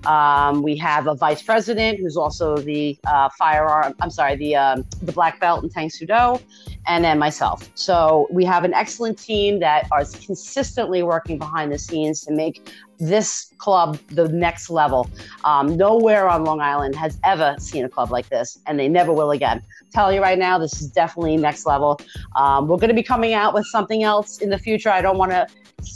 Um, 0.05 0.61
we 0.61 0.75
have 0.77 1.07
a 1.07 1.15
vice 1.15 1.41
president 1.41 1.99
who's 1.99 2.15
also 2.15 2.57
the 2.57 2.97
uh, 3.07 3.29
firearm, 3.37 3.95
I'm 3.99 4.11
sorry, 4.11 4.35
the, 4.35 4.55
um, 4.55 4.85
the 5.01 5.11
black 5.11 5.39
belt 5.39 5.63
in 5.63 5.69
Tang 5.69 5.89
Soo 5.89 6.05
Do, 6.05 6.39
and 6.87 7.03
then 7.03 7.17
myself. 7.19 7.69
So 7.75 8.27
we 8.31 8.45
have 8.45 8.63
an 8.63 8.73
excellent 8.73 9.17
team 9.17 9.59
that 9.59 9.87
are 9.91 10.05
consistently 10.05 11.03
working 11.03 11.37
behind 11.37 11.71
the 11.71 11.79
scenes 11.79 12.21
to 12.21 12.33
make 12.33 12.69
this 12.99 13.53
club 13.57 13.99
the 14.09 14.27
next 14.29 14.69
level. 14.69 15.09
Um, 15.43 15.75
nowhere 15.75 16.29
on 16.29 16.43
Long 16.43 16.61
Island 16.61 16.95
has 16.95 17.17
ever 17.23 17.55
seen 17.59 17.85
a 17.85 17.89
club 17.89 18.11
like 18.11 18.29
this, 18.29 18.59
and 18.67 18.79
they 18.79 18.87
never 18.87 19.11
will 19.11 19.31
again. 19.31 19.61
Tell 19.91 20.13
you 20.13 20.21
right 20.21 20.37
now, 20.37 20.57
this 20.57 20.81
is 20.81 20.89
definitely 20.89 21.37
next 21.37 21.65
level. 21.65 21.99
Um, 22.35 22.67
we're 22.67 22.77
going 22.77 22.89
to 22.89 22.95
be 22.95 23.03
coming 23.03 23.33
out 23.33 23.53
with 23.53 23.65
something 23.65 24.03
else 24.03 24.39
in 24.39 24.49
the 24.49 24.59
future. 24.59 24.89
I 24.89 25.01
don't 25.01 25.17
want 25.17 25.31
to 25.31 25.47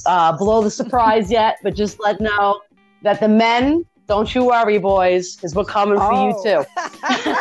uh, 0.06 0.38
blow 0.38 0.62
the 0.62 0.71
surprise 0.71 1.32
yet, 1.39 1.58
but 1.63 1.75
just 1.75 1.99
let 1.99 2.19
know 2.19 2.62
that 3.02 3.19
the 3.19 3.30
men, 3.30 3.86
don't 4.08 4.34
you 4.34 4.45
worry, 4.45 4.78
boys, 4.78 5.36
because 5.36 5.56
we're 5.56 5.63
coming 5.63 5.97
for 5.97 6.12
oh. 6.12 6.28
you 6.28 6.43
too. 6.43 7.36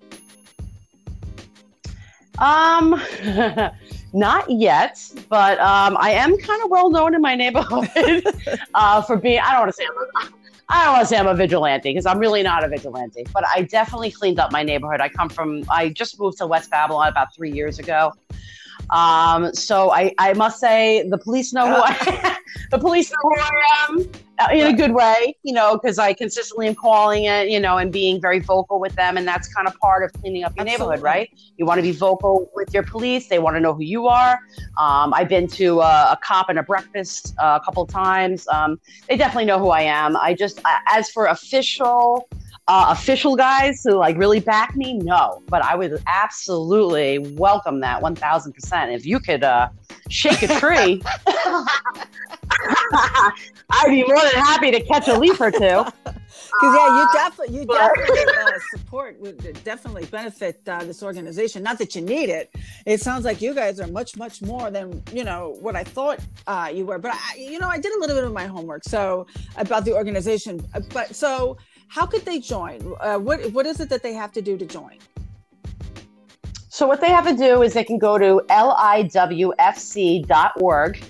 Um, 2.38 3.00
not 4.12 4.48
yet, 4.50 4.98
but 5.28 5.58
um, 5.58 5.96
I 5.98 6.10
am 6.10 6.36
kind 6.38 6.62
of 6.62 6.70
well 6.70 6.90
known 6.90 7.14
in 7.14 7.20
my 7.20 7.34
neighborhood 7.34 8.24
uh, 8.74 9.02
for 9.02 9.16
being. 9.16 9.40
I 9.40 9.52
don't 9.52 9.60
want 9.60 9.70
to 9.70 9.76
say 9.76 9.86
I'm. 10.20 10.34
I 10.68 10.84
don't 10.84 10.94
want 10.94 11.02
to 11.02 11.06
say 11.06 11.18
I'm 11.18 11.26
a 11.26 11.34
vigilante 11.34 11.90
because 11.90 12.06
I'm 12.06 12.18
really 12.18 12.42
not 12.42 12.64
a 12.64 12.68
vigilante, 12.68 13.26
but 13.32 13.44
I 13.46 13.62
definitely 13.62 14.10
cleaned 14.10 14.38
up 14.38 14.52
my 14.52 14.62
neighborhood. 14.62 15.00
I 15.00 15.08
come 15.08 15.28
from, 15.28 15.64
I 15.70 15.90
just 15.90 16.18
moved 16.18 16.38
to 16.38 16.46
West 16.46 16.70
Babylon 16.70 17.08
about 17.08 17.34
three 17.34 17.52
years 17.52 17.78
ago. 17.78 18.12
Um, 18.90 19.54
so 19.54 19.90
I, 19.90 20.12
I 20.18 20.32
must 20.34 20.60
say 20.60 21.08
the 21.08 21.18
police 21.18 21.52
know 21.52 21.66
who 21.66 21.82
I 21.82 21.96
am. 22.24 22.36
the 22.70 22.78
police 22.78 23.10
know 23.10 23.16
who 23.22 23.36
I 23.36 23.86
am 23.88 24.10
uh, 24.38 24.48
in 24.52 24.66
a 24.66 24.72
good 24.76 24.92
way, 24.92 25.36
you 25.42 25.52
know, 25.52 25.78
because 25.78 25.98
I 25.98 26.12
consistently 26.12 26.66
am 26.66 26.74
calling 26.74 27.24
it, 27.24 27.48
you 27.48 27.60
know, 27.60 27.78
and 27.78 27.92
being 27.92 28.20
very 28.20 28.40
vocal 28.40 28.80
with 28.80 28.94
them. 28.94 29.16
And 29.16 29.26
that's 29.26 29.52
kind 29.52 29.66
of 29.66 29.78
part 29.78 30.04
of 30.04 30.12
cleaning 30.20 30.44
up 30.44 30.54
your 30.56 30.66
Absolutely. 30.66 30.96
neighborhood, 30.96 31.02
right? 31.02 31.30
You 31.56 31.66
want 31.66 31.78
to 31.78 31.82
be 31.82 31.92
vocal 31.92 32.50
with 32.54 32.72
your 32.74 32.82
police. 32.82 33.28
They 33.28 33.38
want 33.38 33.56
to 33.56 33.60
know 33.60 33.74
who 33.74 33.82
you 33.82 34.06
are. 34.06 34.38
Um, 34.78 35.14
I've 35.14 35.28
been 35.28 35.48
to 35.48 35.80
a, 35.80 36.12
a, 36.12 36.18
cop 36.22 36.48
and 36.48 36.58
a 36.58 36.62
breakfast 36.62 37.34
uh, 37.42 37.58
a 37.60 37.64
couple 37.64 37.86
times. 37.86 38.46
Um, 38.48 38.80
they 39.08 39.16
definitely 39.16 39.46
know 39.46 39.58
who 39.58 39.70
I 39.70 39.82
am. 39.82 40.16
I 40.16 40.34
just, 40.34 40.60
as 40.88 41.10
for 41.10 41.26
official, 41.26 42.28
uh, 42.68 42.86
official 42.90 43.36
guys 43.36 43.82
who 43.84 43.92
like 43.96 44.16
really 44.16 44.40
back 44.40 44.76
me, 44.76 44.94
no. 44.94 45.42
But 45.48 45.64
I 45.64 45.74
would 45.74 46.02
absolutely 46.06 47.18
welcome 47.18 47.80
that 47.80 48.00
one 48.00 48.14
thousand 48.14 48.52
percent. 48.52 48.92
If 48.92 49.04
you 49.04 49.18
could 49.20 49.42
uh, 49.42 49.68
shake 50.08 50.42
a 50.42 50.48
tree, 50.58 51.02
I'd 53.70 53.88
be 53.88 54.04
more 54.04 54.20
than 54.20 54.42
happy 54.42 54.70
to 54.70 54.80
catch 54.80 55.08
a 55.08 55.18
leaf 55.18 55.40
or 55.40 55.50
two. 55.50 55.84
Because 56.60 56.74
yeah, 56.76 57.00
you 57.00 57.08
definitely 57.12 57.58
you 57.58 57.66
definitely 57.66 58.24
uh, 58.24 58.58
support 58.76 59.20
would 59.20 59.64
definitely 59.64 60.04
benefit 60.06 60.60
uh, 60.68 60.84
this 60.84 61.02
organization. 61.02 61.62
Not 61.62 61.78
that 61.78 61.94
you 61.94 62.02
need 62.02 62.28
it. 62.28 62.54
It 62.84 63.00
sounds 63.00 63.24
like 63.24 63.40
you 63.40 63.54
guys 63.54 63.80
are 63.80 63.86
much 63.86 64.16
much 64.16 64.42
more 64.42 64.70
than 64.70 65.02
you 65.12 65.24
know 65.24 65.56
what 65.60 65.76
I 65.76 65.84
thought 65.84 66.20
uh, 66.46 66.70
you 66.72 66.84
were. 66.86 66.98
But 66.98 67.12
I, 67.14 67.36
you 67.36 67.58
know, 67.58 67.68
I 67.68 67.78
did 67.78 67.92
a 67.94 67.98
little 67.98 68.14
bit 68.14 68.24
of 68.24 68.32
my 68.32 68.46
homework 68.46 68.84
so 68.84 69.26
about 69.56 69.84
the 69.84 69.94
organization. 69.94 70.60
Uh, 70.74 70.80
but 70.92 71.14
so 71.14 71.56
how 71.92 72.06
could 72.06 72.24
they 72.24 72.40
join? 72.40 72.94
Uh, 73.00 73.18
what 73.18 73.52
what 73.52 73.66
is 73.66 73.78
it 73.78 73.90
that 73.90 74.02
they 74.02 74.14
have 74.14 74.32
to 74.32 74.40
do 74.40 74.56
to 74.56 74.64
join? 74.64 74.96
So 76.70 76.86
what 76.86 77.02
they 77.02 77.10
have 77.10 77.26
to 77.26 77.36
do 77.36 77.60
is 77.60 77.74
they 77.74 77.84
can 77.84 77.98
go 77.98 78.16
to 78.16 78.40
liwfc.org. 78.48 79.50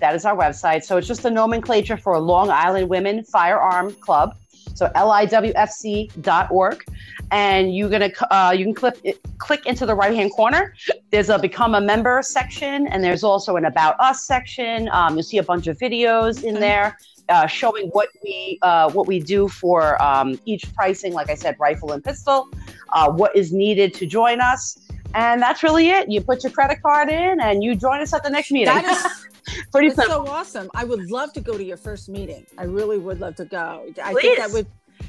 That 0.01 0.14
is 0.16 0.25
our 0.25 0.37
website. 0.37 0.83
So 0.83 0.97
it's 0.97 1.07
just 1.07 1.23
the 1.23 1.31
nomenclature 1.31 1.97
for 1.97 2.18
Long 2.18 2.51
Island 2.51 2.88
Women 2.88 3.23
Firearm 3.23 3.92
Club. 3.92 4.37
So 4.75 4.88
liwfc.org, 4.97 6.85
and 7.33 7.75
you're 7.75 7.88
gonna 7.88 8.11
uh, 8.31 8.55
you 8.57 8.64
can 8.64 8.75
click 8.75 9.18
click 9.38 9.66
into 9.66 9.87
the 9.87 9.95
right 9.95 10.14
hand 10.14 10.31
corner. 10.33 10.75
There's 11.11 11.31
a 11.31 11.38
become 11.38 11.75
a 11.75 11.81
member 11.81 12.23
section, 12.23 12.87
and 12.87 13.03
there's 13.03 13.25
also 13.25 13.57
an 13.57 13.64
about 13.64 13.99
us 13.99 14.23
section. 14.23 14.88
Um, 14.92 15.14
you'll 15.14 15.25
see 15.25 15.38
a 15.38 15.42
bunch 15.42 15.66
of 15.66 15.79
videos 15.79 16.45
in 16.45 16.55
there. 16.55 16.97
Uh, 17.29 17.47
showing 17.47 17.87
what 17.88 18.09
we 18.23 18.59
uh, 18.62 18.90
what 18.90 19.07
we 19.07 19.18
do 19.18 19.49
for 19.49 20.01
um, 20.03 20.38
each 20.45 20.73
pricing, 20.75 21.14
like 21.14 21.31
I 21.31 21.35
said, 21.35 21.57
rifle 21.59 21.92
and 21.92 22.05
pistol, 22.05 22.49
uh, 22.90 23.11
what 23.11 23.35
is 23.35 23.53
needed 23.53 23.95
to 23.95 24.07
join 24.07 24.40
us, 24.40 24.79
and 25.14 25.40
that's 25.40 25.62
really 25.62 25.88
it. 25.88 26.11
You 26.11 26.21
put 26.21 26.42
your 26.42 26.53
credit 26.53 26.83
card 26.83 27.09
in, 27.09 27.40
and 27.40 27.62
you 27.64 27.75
join 27.75 28.01
us 28.01 28.12
at 28.12 28.23
the 28.23 28.29
next 28.29 28.51
meeting. 28.51 28.75
That 28.75 28.85
is 28.85 29.62
pretty 29.73 29.90
simple. 29.90 30.27
so 30.27 30.31
awesome. 30.31 30.68
I 30.75 30.85
would 30.85 31.11
love 31.11 31.33
to 31.35 31.40
go 31.40 31.57
to 31.57 31.64
your 31.64 31.79
first 31.79 32.09
meeting. 32.09 32.45
I 32.59 32.64
really 32.64 32.99
would 32.99 33.21
love 33.21 33.37
to 33.37 33.45
go. 33.47 33.87
I 34.03 34.12
Please. 34.12 34.23
think 34.23 34.38
that 34.38 34.51
would 34.51 34.66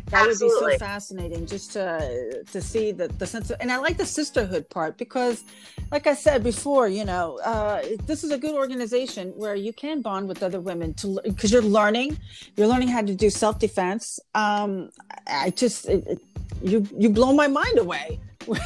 that 0.07 0.27
Absolutely. 0.27 0.61
would 0.61 0.71
be 0.71 0.77
so 0.77 0.79
fascinating 0.79 1.45
just 1.45 1.71
to 1.73 2.43
to 2.51 2.61
see 2.61 2.91
the 2.91 3.07
the 3.19 3.25
sense 3.25 3.49
of 3.49 3.57
and 3.59 3.71
i 3.71 3.77
like 3.77 3.97
the 3.97 4.05
sisterhood 4.05 4.69
part 4.69 4.97
because 4.97 5.43
like 5.91 6.07
i 6.07 6.13
said 6.13 6.43
before 6.43 6.87
you 6.87 7.05
know 7.05 7.39
uh, 7.43 7.81
this 8.05 8.23
is 8.23 8.31
a 8.31 8.37
good 8.37 8.53
organization 8.53 9.29
where 9.29 9.55
you 9.55 9.71
can 9.73 10.01
bond 10.01 10.27
with 10.27 10.43
other 10.43 10.59
women 10.59 10.93
to 10.93 11.19
because 11.23 11.51
you're 11.51 11.61
learning 11.61 12.17
you're 12.55 12.67
learning 12.67 12.87
how 12.87 13.01
to 13.01 13.15
do 13.15 13.29
self-defense 13.29 14.19
um 14.35 14.89
i 15.27 15.49
just 15.51 15.87
it, 15.87 16.05
it, 16.07 16.19
you 16.61 16.85
you 16.97 17.09
blow 17.09 17.33
my 17.33 17.47
mind 17.47 17.77
away 17.77 18.19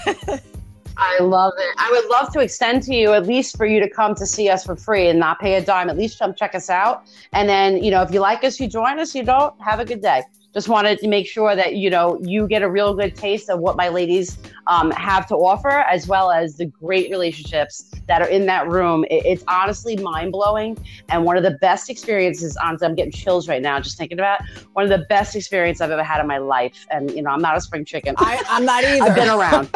I 1.00 1.20
love 1.22 1.54
it. 1.60 1.76
I 1.78 1.92
would 1.92 2.10
love 2.10 2.34
to 2.34 2.40
extend 2.40 2.82
to 2.84 2.96
you 2.96 3.14
at 3.14 3.28
least 3.28 3.56
for 3.56 3.68
you 3.68 3.80
to 3.80 3.88
come 3.88 4.16
to 4.16 4.26
see 4.26 4.50
us 4.50 4.66
for 4.66 4.76
free 4.76 5.10
and 5.10 5.20
not 5.20 5.40
pay 5.40 5.54
a 5.54 5.62
dime. 5.62 5.92
At 5.92 5.98
least 5.98 6.18
come 6.18 6.34
check 6.34 6.56
us 6.56 6.72
out. 6.72 7.04
And 7.34 7.48
then, 7.48 7.84
you 7.84 7.92
know, 7.92 8.02
if 8.02 8.12
you 8.12 8.20
like 8.20 8.44
us, 8.44 8.60
you 8.60 8.68
join 8.68 8.98
us. 8.98 9.14
You 9.14 9.22
don't, 9.24 9.54
have 9.62 9.80
a 9.80 9.86
good 9.86 10.02
day 10.02 10.24
just 10.58 10.70
wanted 10.70 10.98
to 10.98 11.08
make 11.08 11.28
sure 11.28 11.56
that 11.56 11.76
you 11.76 11.88
know 11.88 12.20
you 12.24 12.48
get 12.48 12.64
a 12.64 12.70
real 12.70 12.96
good 12.96 13.16
taste 13.16 13.48
of 13.48 13.60
what 13.60 13.78
my 13.78 13.90
ladies 13.90 14.40
um, 14.66 14.90
have 14.90 15.28
to 15.28 15.36
offer 15.36 15.70
as 15.70 16.08
well 16.08 16.32
as 16.32 16.56
the 16.58 16.66
great 16.66 17.12
relationships 17.12 17.92
that 18.08 18.24
are 18.24 18.28
in 18.28 18.48
that 18.48 18.68
room. 18.68 19.06
It, 19.12 19.24
it's 19.24 19.44
honestly 19.48 19.96
mind-blowing 19.98 20.76
and 21.10 21.24
one 21.26 21.38
of 21.38 21.44
the 21.44 21.60
best 21.62 21.92
experiences 21.92 22.58
honestly 22.58 22.88
i'm 22.88 22.96
getting 22.96 23.12
chills 23.12 23.48
right 23.48 23.62
now 23.62 23.80
just 23.80 24.00
thinking 24.00 24.18
about 24.18 24.42
it. 24.42 24.48
one 24.74 24.84
of 24.84 24.90
the 24.90 25.06
best 25.10 25.36
experiences 25.36 25.80
i've 25.80 25.92
ever 25.92 26.04
had 26.04 26.20
in 26.20 26.26
my 26.26 26.40
life. 26.40 26.88
And 26.90 27.12
you 27.12 27.22
know 27.22 27.30
i'm 27.30 27.42
not 27.42 27.56
a 27.56 27.62
spring 27.62 27.86
chicken. 27.86 28.16
I, 28.18 28.44
i'm 28.50 28.66
not 28.66 28.84
either. 28.92 29.04
i've 29.04 29.16
been 29.16 29.30
around. 29.30 29.70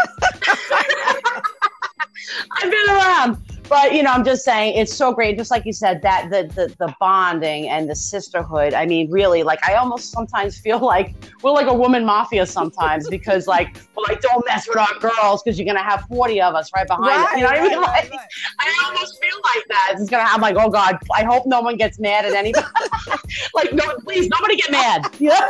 I've 2.58 2.72
been 2.72 2.90
around 2.90 3.51
but 3.72 3.94
you 3.94 4.04
know, 4.04 4.12
I'm 4.12 4.26
just 4.26 4.44
saying 4.44 4.76
it's 4.76 4.94
so 4.94 5.14
great. 5.14 5.38
Just 5.38 5.50
like 5.50 5.66
you 5.66 5.72
said, 5.72 6.02
that 6.02 6.30
the, 6.30 6.44
the 6.54 6.76
the 6.78 6.94
bonding 7.00 7.70
and 7.70 7.90
the 7.90 7.96
sisterhood. 7.96 8.74
I 8.74 8.86
mean, 8.86 9.10
really, 9.10 9.44
like 9.44 9.66
I 9.66 9.76
almost 9.76 10.12
sometimes 10.12 10.60
feel 10.60 10.80
like 10.96 11.16
we're 11.42 11.54
like 11.54 11.68
a 11.68 11.74
woman 11.74 12.04
mafia 12.04 12.46
sometimes 12.46 13.08
because 13.08 13.48
like 13.48 13.78
we're 13.96 14.04
like, 14.04 14.20
don't 14.20 14.46
mess 14.46 14.68
with 14.68 14.78
our 14.78 15.00
girls 15.00 15.42
because 15.42 15.58
you're 15.58 15.66
gonna 15.66 15.82
have 15.82 16.04
40 16.10 16.42
of 16.42 16.54
us 16.54 16.70
right 16.76 16.86
behind 16.86 17.06
right, 17.08 17.30
us. 17.30 17.36
You 17.38 17.44
know 17.44 17.48
what 17.48 17.60
right, 17.60 17.62
I 17.62 17.70
mean? 17.70 17.80
Right, 17.80 18.12
like, 18.12 18.20
I 18.60 18.84
almost 18.88 19.24
feel 19.24 19.40
like 19.56 19.66
that. 19.70 19.94
It's 19.96 20.10
gonna 20.10 20.26
have 20.26 20.42
like, 20.42 20.58
oh 20.60 20.70
God, 20.70 20.98
I 21.16 21.24
hope 21.24 21.46
no 21.46 21.62
one 21.62 21.78
gets 21.78 21.98
mad 21.98 22.26
at 22.26 22.34
anybody. 22.34 22.68
like, 23.56 23.72
no, 23.72 23.86
please, 24.04 24.28
nobody 24.28 24.58
get 24.58 24.72
mad. 24.72 25.16
Yeah. 25.18 25.50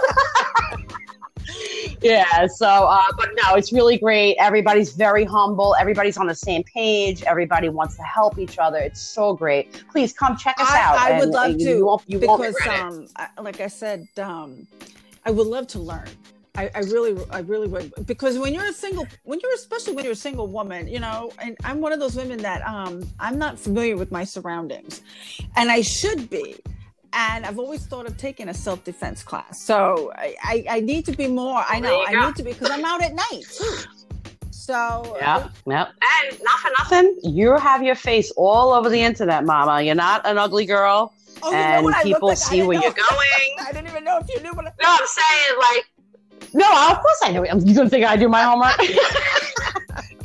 Yeah. 2.01 2.47
So, 2.47 2.67
uh, 2.67 3.01
but 3.17 3.29
no, 3.41 3.55
it's 3.55 3.71
really 3.71 3.97
great. 3.97 4.35
Everybody's 4.39 4.93
very 4.93 5.23
humble. 5.23 5.75
Everybody's 5.79 6.17
on 6.17 6.27
the 6.27 6.35
same 6.35 6.63
page. 6.63 7.23
Everybody 7.23 7.69
wants 7.69 7.95
to 7.97 8.03
help 8.03 8.37
each 8.37 8.57
other. 8.59 8.77
It's 8.77 9.01
so 9.01 9.33
great. 9.33 9.83
Please 9.91 10.13
come 10.13 10.37
check 10.37 10.55
us 10.59 10.69
I, 10.69 10.81
out. 10.81 10.97
I 10.97 11.19
would 11.19 11.29
love 11.29 11.57
to 11.57 11.63
you 11.63 11.85
won't, 11.85 12.03
you 12.07 12.19
because, 12.19 12.55
um, 12.67 13.07
like 13.41 13.59
I 13.61 13.67
said, 13.67 14.07
um, 14.17 14.67
I 15.25 15.31
would 15.31 15.47
love 15.47 15.67
to 15.67 15.79
learn. 15.79 16.07
I, 16.55 16.69
I, 16.75 16.79
really, 16.79 17.17
I 17.29 17.39
really 17.39 17.67
would, 17.67 17.93
because 18.05 18.37
when 18.37 18.53
you're 18.53 18.65
a 18.65 18.73
single, 18.73 19.07
when 19.23 19.39
you're 19.41 19.53
especially 19.53 19.93
when 19.93 20.03
you're 20.03 20.13
a 20.13 20.17
single 20.17 20.47
woman, 20.47 20.85
you 20.87 20.99
know, 20.99 21.31
and 21.39 21.55
I'm 21.63 21.79
one 21.79 21.93
of 21.93 22.01
those 22.01 22.15
women 22.17 22.39
that 22.39 22.61
um, 22.67 23.09
I'm 23.21 23.37
not 23.37 23.57
familiar 23.57 23.95
with 23.95 24.11
my 24.11 24.25
surroundings, 24.25 25.01
and 25.55 25.71
I 25.71 25.81
should 25.81 26.29
be 26.29 26.57
and 27.13 27.45
I've 27.45 27.59
always 27.59 27.85
thought 27.85 28.05
of 28.07 28.17
taking 28.17 28.49
a 28.49 28.53
self 28.53 28.83
defense 28.83 29.23
class. 29.23 29.61
So 29.61 30.11
I, 30.15 30.35
I, 30.43 30.65
I, 30.69 30.79
need 30.79 31.05
to 31.05 31.11
be 31.11 31.27
more. 31.27 31.63
I 31.67 31.79
know 31.79 32.03
I 32.07 32.25
need 32.25 32.35
to 32.35 32.43
be 32.43 32.53
because 32.53 32.69
I'm 32.69 32.85
out 32.85 33.01
at 33.01 33.13
night 33.13 33.43
too. 33.51 33.77
So 34.51 35.17
yeah, 35.19 35.49
yeah. 35.65 35.87
And 36.01 36.39
not 36.43 36.59
for 36.59 36.71
nothing, 36.79 37.17
you 37.23 37.57
have 37.57 37.83
your 37.83 37.95
face 37.95 38.31
all 38.37 38.73
over 38.73 38.89
the 38.89 39.01
internet, 39.01 39.43
Mama. 39.43 39.81
You're 39.81 39.95
not 39.95 40.25
an 40.25 40.37
ugly 40.37 40.65
girl, 40.65 41.13
oh, 41.41 41.53
and 41.53 41.93
people 42.03 42.29
like? 42.29 42.37
see 42.37 42.63
where 42.63 42.77
know. 42.77 42.83
you're 42.83 42.93
going. 42.93 43.55
I 43.67 43.71
didn't 43.73 43.87
even 43.87 44.03
know 44.03 44.19
if 44.19 44.29
you 44.29 44.39
knew 44.41 44.53
what. 44.53 44.67
I- 44.67 44.73
no, 44.81 44.87
I'm 44.87 45.07
saying 45.07 45.59
like. 45.59 45.87
No, 46.53 46.91
of 46.91 46.99
course 47.01 47.19
I 47.23 47.31
know. 47.31 47.43
You 47.43 47.75
gonna 47.75 47.89
think 47.89 48.05
I 48.05 48.17
do 48.17 48.27
my 48.27 48.43
homework? 48.43 48.77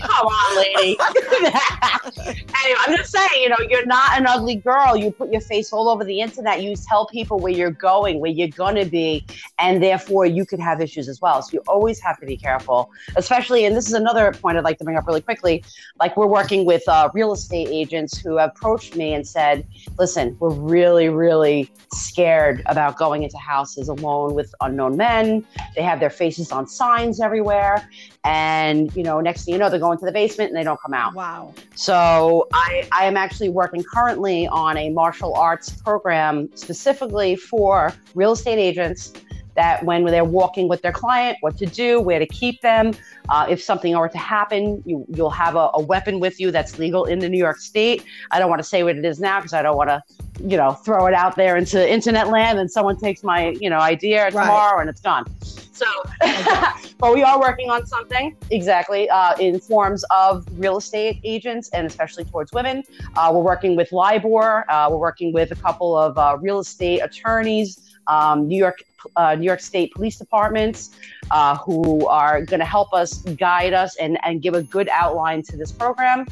Come 0.01 0.27
on, 0.27 0.57
lady. 0.57 0.99
anyway, 2.27 2.81
I'm 2.81 2.97
just 2.97 3.13
saying, 3.13 3.43
you 3.43 3.49
know, 3.49 3.57
you're 3.69 3.87
not 3.87 4.19
an 4.19 4.27
ugly 4.27 4.57
girl. 4.57 4.97
You 4.97 5.11
put 5.11 5.33
your 5.33 5.41
face 5.41 5.73
all 5.73 5.89
over 5.89 6.05
the 6.05 6.21
internet. 6.21 6.63
You 6.63 6.75
tell 6.77 7.07
people 7.07 7.39
where 7.39 7.53
you're 7.53 7.71
going, 7.71 8.21
where 8.21 8.31
you're 8.31 8.49
going 8.49 8.77
to 8.77 8.85
be, 8.85 9.25
and 9.59 9.83
therefore 9.83 10.27
you 10.27 10.45
could 10.45 10.61
have 10.61 10.81
issues 10.81 11.09
as 11.09 11.21
well. 11.21 11.43
So 11.43 11.55
you 11.55 11.63
always 11.67 12.01
have 12.01 12.19
to 12.21 12.27
be 12.27 12.37
careful, 12.37 12.91
especially, 13.17 13.65
and 13.65 13.77
this 13.77 13.87
is 13.87 13.95
another 13.95 14.33
point 14.33 14.59
I'd 14.59 14.65
like 14.65 14.79
to 14.79 14.85
bring 14.85 14.97
up 14.97 15.07
really 15.07 15.21
quickly. 15.23 15.65
Like, 15.99 16.17
we're 16.17 16.27
working 16.27 16.65
with 16.65 16.87
uh, 16.89 17.11
real 17.15 17.33
estate 17.33 17.69
agents 17.69 18.19
who 18.19 18.39
approached 18.39 18.97
me 18.97 19.15
and 19.15 19.27
said, 19.27 19.67
listen, 19.99 20.37
we're 20.41 20.51
really, 20.51 21.09
really 21.09 21.71
scared 21.93 22.63
about 22.67 22.97
going 22.97 23.23
into 23.23 23.39
houses 23.39 23.89
alone 23.89 24.35
with 24.35 24.55
unknown 24.61 24.97
men. 24.97 25.47
They 25.75 25.83
have 25.83 26.01
their 26.01 26.11
faces 26.11 26.53
on 26.53 26.67
signs 26.67 27.21
everywhere. 27.21 27.89
And, 28.27 28.95
you 28.97 29.05
know, 29.05 29.21
next 29.21 29.45
thing 29.45 29.55
you 29.55 29.59
know, 29.59 29.71
they're 29.71 29.79
going 29.79 29.99
to 29.99 30.05
the 30.05 30.11
basement 30.11 30.51
and 30.51 30.59
they 30.59 30.65
don't 30.65 30.81
come 30.81 30.93
out. 30.93 31.15
Wow. 31.15 31.55
So 31.77 32.49
I, 32.53 32.89
I 32.91 33.05
am 33.05 33.17
actually 33.17 33.51
working 33.51 33.85
currently 33.85 34.49
on 34.49 34.77
a 34.77 34.91
martial 34.91 35.33
arts 35.35 35.71
program 35.71 36.49
specifically 36.57 37.37
for 37.37 37.93
real 38.17 38.33
estate 38.33 38.59
agents 38.59 39.13
that 39.57 39.85
when 39.85 40.05
they're 40.05 40.25
walking 40.25 40.69
with 40.69 40.83
their 40.83 40.93
client, 40.93 41.39
what 41.41 41.59
to 41.59 41.67
do, 41.67 42.01
where 42.01 42.19
to 42.19 42.27
keep 42.27 42.61
them. 42.61 42.93
Uh, 43.29 43.47
if 43.49 43.63
something 43.63 43.97
were 43.97 44.09
to 44.09 44.19
happen, 44.19 44.83
you, 44.87 45.05
you'll 45.09 45.31
have 45.31 45.57
a, 45.57 45.71
a, 45.75 45.81
weapon 45.81 46.21
with 46.21 46.39
you 46.39 46.51
that's 46.51 46.79
legal 46.79 47.05
in 47.07 47.19
the 47.19 47.29
New 47.29 47.39
York 47.39 47.59
State. 47.59 48.05
I 48.31 48.39
don't 48.39 48.49
want 48.49 48.61
to 48.61 48.69
say 48.69 48.83
what 48.83 48.97
it 48.97 49.05
is 49.05 49.19
now 49.19 49.41
because 49.41 49.53
I 49.53 49.63
don't 49.63 49.77
want 49.77 49.91
to, 49.91 50.03
you 50.41 50.57
know, 50.57 50.73
throw 50.73 51.07
it 51.07 51.15
out 51.15 51.37
there 51.37 51.57
into 51.57 51.93
internet 51.93 52.29
land 52.29 52.59
and 52.59 52.71
someone 52.71 52.99
takes 52.99 53.25
my, 53.25 53.51
you 53.61 53.69
know, 53.69 53.79
idea 53.79 54.25
right. 54.25 54.31
tomorrow 54.31 54.81
and 54.81 54.89
it's 54.89 55.01
gone. 55.01 55.25
So, 55.73 55.87
but 56.99 57.15
we 57.15 57.23
are 57.23 57.39
working 57.39 57.69
on 57.69 57.85
something 57.85 58.35
exactly 58.51 59.11
uh, 59.11 59.37
in 59.39 59.61
forms 59.61 60.05
of 60.11 60.47
real 60.59 60.79
estate 60.79 61.21
agents 61.23 61.69
and 61.71 61.87
especially 61.87 62.25
towards 62.25 62.53
women. 62.53 62.83
Uh, 63.15 63.31
we're 63.35 63.43
working 63.43 63.77
with 63.77 63.93
LIBOR. 63.93 64.65
Uh, 64.71 64.89
we're 64.91 64.97
working 64.97 65.33
with 65.33 65.51
a 65.51 65.57
couple 65.57 65.97
of 65.97 66.17
uh, 66.17 66.39
real 66.41 66.61
estate 66.61 67.01
attorneys 67.01 67.87
um, 68.07 68.47
New 68.49 68.59
York 68.59 68.83
uh, 69.17 69.35
New 69.35 69.45
York 69.45 69.61
State 69.61 69.93
police 69.95 70.19
departments 70.19 70.91
uh, 71.31 71.57
who 71.59 72.07
are 72.09 72.43
going 72.43 72.61
to 72.61 72.67
help 72.67 72.93
us 72.93 73.19
guide 73.23 73.73
us 73.73 73.97
and, 73.97 74.19
and 74.25 74.43
give 74.43 74.55
a 74.55 74.63
good 74.63 74.89
outline 74.91 75.43
to 75.43 75.57
this 75.57 75.73
program. 75.73 76.27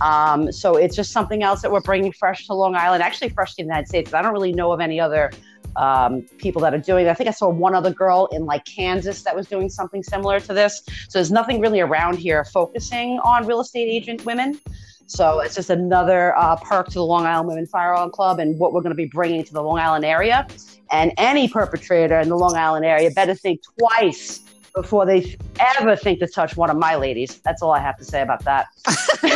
Um, 0.00 0.52
so 0.52 0.76
it's 0.76 0.94
just 0.94 1.12
something 1.12 1.42
else 1.42 1.62
that 1.62 1.72
we're 1.72 1.80
bringing 1.80 2.12
fresh 2.12 2.46
to 2.46 2.54
Long 2.54 2.74
Island, 2.74 3.02
actually 3.02 3.30
fresh 3.30 3.52
to 3.52 3.56
the 3.56 3.62
United 3.62 3.88
States. 3.88 4.12
I 4.12 4.22
don't 4.22 4.32
really 4.32 4.52
know 4.52 4.72
of 4.72 4.80
any 4.80 5.00
other 5.00 5.30
um, 5.76 6.22
people 6.38 6.60
that 6.62 6.74
are 6.74 6.78
doing. 6.78 7.08
I 7.08 7.14
think 7.14 7.28
I 7.28 7.32
saw 7.32 7.48
one 7.48 7.74
other 7.74 7.92
girl 7.92 8.28
in 8.32 8.46
like 8.46 8.64
Kansas 8.64 9.22
that 9.22 9.34
was 9.34 9.46
doing 9.46 9.68
something 9.68 10.02
similar 10.02 10.40
to 10.40 10.52
this. 10.52 10.82
So 11.08 11.18
there's 11.18 11.32
nothing 11.32 11.60
really 11.60 11.80
around 11.80 12.18
here 12.18 12.44
focusing 12.44 13.18
on 13.20 13.46
real 13.46 13.60
estate 13.60 13.88
agent 13.88 14.24
women. 14.24 14.60
So 15.06 15.40
it's 15.40 15.54
just 15.54 15.70
another 15.70 16.36
uh, 16.36 16.56
perk 16.56 16.88
to 16.88 16.94
the 16.94 17.04
Long 17.04 17.26
Island 17.26 17.48
Women 17.48 17.66
Firearm 17.66 18.10
Club 18.10 18.40
and 18.40 18.58
what 18.58 18.72
we're 18.72 18.80
going 18.80 18.90
to 18.90 18.96
be 18.96 19.06
bringing 19.06 19.44
to 19.44 19.52
the 19.52 19.62
Long 19.62 19.78
Island 19.78 20.04
area. 20.04 20.46
And 20.90 21.12
any 21.16 21.48
perpetrator 21.48 22.18
in 22.18 22.28
the 22.28 22.36
Long 22.36 22.56
Island 22.56 22.84
area 22.84 23.10
better 23.10 23.34
think 23.34 23.60
twice 23.78 24.40
before 24.74 25.06
they 25.06 25.36
ever 25.78 25.96
think 25.96 26.18
to 26.20 26.26
touch 26.26 26.56
one 26.56 26.70
of 26.70 26.76
my 26.76 26.96
ladies. 26.96 27.40
That's 27.44 27.62
all 27.62 27.72
I 27.72 27.80
have 27.80 27.96
to 27.96 28.04
say 28.04 28.20
about 28.20 28.44
that. 28.44 28.66
and 29.22 29.32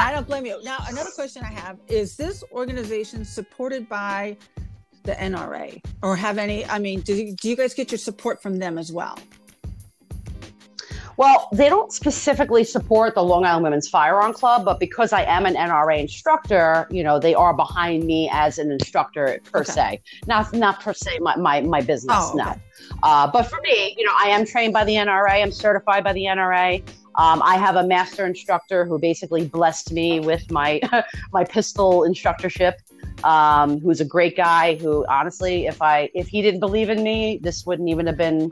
I 0.00 0.12
don't 0.14 0.26
blame 0.26 0.46
you. 0.46 0.62
Now, 0.62 0.78
another 0.88 1.10
question 1.10 1.42
I 1.42 1.52
have 1.52 1.78
is 1.88 2.16
this 2.16 2.44
organization 2.52 3.24
supported 3.24 3.88
by 3.88 4.36
the 5.02 5.12
NRA 5.12 5.82
or 6.02 6.16
have 6.16 6.38
any? 6.38 6.64
I 6.66 6.78
mean, 6.78 7.00
do 7.00 7.34
do 7.34 7.48
you 7.48 7.56
guys 7.56 7.74
get 7.74 7.90
your 7.90 7.98
support 7.98 8.40
from 8.40 8.58
them 8.58 8.78
as 8.78 8.92
well? 8.92 9.18
Well, 11.16 11.48
they 11.52 11.68
don't 11.68 11.92
specifically 11.92 12.64
support 12.64 13.14
the 13.14 13.22
Long 13.22 13.44
Island 13.44 13.64
Women's 13.64 13.88
Firearm 13.88 14.32
Club, 14.32 14.64
but 14.64 14.78
because 14.78 15.12
I 15.12 15.22
am 15.22 15.46
an 15.46 15.54
NRA 15.54 15.98
instructor, 15.98 16.86
you 16.90 17.02
know, 17.02 17.18
they 17.18 17.34
are 17.34 17.54
behind 17.54 18.04
me 18.04 18.28
as 18.32 18.58
an 18.58 18.70
instructor 18.70 19.40
per 19.50 19.60
okay. 19.60 19.72
se. 19.72 20.02
Not 20.26 20.52
not 20.52 20.80
per 20.80 20.92
se 20.92 21.18
my 21.20 21.36
my, 21.36 21.60
my 21.62 21.80
business, 21.80 22.16
oh, 22.18 22.34
okay. 22.34 22.44
no. 22.44 22.54
Uh, 23.02 23.30
but 23.30 23.44
for 23.44 23.60
me, 23.62 23.94
you 23.98 24.04
know, 24.04 24.12
I 24.18 24.28
am 24.28 24.44
trained 24.44 24.72
by 24.72 24.84
the 24.84 24.94
NRA. 24.94 25.42
I'm 25.42 25.52
certified 25.52 26.04
by 26.04 26.12
the 26.12 26.24
NRA. 26.24 26.82
Um, 27.16 27.40
I 27.42 27.56
have 27.56 27.76
a 27.76 27.86
master 27.86 28.26
instructor 28.26 28.84
who 28.84 28.98
basically 28.98 29.46
blessed 29.46 29.92
me 29.92 30.20
with 30.20 30.50
my 30.50 30.80
my 31.32 31.44
pistol 31.44 32.04
instructorship 32.04 32.74
um, 33.24 33.80
who's 33.80 34.00
a 34.00 34.04
great 34.04 34.36
guy. 34.36 34.76
Who 34.76 35.04
honestly, 35.08 35.66
if 35.66 35.80
I 35.82 36.10
if 36.14 36.28
he 36.28 36.42
didn't 36.42 36.60
believe 36.60 36.90
in 36.90 37.02
me, 37.02 37.38
this 37.42 37.66
wouldn't 37.66 37.88
even 37.88 38.06
have 38.06 38.16
been 38.16 38.50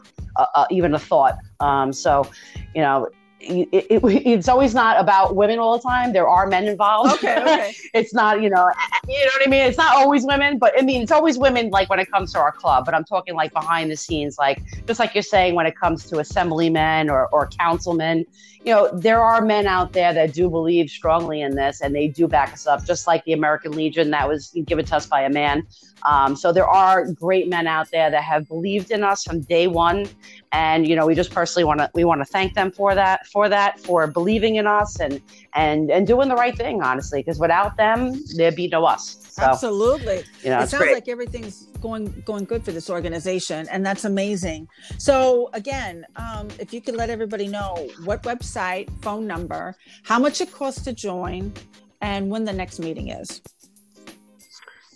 even 0.71 0.95
a 0.95 0.99
thought. 0.99 1.39
Um, 1.61 1.93
so, 1.93 2.29
you 2.75 2.83
know, 2.83 3.09
it, 3.47 3.87
it, 3.91 4.01
it's 4.27 4.49
always 4.49 4.75
not 4.75 5.01
about 5.01 5.37
women 5.37 5.59
all 5.59 5.77
the 5.77 5.83
time. 5.83 6.13
There 6.13 6.29
are 6.29 6.47
men 6.47 6.67
involved. 6.67 7.15
Okay, 7.15 7.39
okay. 7.41 7.75
it's 7.95 8.15
not, 8.15 8.43
you 8.43 8.51
know, 8.51 8.71
you 9.09 9.21
know 9.21 9.31
what 9.37 9.47
I 9.47 9.51
mean. 9.51 9.63
It's 9.63 9.79
not 9.79 9.97
always 9.97 10.25
women, 10.25 10.59
but 10.59 10.73
I 10.79 10.83
mean, 10.83 11.03
it's 11.03 11.13
always 11.13 11.39
women. 11.39 11.71
Like 11.71 11.91
when 11.91 11.99
it 11.99 12.11
comes 12.11 12.33
to 12.33 12.39
our 12.39 12.53
club, 12.53 12.85
but 12.85 12.95
I'm 12.95 13.05
talking 13.05 13.35
like 13.35 13.53
behind 13.53 13.91
the 13.91 13.97
scenes, 13.97 14.39
like 14.39 14.63
just 14.87 15.01
like 15.01 15.15
you're 15.15 15.23
saying 15.23 15.55
when 15.55 15.67
it 15.67 15.77
comes 15.77 16.05
to 16.11 16.19
assemblymen 16.19 17.11
or 17.11 17.29
or 17.29 17.47
councilmen. 17.47 18.27
You 18.65 18.73
know, 18.73 18.91
there 18.95 19.21
are 19.21 19.43
men 19.43 19.67
out 19.67 19.93
there 19.93 20.15
that 20.15 20.33
do 20.33 20.49
believe 20.49 20.89
strongly 20.89 21.43
in 21.43 21.55
this, 21.55 21.83
and 21.83 21.95
they 21.95 22.09
do 22.09 22.27
back 22.27 22.55
us 22.55 22.67
up, 22.67 22.85
just 22.87 23.07
like 23.07 23.23
the 23.27 23.35
American 23.35 23.73
Legion 23.73 24.11
that 24.13 24.27
was 24.27 24.57
given 24.65 24.87
to 24.87 24.97
us 24.97 25.07
by 25.07 25.21
a 25.23 25.29
man. 25.29 25.67
Um, 26.05 26.37
so 26.37 26.53
there 26.53 26.67
are 26.67 27.11
great 27.11 27.49
men 27.49 27.67
out 27.67 27.91
there 27.91 28.11
that 28.11 28.23
have 28.23 28.47
believed 28.49 28.91
in 28.91 29.03
us 29.03 29.25
from 29.25 29.41
day 29.41 29.67
one, 29.67 30.07
and 30.53 30.87
you 30.87 30.97
know 30.97 31.07
we 31.07 31.15
just 31.15 31.31
personally 31.31 31.65
want 31.65 31.81
to 31.81 31.91
we 31.95 32.05
want 32.05 32.21
to 32.21 32.25
thank 32.25 32.55
them 32.55 32.71
for 32.71 32.95
that 32.95 33.27
for 33.27 33.49
that 33.49 33.81
for 33.81 34.07
believing 34.07 34.57
in 34.57 34.67
us 34.67 35.01
and 35.01 35.21
and 35.55 35.91
and 35.91 36.07
doing 36.07 36.29
the 36.29 36.35
right 36.35 36.57
thing 36.57 36.83
honestly 36.83 37.21
because 37.21 37.39
without 37.39 37.77
them 37.77 38.15
there'd 38.37 38.57
be 38.57 38.69
no 38.69 38.85
us. 38.85 39.19
So, 39.31 39.43
Absolutely, 39.43 40.23
you 40.45 40.51
know, 40.51 40.61
it 40.61 40.69
sounds 40.69 40.85
great. 40.85 40.95
like 40.95 41.09
everything's 41.09 41.67
going 41.81 42.23
going 42.25 42.45
good 42.45 42.65
for 42.65 42.71
this 42.71 42.89
organization, 42.89 43.67
and 43.69 43.85
that's 43.85 44.05
amazing. 44.05 44.69
So 44.99 45.51
again, 45.55 46.07
um, 46.17 46.49
if 46.61 46.73
you 46.73 46.81
could 46.81 46.95
let 46.95 47.11
everybody 47.11 47.49
know 47.49 47.89
what 48.05 48.23
website, 48.23 48.89
phone 49.03 49.27
number, 49.27 49.75
how 50.05 50.21
much 50.21 50.41
it 50.41 50.53
costs 50.53 50.83
to 50.83 50.93
join, 50.93 51.53
and 52.01 52.31
when 52.31 52.45
the 52.45 52.53
next 52.53 52.79
meeting 52.79 53.09
is. 53.09 53.41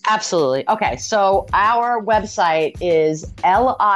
Absolutely. 0.06 0.68
Okay. 0.68 0.96
So 0.96 1.46
our 1.52 2.02
website 2.02 2.76
is 2.80 3.26
liwfc.org. 3.44 3.90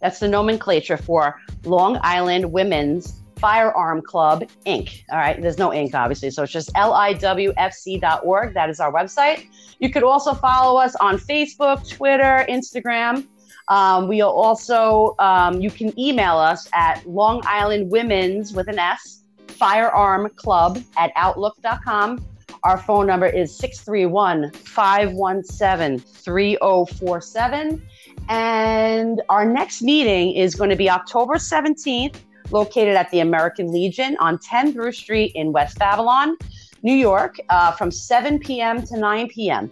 That's 0.00 0.18
the 0.18 0.28
nomenclature 0.28 0.96
for 0.96 1.40
Long 1.64 1.98
Island 2.02 2.52
Women's 2.52 3.20
Firearm 3.38 4.02
Club 4.02 4.44
Inc. 4.66 5.02
All 5.10 5.18
right. 5.18 5.40
There's 5.40 5.58
no 5.58 5.72
ink, 5.72 5.94
obviously. 5.94 6.30
So 6.30 6.42
it's 6.42 6.52
just 6.52 6.72
liwfc.org. 6.74 8.54
That 8.54 8.70
is 8.70 8.80
our 8.80 8.92
website. 8.92 9.46
You 9.78 9.90
could 9.90 10.02
also 10.02 10.34
follow 10.34 10.78
us 10.78 10.94
on 10.96 11.18
Facebook, 11.18 11.88
Twitter, 11.88 12.44
Instagram. 12.48 13.26
Um, 13.68 14.08
we 14.08 14.20
also, 14.20 15.14
um, 15.18 15.60
you 15.60 15.70
can 15.70 15.98
email 15.98 16.36
us 16.36 16.68
at 16.72 17.06
Long 17.06 17.40
Island 17.44 17.90
Women's 17.90 18.52
with 18.52 18.68
an 18.68 18.78
S 18.78 19.22
Firearm 19.46 20.28
Club 20.36 20.82
at 20.96 21.12
Outlook.com. 21.16 22.26
Our 22.62 22.76
phone 22.76 23.06
number 23.06 23.26
is 23.26 23.54
631 23.56 24.52
517 24.52 25.98
3047. 25.98 27.82
And 28.28 29.22
our 29.28 29.46
next 29.46 29.82
meeting 29.82 30.32
is 30.32 30.54
going 30.54 30.70
to 30.70 30.76
be 30.76 30.90
October 30.90 31.34
17th, 31.34 32.16
located 32.50 32.96
at 32.96 33.10
the 33.10 33.20
American 33.20 33.72
Legion 33.72 34.16
on 34.20 34.38
10 34.38 34.72
Drew 34.72 34.92
Street 34.92 35.32
in 35.34 35.52
West 35.52 35.78
Babylon, 35.78 36.36
New 36.82 36.94
York, 36.94 37.38
uh, 37.48 37.72
from 37.72 37.90
7 37.90 38.38
p.m. 38.38 38.82
to 38.82 38.98
9 38.98 39.28
p.m. 39.28 39.70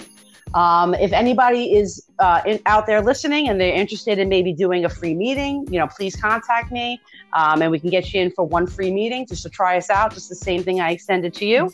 Um, 0.54 0.94
if 0.94 1.12
anybody 1.12 1.74
is 1.74 2.08
uh, 2.18 2.40
in, 2.46 2.58
out 2.64 2.86
there 2.86 3.02
listening 3.02 3.50
and 3.50 3.60
they're 3.60 3.74
interested 3.74 4.18
in 4.18 4.30
maybe 4.30 4.54
doing 4.54 4.86
a 4.86 4.88
free 4.88 5.14
meeting, 5.14 5.66
you 5.70 5.78
know, 5.78 5.86
please 5.86 6.16
contact 6.16 6.72
me 6.72 7.00
um, 7.34 7.60
and 7.60 7.70
we 7.70 7.78
can 7.78 7.90
get 7.90 8.12
you 8.14 8.22
in 8.22 8.30
for 8.30 8.46
one 8.46 8.66
free 8.66 8.90
meeting 8.90 9.26
just 9.26 9.42
to 9.42 9.50
try 9.50 9.76
us 9.76 9.90
out. 9.90 10.14
Just 10.14 10.30
the 10.30 10.34
same 10.34 10.62
thing 10.62 10.80
I 10.80 10.92
extended 10.92 11.34
to 11.34 11.44
you. 11.44 11.70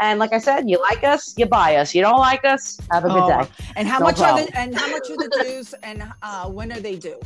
And 0.00 0.18
like 0.18 0.32
I 0.32 0.38
said, 0.38 0.70
you 0.70 0.80
like 0.80 1.02
us, 1.02 1.36
you 1.36 1.46
buy 1.46 1.76
us. 1.76 1.94
You 1.94 2.02
don't 2.02 2.20
like 2.20 2.44
us, 2.44 2.78
have 2.90 3.04
a 3.04 3.08
good 3.08 3.22
oh, 3.22 3.42
day. 3.42 3.50
And 3.76 3.88
how 3.88 3.98
no 3.98 4.06
much 4.06 4.16
problem. 4.16 4.44
are 4.44 4.46
the 4.46 4.58
and 4.58 4.76
how 4.76 4.88
much 4.90 5.10
are 5.10 5.16
the 5.16 5.42
dues 5.42 5.74
and 5.82 6.04
uh, 6.22 6.48
when 6.48 6.70
are 6.72 6.80
they 6.80 6.96
due? 6.96 7.20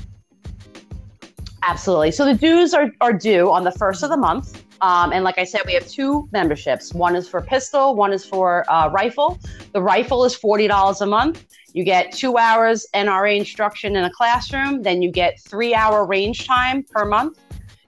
Absolutely. 1.64 2.11
So 2.11 2.25
the 2.25 2.35
dues 2.35 2.75
are, 2.75 2.91
are 3.01 3.12
due 3.12 3.51
on 3.51 3.62
the 3.62 3.70
first 3.73 4.03
of 4.03 4.11
the 4.11 4.16
month. 4.16 4.62
Um, 4.81 5.12
and 5.12 5.23
like 5.23 5.39
I 5.39 5.45
said, 5.45 5.62
we 5.64 5.75
have 5.75 5.87
two 5.87 6.29
memberships. 6.33 6.93
One 6.93 7.14
is 7.14 7.29
for 7.29 7.41
pistol, 7.41 7.95
one 7.95 8.12
is 8.12 8.25
for 8.25 8.68
uh, 8.68 8.89
rifle. 8.89 9.39
The 9.73 9.81
rifle 9.81 10.25
is 10.25 10.37
$40 10.37 11.01
a 11.01 11.07
month. 11.07 11.45
You 11.73 11.85
get 11.85 12.12
two 12.12 12.37
hours 12.37 12.87
NRA 12.93 13.39
instruction 13.39 13.97
in 13.97 14.05
a 14.05 14.11
classroom. 14.11 14.83
Then 14.83 15.01
you 15.01 15.11
get 15.11 15.41
three 15.41 15.75
hour 15.75 16.05
range 16.05 16.47
time 16.47 16.83
per 16.83 17.05
month. 17.05 17.39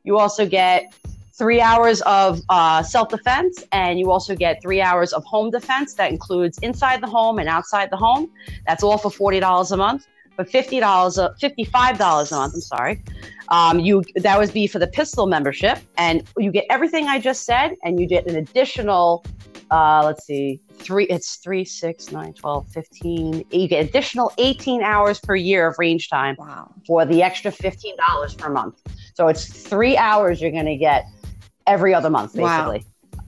You 0.05 0.18
also 0.18 0.47
get 0.47 0.95
three 1.37 1.61
hours 1.61 2.01
of 2.03 2.41
uh, 2.49 2.82
self 2.82 3.09
defense, 3.09 3.64
and 3.72 3.99
you 3.99 4.11
also 4.11 4.35
get 4.35 4.62
three 4.62 4.80
hours 4.80 5.12
of 5.12 5.24
home 5.24 5.51
defense. 5.51 5.95
That 5.95 6.11
includes 6.11 6.59
inside 6.59 7.03
the 7.03 7.09
home 7.09 7.39
and 7.39 7.49
outside 7.49 7.91
the 7.91 7.97
home. 7.97 8.30
That's 8.66 8.82
all 8.82 8.99
for 8.99 9.11
forty 9.11 9.41
dollars 9.41 9.72
a 9.72 9.76
month. 9.76 10.07
But 10.37 10.51
fifty 10.51 10.80
dollars, 10.80 11.18
fifty-five 11.41 11.99
dollars 11.99 12.32
a 12.32 12.37
month. 12.37 12.55
I'm 12.55 12.61
sorry. 12.61 13.03
Um, 13.49 13.78
you 13.78 14.03
that 14.16 14.39
would 14.39 14.53
be 14.53 14.66
for 14.66 14.78
the 14.78 14.89
pistol 14.89 15.26
membership, 15.26 15.78
and 15.99 16.24
you 16.39 16.51
get 16.51 16.66
everything 16.70 17.07
I 17.07 17.18
just 17.18 17.45
said, 17.45 17.74
and 17.85 18.01
you 18.01 18.07
get 18.07 18.26
an 18.28 18.37
additional. 18.37 19.24
Uh, 19.70 20.03
let's 20.05 20.26
see, 20.26 20.61
three. 20.72 21.05
It's 21.05 21.37
three, 21.37 21.64
six, 21.64 22.12
nine, 22.12 22.35
12, 22.35 22.68
15. 22.68 23.45
You 23.51 23.66
get 23.66 23.89
additional 23.89 24.30
18 24.39 24.82
hours 24.82 25.18
per 25.18 25.35
year 25.35 25.66
of 25.66 25.76
range 25.78 26.11
time 26.11 26.37
wow. 26.39 26.70
for 26.87 27.05
the 27.07 27.22
extra 27.22 27.51
$15 27.51 28.39
per 28.39 28.51
month. 28.51 28.80
So 29.14 29.28
it's 29.28 29.47
three 29.47 29.97
hours 29.97 30.41
you're 30.41 30.51
going 30.51 30.66
to 30.66 30.76
get 30.76 31.07
every 31.67 31.95
other 31.95 32.11
month, 32.11 32.35
basically. 32.35 32.79
Wow. 32.79 32.81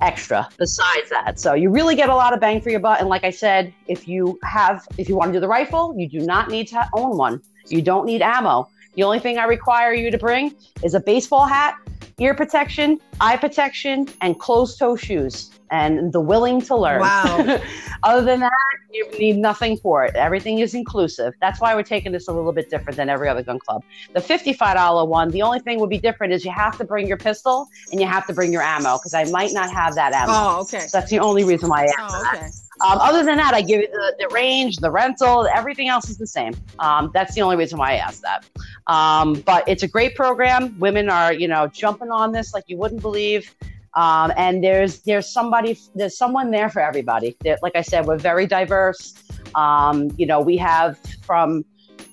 Extra 0.03 0.47
besides 0.59 1.09
that. 1.09 1.41
So 1.41 1.55
you 1.55 1.71
really 1.71 1.95
get 1.95 2.11
a 2.11 2.15
lot 2.15 2.35
of 2.35 2.41
bang 2.41 2.61
for 2.61 2.69
your 2.69 2.81
buck. 2.81 3.01
And 3.01 3.09
like 3.09 3.25
I 3.25 3.31
said, 3.31 3.73
if 3.87 4.07
you 4.07 4.39
have, 4.43 4.87
if 4.99 5.09
you 5.09 5.17
want 5.17 5.31
to 5.31 5.33
do 5.33 5.41
the 5.41 5.49
rifle, 5.49 5.95
you 5.97 6.07
do 6.07 6.21
not 6.21 6.51
need 6.51 6.69
to 6.69 6.87
own 6.93 7.17
one. 7.17 7.41
You 7.69 7.81
don't 7.81 8.05
need 8.05 8.21
ammo. 8.21 8.69
The 8.95 9.05
only 9.05 9.21
thing 9.21 9.39
I 9.39 9.45
require 9.45 9.95
you 9.95 10.11
to 10.11 10.19
bring 10.19 10.55
is 10.83 10.93
a 10.93 11.01
baseball 11.01 11.47
hat, 11.47 11.77
ear 12.19 12.35
protection, 12.35 12.99
eye 13.21 13.37
protection, 13.37 14.09
and 14.23 14.39
closed 14.39 14.79
toe 14.79 14.97
shoes 14.97 15.51
and 15.71 16.13
the 16.15 16.21
willing 16.21 16.63
to 16.63 16.75
learn. 16.75 17.01
Wow. 17.01 17.61
Other 18.03 18.25
than 18.25 18.41
that, 18.41 18.53
you 18.91 19.07
need 19.19 19.37
nothing 19.37 19.77
for 19.77 20.05
it. 20.05 20.15
Everything 20.15 20.61
is 20.61 20.75
inclusive. 20.75 21.35
That's 21.43 21.61
why 21.61 21.75
we're 21.75 21.83
taking 21.83 22.13
this 22.13 22.29
a 22.29 22.33
little 22.33 22.53
bit 22.53 22.71
different 22.71 22.97
than 22.97 23.11
every 23.11 23.29
other 23.29 23.43
gun 23.43 23.59
club. 23.59 23.83
The 24.15 24.21
$55 24.21 25.09
one, 25.09 25.31
the 25.31 25.43
only 25.43 25.59
thing 25.61 25.79
would 25.81 25.91
be 25.91 25.99
different 25.99 26.33
is 26.33 26.45
you 26.45 26.53
have 26.53 26.79
to 26.79 26.85
bring 26.85 27.07
your 27.07 27.19
pistol 27.19 27.69
and 27.91 28.01
you 28.01 28.07
have 28.07 28.27
to 28.29 28.33
bring 28.33 28.51
your 28.51 28.63
ammo 28.63 28.97
because 28.97 29.13
I 29.13 29.25
might 29.25 29.53
not 29.53 29.71
have 29.71 29.95
that 29.97 30.15
ammo. 30.15 30.33
Oh, 30.33 30.61
okay. 30.63 30.87
So 30.87 30.99
that's 30.99 31.11
the 31.11 31.19
only 31.19 31.45
reason 31.45 31.69
why 31.69 31.83
I 31.83 31.93
asked 31.99 32.17
oh, 32.17 32.31
okay. 32.33 32.47
that. 32.47 32.66
Um, 32.85 32.99
other 33.01 33.25
than 33.25 33.39
that, 33.39 33.55
I 33.55 33.63
give 33.63 33.81
it 33.81 33.91
the, 33.91 34.17
the 34.19 34.35
range, 34.35 34.77
the 34.77 34.91
rental, 34.91 35.47
everything 35.47 35.89
else 35.89 36.11
is 36.11 36.19
the 36.19 36.27
same. 36.27 36.55
Um, 36.79 37.11
that's 37.15 37.35
the 37.35 37.41
only 37.43 37.57
reason 37.57 37.79
why 37.79 37.93
I 37.93 37.97
asked 37.97 38.23
that. 38.23 38.45
Um, 38.87 39.41
but 39.41 39.67
it's 39.67 39.83
a 39.83 39.89
great 39.89 40.15
program. 40.15 40.79
Women 40.79 41.09
are, 41.09 41.33
you 41.33 41.49
know, 41.49 41.67
jumping 41.69 42.11
on 42.11 42.33
this 42.33 42.53
like 42.53 42.65
you 42.67 42.77
wouldn't 42.77 43.01
believe. 43.01 43.55
Um, 43.95 44.31
and 44.37 44.63
there's 44.63 45.01
there's 45.01 45.33
somebody 45.33 45.79
there's 45.95 46.19
someone 46.19 46.51
there 46.51 46.69
for 46.69 46.81
everybody. 46.81 47.35
They're, 47.41 47.59
like 47.63 47.77
I 47.77 47.81
said, 47.81 48.05
we're 48.05 48.19
very 48.19 48.47
diverse. 48.47 49.15
Um, 49.55 50.11
you 50.19 50.27
know, 50.27 50.41
we 50.41 50.59
have 50.59 50.99
from 51.23 51.65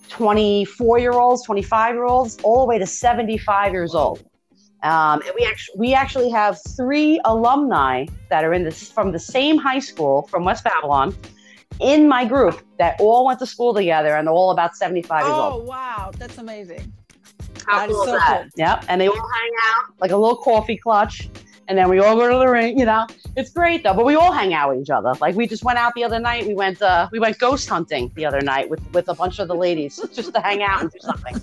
24 0.07 0.99
year 0.99 1.11
olds, 1.11 1.43
25 1.43 1.95
year 1.95 2.05
olds, 2.05 2.37
all 2.43 2.61
the 2.61 2.65
way 2.65 2.79
to 2.79 2.85
75 2.85 3.73
years 3.73 3.93
old. 3.93 4.23
Um, 4.83 5.21
and 5.21 5.31
we 5.39 5.45
actually 5.45 5.75
we 5.79 5.93
actually 5.93 6.29
have 6.29 6.59
three 6.75 7.19
alumni 7.25 8.05
that 8.29 8.43
are 8.43 8.53
in 8.53 8.63
this 8.63 8.91
from 8.91 9.11
the 9.11 9.19
same 9.19 9.57
high 9.57 9.79
school 9.79 10.23
from 10.23 10.43
West 10.43 10.63
Babylon 10.63 11.15
in 11.79 12.07
my 12.07 12.25
group 12.25 12.61
that 12.77 12.99
all 12.99 13.25
went 13.25 13.39
to 13.39 13.45
school 13.45 13.73
together 13.73 14.15
and 14.15 14.27
all 14.27 14.51
about 14.51 14.75
75 14.75 15.21
years 15.21 15.31
old. 15.31 15.63
Oh 15.63 15.65
wow, 15.65 16.11
that's 16.17 16.37
amazing. 16.37 16.93
How 17.65 17.79
that 17.79 17.89
cool 17.89 18.01
is 18.01 18.09
so 18.09 18.11
that? 18.11 18.41
Cool. 18.41 18.49
Yep. 18.57 18.85
And 18.89 18.99
they 18.99 19.07
all 19.07 19.15
hang 19.15 19.51
out 19.67 19.93
like 19.99 20.11
a 20.11 20.17
little 20.17 20.35
coffee 20.35 20.77
clutch 20.77 21.29
and 21.67 21.77
then 21.77 21.89
we 21.89 21.99
all 21.99 22.15
go 22.15 22.29
to 22.29 22.37
the 22.37 22.47
ring. 22.47 22.77
You 22.77 22.85
know, 22.85 23.07
it's 23.35 23.51
great 23.51 23.83
though. 23.83 23.93
But 23.93 24.05
we 24.05 24.15
all 24.15 24.31
hang 24.31 24.53
out 24.53 24.69
with 24.69 24.81
each 24.81 24.89
other. 24.89 25.13
Like 25.21 25.35
we 25.35 25.47
just 25.47 25.63
went 25.63 25.79
out 25.79 25.93
the 25.95 26.03
other 26.03 26.19
night. 26.19 26.45
We 26.45 26.55
went 26.55 26.81
uh, 26.81 27.07
we 27.11 27.19
went 27.19 27.39
ghost 27.39 27.69
hunting 27.69 28.11
the 28.15 28.25
other 28.25 28.41
night 28.41 28.69
with 28.69 28.81
with 28.93 29.09
a 29.09 29.13
bunch 29.13 29.39
of 29.39 29.47
the 29.47 29.55
ladies 29.55 29.99
just 30.13 30.33
to 30.33 30.41
hang 30.41 30.61
out 30.61 30.81
and 30.81 30.91
do 30.91 30.99
something. 30.99 31.41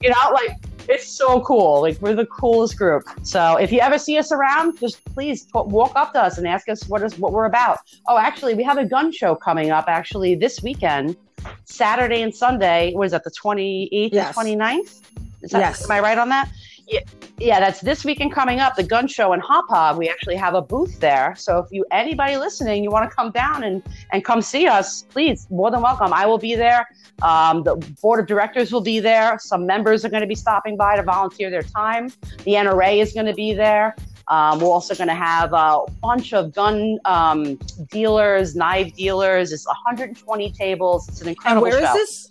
You 0.00 0.10
know, 0.10 0.30
like 0.32 0.56
it's 0.88 1.06
so 1.06 1.40
cool. 1.42 1.82
Like 1.82 2.00
we're 2.00 2.14
the 2.14 2.26
coolest 2.26 2.76
group. 2.76 3.04
So 3.22 3.56
if 3.56 3.70
you 3.70 3.80
ever 3.80 3.98
see 3.98 4.16
us 4.18 4.32
around, 4.32 4.78
just 4.78 5.04
please 5.14 5.44
t- 5.44 5.50
walk 5.54 5.92
up 5.94 6.12
to 6.14 6.22
us 6.22 6.38
and 6.38 6.48
ask 6.48 6.68
us 6.68 6.88
what 6.88 7.02
is 7.02 7.18
what 7.18 7.32
we're 7.32 7.44
about. 7.44 7.78
Oh, 8.06 8.18
actually, 8.18 8.54
we 8.54 8.64
have 8.64 8.78
a 8.78 8.84
gun 8.84 9.12
show 9.12 9.34
coming 9.34 9.70
up 9.70 9.84
actually 9.88 10.34
this 10.34 10.62
weekend, 10.62 11.16
Saturday 11.64 12.22
and 12.22 12.34
Sunday. 12.34 12.94
Was 12.94 13.12
that 13.12 13.24
the 13.24 13.30
28th 13.30 14.10
yes. 14.12 14.36
and 14.36 14.60
29th? 14.60 15.02
Is 15.42 15.50
that, 15.52 15.58
yes. 15.60 15.84
Am 15.84 15.90
I 15.90 16.00
right 16.00 16.18
on 16.18 16.30
that? 16.30 16.48
Yeah, 16.88 17.00
yeah, 17.38 17.60
that's 17.60 17.80
this 17.80 18.02
weekend 18.02 18.32
coming 18.32 18.60
up, 18.60 18.74
the 18.74 18.82
gun 18.82 19.06
show 19.06 19.34
in 19.34 19.40
Hauppauge. 19.40 19.98
We 19.98 20.08
actually 20.08 20.36
have 20.36 20.54
a 20.54 20.62
booth 20.62 20.98
there. 21.00 21.34
So 21.36 21.58
if 21.58 21.66
you 21.70 21.84
anybody 21.90 22.38
listening, 22.38 22.82
you 22.82 22.90
want 22.90 23.08
to 23.08 23.14
come 23.14 23.30
down 23.30 23.62
and 23.62 23.82
and 24.10 24.24
come 24.24 24.40
see 24.40 24.66
us, 24.66 25.02
please, 25.02 25.46
more 25.50 25.70
than 25.70 25.82
welcome. 25.82 26.14
I 26.14 26.24
will 26.24 26.38
be 26.38 26.54
there. 26.54 26.88
Um, 27.20 27.62
the 27.62 27.76
board 28.00 28.20
of 28.20 28.26
directors 28.26 28.72
will 28.72 28.80
be 28.80 29.00
there. 29.00 29.38
Some 29.38 29.66
members 29.66 30.04
are 30.06 30.08
going 30.08 30.22
to 30.22 30.26
be 30.26 30.34
stopping 30.34 30.78
by 30.78 30.96
to 30.96 31.02
volunteer 31.02 31.50
their 31.50 31.62
time. 31.62 32.08
The 32.44 32.52
NRA 32.52 33.02
is 33.02 33.12
going 33.12 33.26
to 33.26 33.34
be 33.34 33.52
there. 33.52 33.94
Um, 34.28 34.60
we're 34.60 34.68
also 34.68 34.94
going 34.94 35.08
to 35.08 35.14
have 35.14 35.52
a 35.52 35.84
bunch 36.02 36.32
of 36.32 36.54
gun 36.54 36.98
um, 37.04 37.56
dealers, 37.90 38.56
knife 38.56 38.94
dealers. 38.94 39.52
It's 39.52 39.66
120 39.66 40.52
tables. 40.52 41.08
It's 41.08 41.20
an 41.20 41.28
incredible 41.28 41.66
and 41.66 41.72
where 41.74 41.86
show. 41.86 41.92
Where 41.92 42.02
is 42.02 42.30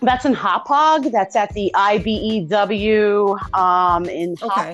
That's 0.00 0.24
in 0.24 0.34
Hauppauge. 0.34 1.10
That's 1.10 1.36
at 1.36 1.52
the 1.54 1.70
IBEW 1.74 3.54
um, 3.54 4.04
in 4.06 4.36
okay. 4.42 4.72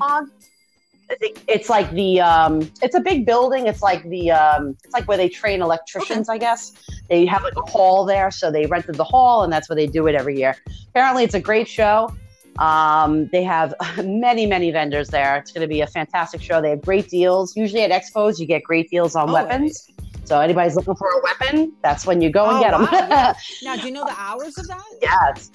It's 1.46 1.68
like 1.68 1.90
the 1.92 2.20
um, 2.20 2.70
it's 2.82 2.94
a 2.94 3.00
big 3.00 3.26
building. 3.26 3.66
It's 3.66 3.82
like 3.82 4.02
the 4.08 4.30
um, 4.30 4.76
it's 4.82 4.92
like 4.92 5.06
where 5.06 5.18
they 5.18 5.28
train 5.28 5.62
electricians, 5.62 6.28
okay. 6.28 6.36
I 6.36 6.38
guess. 6.38 6.72
They 7.08 7.26
have 7.26 7.42
like 7.42 7.56
a 7.56 7.62
hall 7.62 8.04
there, 8.04 8.30
so 8.30 8.50
they 8.50 8.66
rented 8.66 8.96
the 8.96 9.04
hall, 9.04 9.42
and 9.42 9.52
that's 9.52 9.68
where 9.68 9.76
they 9.76 9.86
do 9.86 10.06
it 10.06 10.14
every 10.14 10.38
year. 10.38 10.56
Apparently, 10.88 11.24
it's 11.24 11.34
a 11.34 11.40
great 11.40 11.68
show. 11.68 12.14
Um, 12.58 13.28
they 13.32 13.42
have 13.44 13.74
many, 14.04 14.46
many 14.46 14.70
vendors 14.70 15.08
there. 15.08 15.36
It's 15.36 15.52
going 15.52 15.62
to 15.62 15.68
be 15.68 15.80
a 15.80 15.86
fantastic 15.86 16.40
show. 16.40 16.60
They 16.60 16.70
have 16.70 16.82
great 16.82 17.08
deals. 17.08 17.56
Usually 17.56 17.82
at 17.82 17.90
expos, 17.90 18.38
you 18.38 18.46
get 18.46 18.62
great 18.64 18.90
deals 18.90 19.14
on 19.14 19.30
oh, 19.30 19.32
weapons. 19.34 19.90
So 20.24 20.40
anybody's 20.40 20.74
looking 20.74 20.94
for 20.94 21.08
a 21.08 21.20
weapon, 21.22 21.72
that's 21.82 22.06
when 22.06 22.20
you 22.20 22.30
go 22.30 22.48
and 22.48 22.58
oh, 22.58 22.60
get 22.60 22.70
them. 22.70 22.82
Wow, 22.82 22.90
yeah. 22.92 23.34
Now, 23.62 23.76
do 23.76 23.86
you 23.86 23.92
know 23.92 24.04
the 24.04 24.14
hours 24.16 24.56
of 24.58 24.66
that? 24.68 24.82
Yes. 25.02 25.50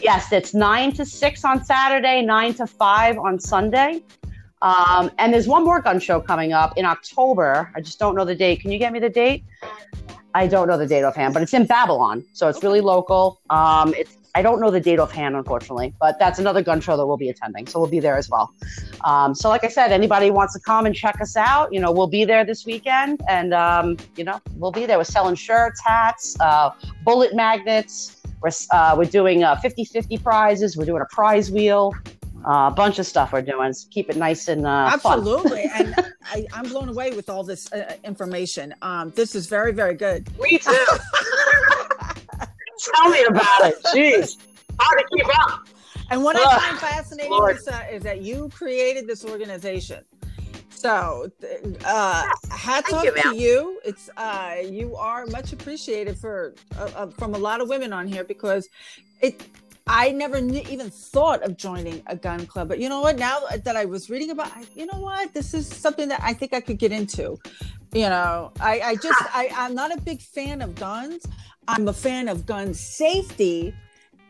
Yes, 0.00 0.32
it's 0.32 0.54
nine 0.54 0.92
to 0.92 1.04
six 1.04 1.44
on 1.44 1.64
Saturday, 1.64 2.22
nine 2.22 2.54
to 2.54 2.66
five 2.66 3.18
on 3.18 3.40
Sunday. 3.40 4.02
Um, 4.62 5.10
and 5.18 5.32
there's 5.32 5.48
one 5.48 5.64
more 5.64 5.80
gun 5.80 6.00
show 6.00 6.20
coming 6.20 6.52
up 6.52 6.76
in 6.76 6.84
October. 6.84 7.72
I 7.74 7.80
just 7.80 7.98
don't 7.98 8.14
know 8.14 8.24
the 8.24 8.34
date. 8.34 8.60
Can 8.60 8.70
you 8.70 8.78
get 8.78 8.92
me 8.92 9.00
the 9.00 9.08
date? 9.08 9.44
I 10.34 10.46
don't 10.46 10.68
know 10.68 10.76
the 10.78 10.86
date 10.86 11.02
offhand, 11.02 11.34
but 11.34 11.42
it's 11.42 11.54
in 11.54 11.66
Babylon, 11.66 12.24
so 12.32 12.48
it's 12.48 12.62
really 12.62 12.80
local. 12.80 13.40
Um, 13.50 13.94
it's 13.96 14.16
I 14.38 14.42
don't 14.42 14.60
know 14.60 14.70
the 14.70 14.78
date 14.78 15.00
offhand, 15.00 15.34
unfortunately, 15.34 15.92
but 15.98 16.16
that's 16.20 16.38
another 16.38 16.62
gun 16.62 16.80
show 16.80 16.96
that 16.96 17.04
we'll 17.04 17.16
be 17.16 17.28
attending. 17.28 17.66
So 17.66 17.80
we'll 17.80 17.90
be 17.90 17.98
there 17.98 18.16
as 18.16 18.30
well. 18.30 18.54
Um, 19.02 19.34
so, 19.34 19.48
like 19.48 19.64
I 19.64 19.68
said, 19.68 19.90
anybody 19.90 20.30
wants 20.30 20.54
to 20.54 20.60
come 20.60 20.86
and 20.86 20.94
check 20.94 21.20
us 21.20 21.36
out, 21.36 21.72
you 21.72 21.80
know, 21.80 21.90
we'll 21.90 22.06
be 22.06 22.24
there 22.24 22.44
this 22.44 22.64
weekend, 22.64 23.20
and 23.28 23.52
um, 23.52 23.96
you 24.14 24.22
know, 24.22 24.40
we'll 24.54 24.70
be 24.70 24.86
there. 24.86 24.96
We're 24.96 25.02
selling 25.02 25.34
shirts, 25.34 25.80
hats, 25.84 26.36
uh, 26.38 26.70
bullet 27.02 27.34
magnets. 27.34 28.22
We're 28.40 28.52
uh, 28.70 28.94
we're 28.96 29.06
doing 29.06 29.42
uh, 29.42 29.56
50-50 29.56 30.22
prizes. 30.22 30.76
We're 30.76 30.84
doing 30.84 31.02
a 31.02 31.12
prize 31.12 31.50
wheel. 31.50 31.92
Uh, 32.46 32.68
a 32.68 32.70
bunch 32.70 33.00
of 33.00 33.06
stuff 33.06 33.32
we're 33.32 33.42
doing. 33.42 33.72
So 33.72 33.88
keep 33.90 34.08
it 34.08 34.16
nice 34.16 34.46
and 34.46 34.64
uh, 34.64 34.90
absolutely. 34.92 35.64
and 35.74 35.92
I, 36.32 36.46
am 36.54 36.68
blown 36.68 36.88
away 36.88 37.10
with 37.10 37.28
all 37.28 37.42
this 37.42 37.72
uh, 37.72 37.96
information. 38.04 38.72
Um, 38.82 39.10
this 39.16 39.34
is 39.34 39.48
very, 39.48 39.72
very 39.72 39.94
good. 39.94 40.30
Me 40.38 40.58
too. 40.58 40.86
Tell 42.78 43.10
me 43.10 43.24
about 43.24 43.60
it. 43.64 43.82
Jeez, 43.94 44.38
hard 44.78 44.98
to 44.98 45.16
keep 45.16 45.26
up. 45.40 45.68
And 46.10 46.24
what 46.24 46.36
I 46.36 46.58
find 46.58 46.78
fascinating, 46.78 47.30
Lord. 47.30 47.56
Lisa, 47.56 47.86
is 47.92 48.02
that 48.02 48.22
you 48.22 48.48
created 48.52 49.06
this 49.06 49.24
organization. 49.24 50.04
So, 50.70 51.28
uh, 51.84 52.28
hats 52.50 52.92
off 52.92 53.04
you, 53.04 53.14
to 53.14 53.36
you. 53.36 53.80
It's 53.84 54.08
uh, 54.16 54.56
you 54.64 54.94
are 54.94 55.26
much 55.26 55.52
appreciated 55.52 56.16
for 56.16 56.54
uh, 56.78 56.90
uh, 56.94 57.06
from 57.08 57.34
a 57.34 57.38
lot 57.38 57.60
of 57.60 57.68
women 57.68 57.92
on 57.92 58.06
here 58.06 58.24
because 58.24 58.68
it. 59.20 59.42
I 59.90 60.10
never 60.10 60.36
even 60.36 60.90
thought 60.90 61.42
of 61.42 61.56
joining 61.56 62.02
a 62.08 62.14
gun 62.14 62.44
club, 62.44 62.68
but 62.68 62.78
you 62.78 62.90
know 62.90 63.00
what? 63.00 63.18
Now 63.18 63.40
that 63.64 63.74
I 63.74 63.86
was 63.86 64.10
reading 64.10 64.30
about, 64.30 64.50
you 64.76 64.84
know 64.84 64.98
what? 65.00 65.32
This 65.32 65.54
is 65.54 65.66
something 65.66 66.08
that 66.10 66.20
I 66.22 66.34
think 66.34 66.52
I 66.52 66.60
could 66.60 66.76
get 66.76 66.92
into. 66.92 67.38
You 67.94 68.10
know, 68.10 68.52
I, 68.60 68.80
I 68.80 68.94
just 68.96 69.18
I, 69.34 69.50
I'm 69.56 69.74
not 69.74 69.96
a 69.96 69.98
big 70.02 70.20
fan 70.20 70.60
of 70.60 70.74
guns. 70.74 71.24
I'm 71.68 71.86
a 71.86 71.92
fan 71.92 72.28
of 72.28 72.46
gun 72.46 72.72
safety 72.72 73.74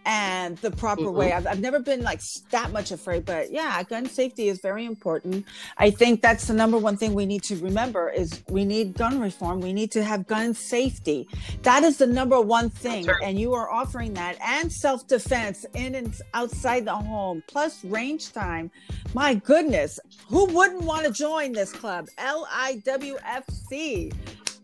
and 0.04 0.56
the 0.58 0.70
proper 0.70 1.02
mm-hmm. 1.02 1.16
way. 1.16 1.32
I've, 1.32 1.46
I've 1.46 1.60
never 1.60 1.78
been 1.78 2.02
like 2.02 2.20
that 2.50 2.72
much 2.72 2.90
afraid, 2.90 3.24
but 3.26 3.52
yeah, 3.52 3.80
gun 3.84 4.06
safety 4.06 4.48
is 4.48 4.58
very 4.60 4.86
important. 4.86 5.44
I 5.76 5.90
think 5.90 6.22
that's 6.22 6.46
the 6.46 6.54
number 6.54 6.78
one 6.78 6.96
thing 6.96 7.12
we 7.14 7.26
need 7.26 7.42
to 7.44 7.56
remember 7.56 8.08
is 8.08 8.42
we 8.48 8.64
need 8.64 8.94
gun 8.94 9.20
reform. 9.20 9.60
We 9.60 9.72
need 9.74 9.92
to 9.92 10.02
have 10.02 10.26
gun 10.26 10.54
safety. 10.54 11.28
That 11.62 11.84
is 11.84 11.98
the 11.98 12.06
number 12.06 12.40
one 12.40 12.70
thing. 12.70 13.04
Right. 13.06 13.22
And 13.22 13.38
you 13.38 13.52
are 13.52 13.70
offering 13.70 14.14
that 14.14 14.38
and 14.40 14.72
self-defense 14.72 15.66
in 15.74 15.94
and 15.94 16.18
outside 16.34 16.86
the 16.86 16.96
home, 16.96 17.44
plus 17.46 17.84
range 17.84 18.32
time. 18.32 18.70
My 19.14 19.34
goodness, 19.34 20.00
who 20.26 20.46
wouldn't 20.46 20.82
want 20.82 21.06
to 21.06 21.12
join 21.12 21.52
this 21.52 21.70
club? 21.70 22.08
LIWFC 22.18 24.12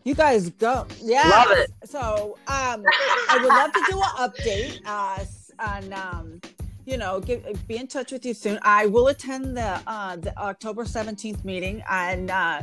you 0.05 0.15
guys 0.15 0.49
go. 0.51 0.87
Yeah. 1.01 1.27
Love 1.29 1.57
it. 1.57 1.71
So 1.83 2.37
um, 2.47 2.83
I 2.87 3.39
would 3.41 3.49
love 3.49 3.73
to 3.73 3.83
do 3.89 3.97
an 3.97 4.29
update 4.29 4.79
uh, 4.85 5.25
and 5.59 5.93
um, 5.93 6.41
you 6.85 6.97
know, 6.97 7.19
get, 7.19 7.67
be 7.67 7.77
in 7.77 7.87
touch 7.87 8.11
with 8.11 8.23
you 8.25 8.33
soon. 8.33 8.59
I 8.61 8.85
will 8.85 9.07
attend 9.07 9.57
the 9.57 9.81
uh, 9.87 10.15
the 10.17 10.37
October 10.37 10.85
17th 10.85 11.43
meeting 11.43 11.83
and 11.89 12.29
uh, 12.29 12.61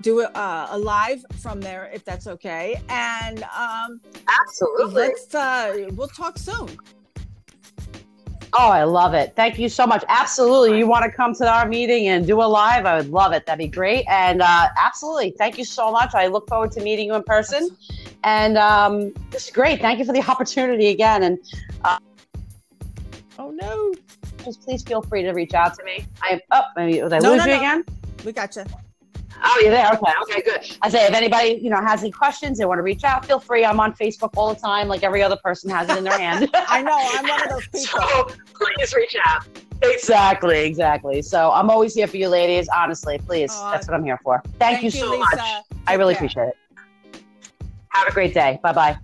do 0.00 0.20
a, 0.20 0.26
uh, 0.26 0.68
a 0.70 0.78
live 0.78 1.24
from 1.40 1.60
there 1.60 1.90
if 1.92 2.04
that's 2.04 2.28
okay. 2.28 2.80
And 2.88 3.42
um, 3.42 4.00
absolutely, 4.40 4.94
let's 4.94 5.34
uh, 5.34 5.88
we'll 5.92 6.08
talk 6.08 6.38
soon. 6.38 6.78
Oh, 8.58 8.70
I 8.70 8.84
love 8.84 9.12
it. 9.12 9.34
Thank 9.36 9.58
you 9.58 9.68
so 9.68 9.86
much. 9.86 10.02
Absolutely. 10.08 10.78
You 10.78 10.86
want 10.86 11.04
to 11.04 11.10
come 11.10 11.34
to 11.34 11.46
our 11.46 11.68
meeting 11.68 12.08
and 12.08 12.26
do 12.26 12.40
a 12.40 12.44
live? 12.44 12.86
I 12.86 12.96
would 12.96 13.10
love 13.10 13.32
it. 13.32 13.44
That'd 13.44 13.58
be 13.58 13.68
great. 13.68 14.06
And 14.08 14.40
uh, 14.40 14.68
absolutely. 14.82 15.32
Thank 15.32 15.58
you 15.58 15.64
so 15.64 15.92
much. 15.92 16.14
I 16.14 16.28
look 16.28 16.48
forward 16.48 16.72
to 16.72 16.80
meeting 16.80 17.08
you 17.08 17.14
in 17.14 17.22
person. 17.22 17.76
And 18.24 18.56
um, 18.56 19.12
this 19.30 19.48
is 19.48 19.50
great. 19.50 19.82
Thank 19.82 19.98
you 19.98 20.06
for 20.06 20.14
the 20.14 20.22
opportunity 20.30 20.88
again. 20.88 21.22
And 21.24 21.38
uh, 21.84 21.98
oh, 23.38 23.50
no. 23.50 23.92
Just 24.42 24.62
please 24.62 24.82
feel 24.82 25.02
free 25.02 25.22
to 25.22 25.32
reach 25.32 25.52
out 25.52 25.74
to 25.74 25.84
me. 25.84 26.06
I 26.22 26.28
am 26.28 26.40
up. 26.50 26.68
Oh, 26.68 26.80
maybe, 26.80 27.02
was 27.02 27.12
I 27.12 27.18
no, 27.18 27.32
lose 27.32 27.44
no, 27.44 27.44
you 27.44 27.50
no. 27.50 27.58
again? 27.58 27.84
We 28.24 28.32
got 28.32 28.56
you. 28.56 28.64
Oh, 29.42 29.60
you're 29.62 29.70
there. 29.70 29.90
Okay. 29.92 30.12
Okay. 30.22 30.42
Good. 30.42 30.76
I 30.82 30.88
say, 30.88 31.06
if 31.06 31.12
anybody 31.14 31.58
you 31.62 31.70
know 31.70 31.80
has 31.80 32.00
any 32.02 32.10
questions, 32.10 32.58
they 32.58 32.64
want 32.64 32.78
to 32.78 32.82
reach 32.82 33.04
out, 33.04 33.24
feel 33.26 33.38
free. 33.40 33.64
I'm 33.64 33.80
on 33.80 33.92
Facebook 33.94 34.30
all 34.36 34.52
the 34.54 34.60
time, 34.60 34.88
like 34.88 35.02
every 35.02 35.22
other 35.22 35.36
person 35.36 35.70
has 35.70 35.88
it 35.88 35.98
in 35.98 36.04
their 36.04 36.18
hand. 36.18 36.48
I 36.54 36.82
know. 36.82 36.96
I'm 36.98 37.26
one 37.28 37.42
of 37.42 37.48
those 37.50 37.68
people. 37.84 38.00
So 38.08 38.24
please 38.54 38.94
reach 38.94 39.16
out. 39.24 39.46
Exactly. 39.82 40.64
Exactly. 40.64 41.22
So 41.22 41.50
I'm 41.52 41.70
always 41.70 41.94
here 41.94 42.06
for 42.06 42.16
you, 42.16 42.28
ladies. 42.28 42.68
Honestly, 42.68 43.18
please. 43.18 43.52
Uh, 43.54 43.70
That's 43.72 43.86
what 43.86 43.94
I'm 43.94 44.04
here 44.04 44.18
for. 44.22 44.42
Thank, 44.58 44.80
thank 44.80 44.82
you 44.84 44.90
so 44.90 45.10
Lisa. 45.10 45.36
much. 45.36 45.40
I 45.86 45.94
really 45.94 46.14
appreciate 46.14 46.48
it. 46.48 46.56
Have 47.88 48.08
a 48.08 48.12
great 48.12 48.34
day. 48.34 48.58
Bye 48.62 48.72
bye. 48.72 48.98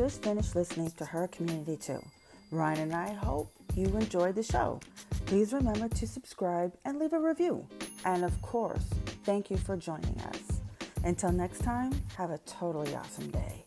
Just 0.00 0.22
finished 0.22 0.56
listening 0.56 0.90
to 0.92 1.04
Her 1.04 1.28
Community 1.28 1.76
Too. 1.76 2.02
Ryan 2.50 2.78
and 2.78 2.94
I 2.94 3.12
hope 3.12 3.52
you 3.76 3.84
enjoyed 3.84 4.34
the 4.34 4.42
show. 4.42 4.80
Please 5.26 5.52
remember 5.52 5.88
to 5.88 6.06
subscribe 6.06 6.72
and 6.86 6.98
leave 6.98 7.12
a 7.12 7.20
review. 7.20 7.66
And 8.06 8.24
of 8.24 8.40
course, 8.40 8.86
thank 9.24 9.50
you 9.50 9.58
for 9.58 9.76
joining 9.76 10.18
us. 10.22 10.62
Until 11.04 11.32
next 11.32 11.58
time, 11.58 11.92
have 12.16 12.30
a 12.30 12.38
totally 12.46 12.94
awesome 12.94 13.30
day. 13.30 13.66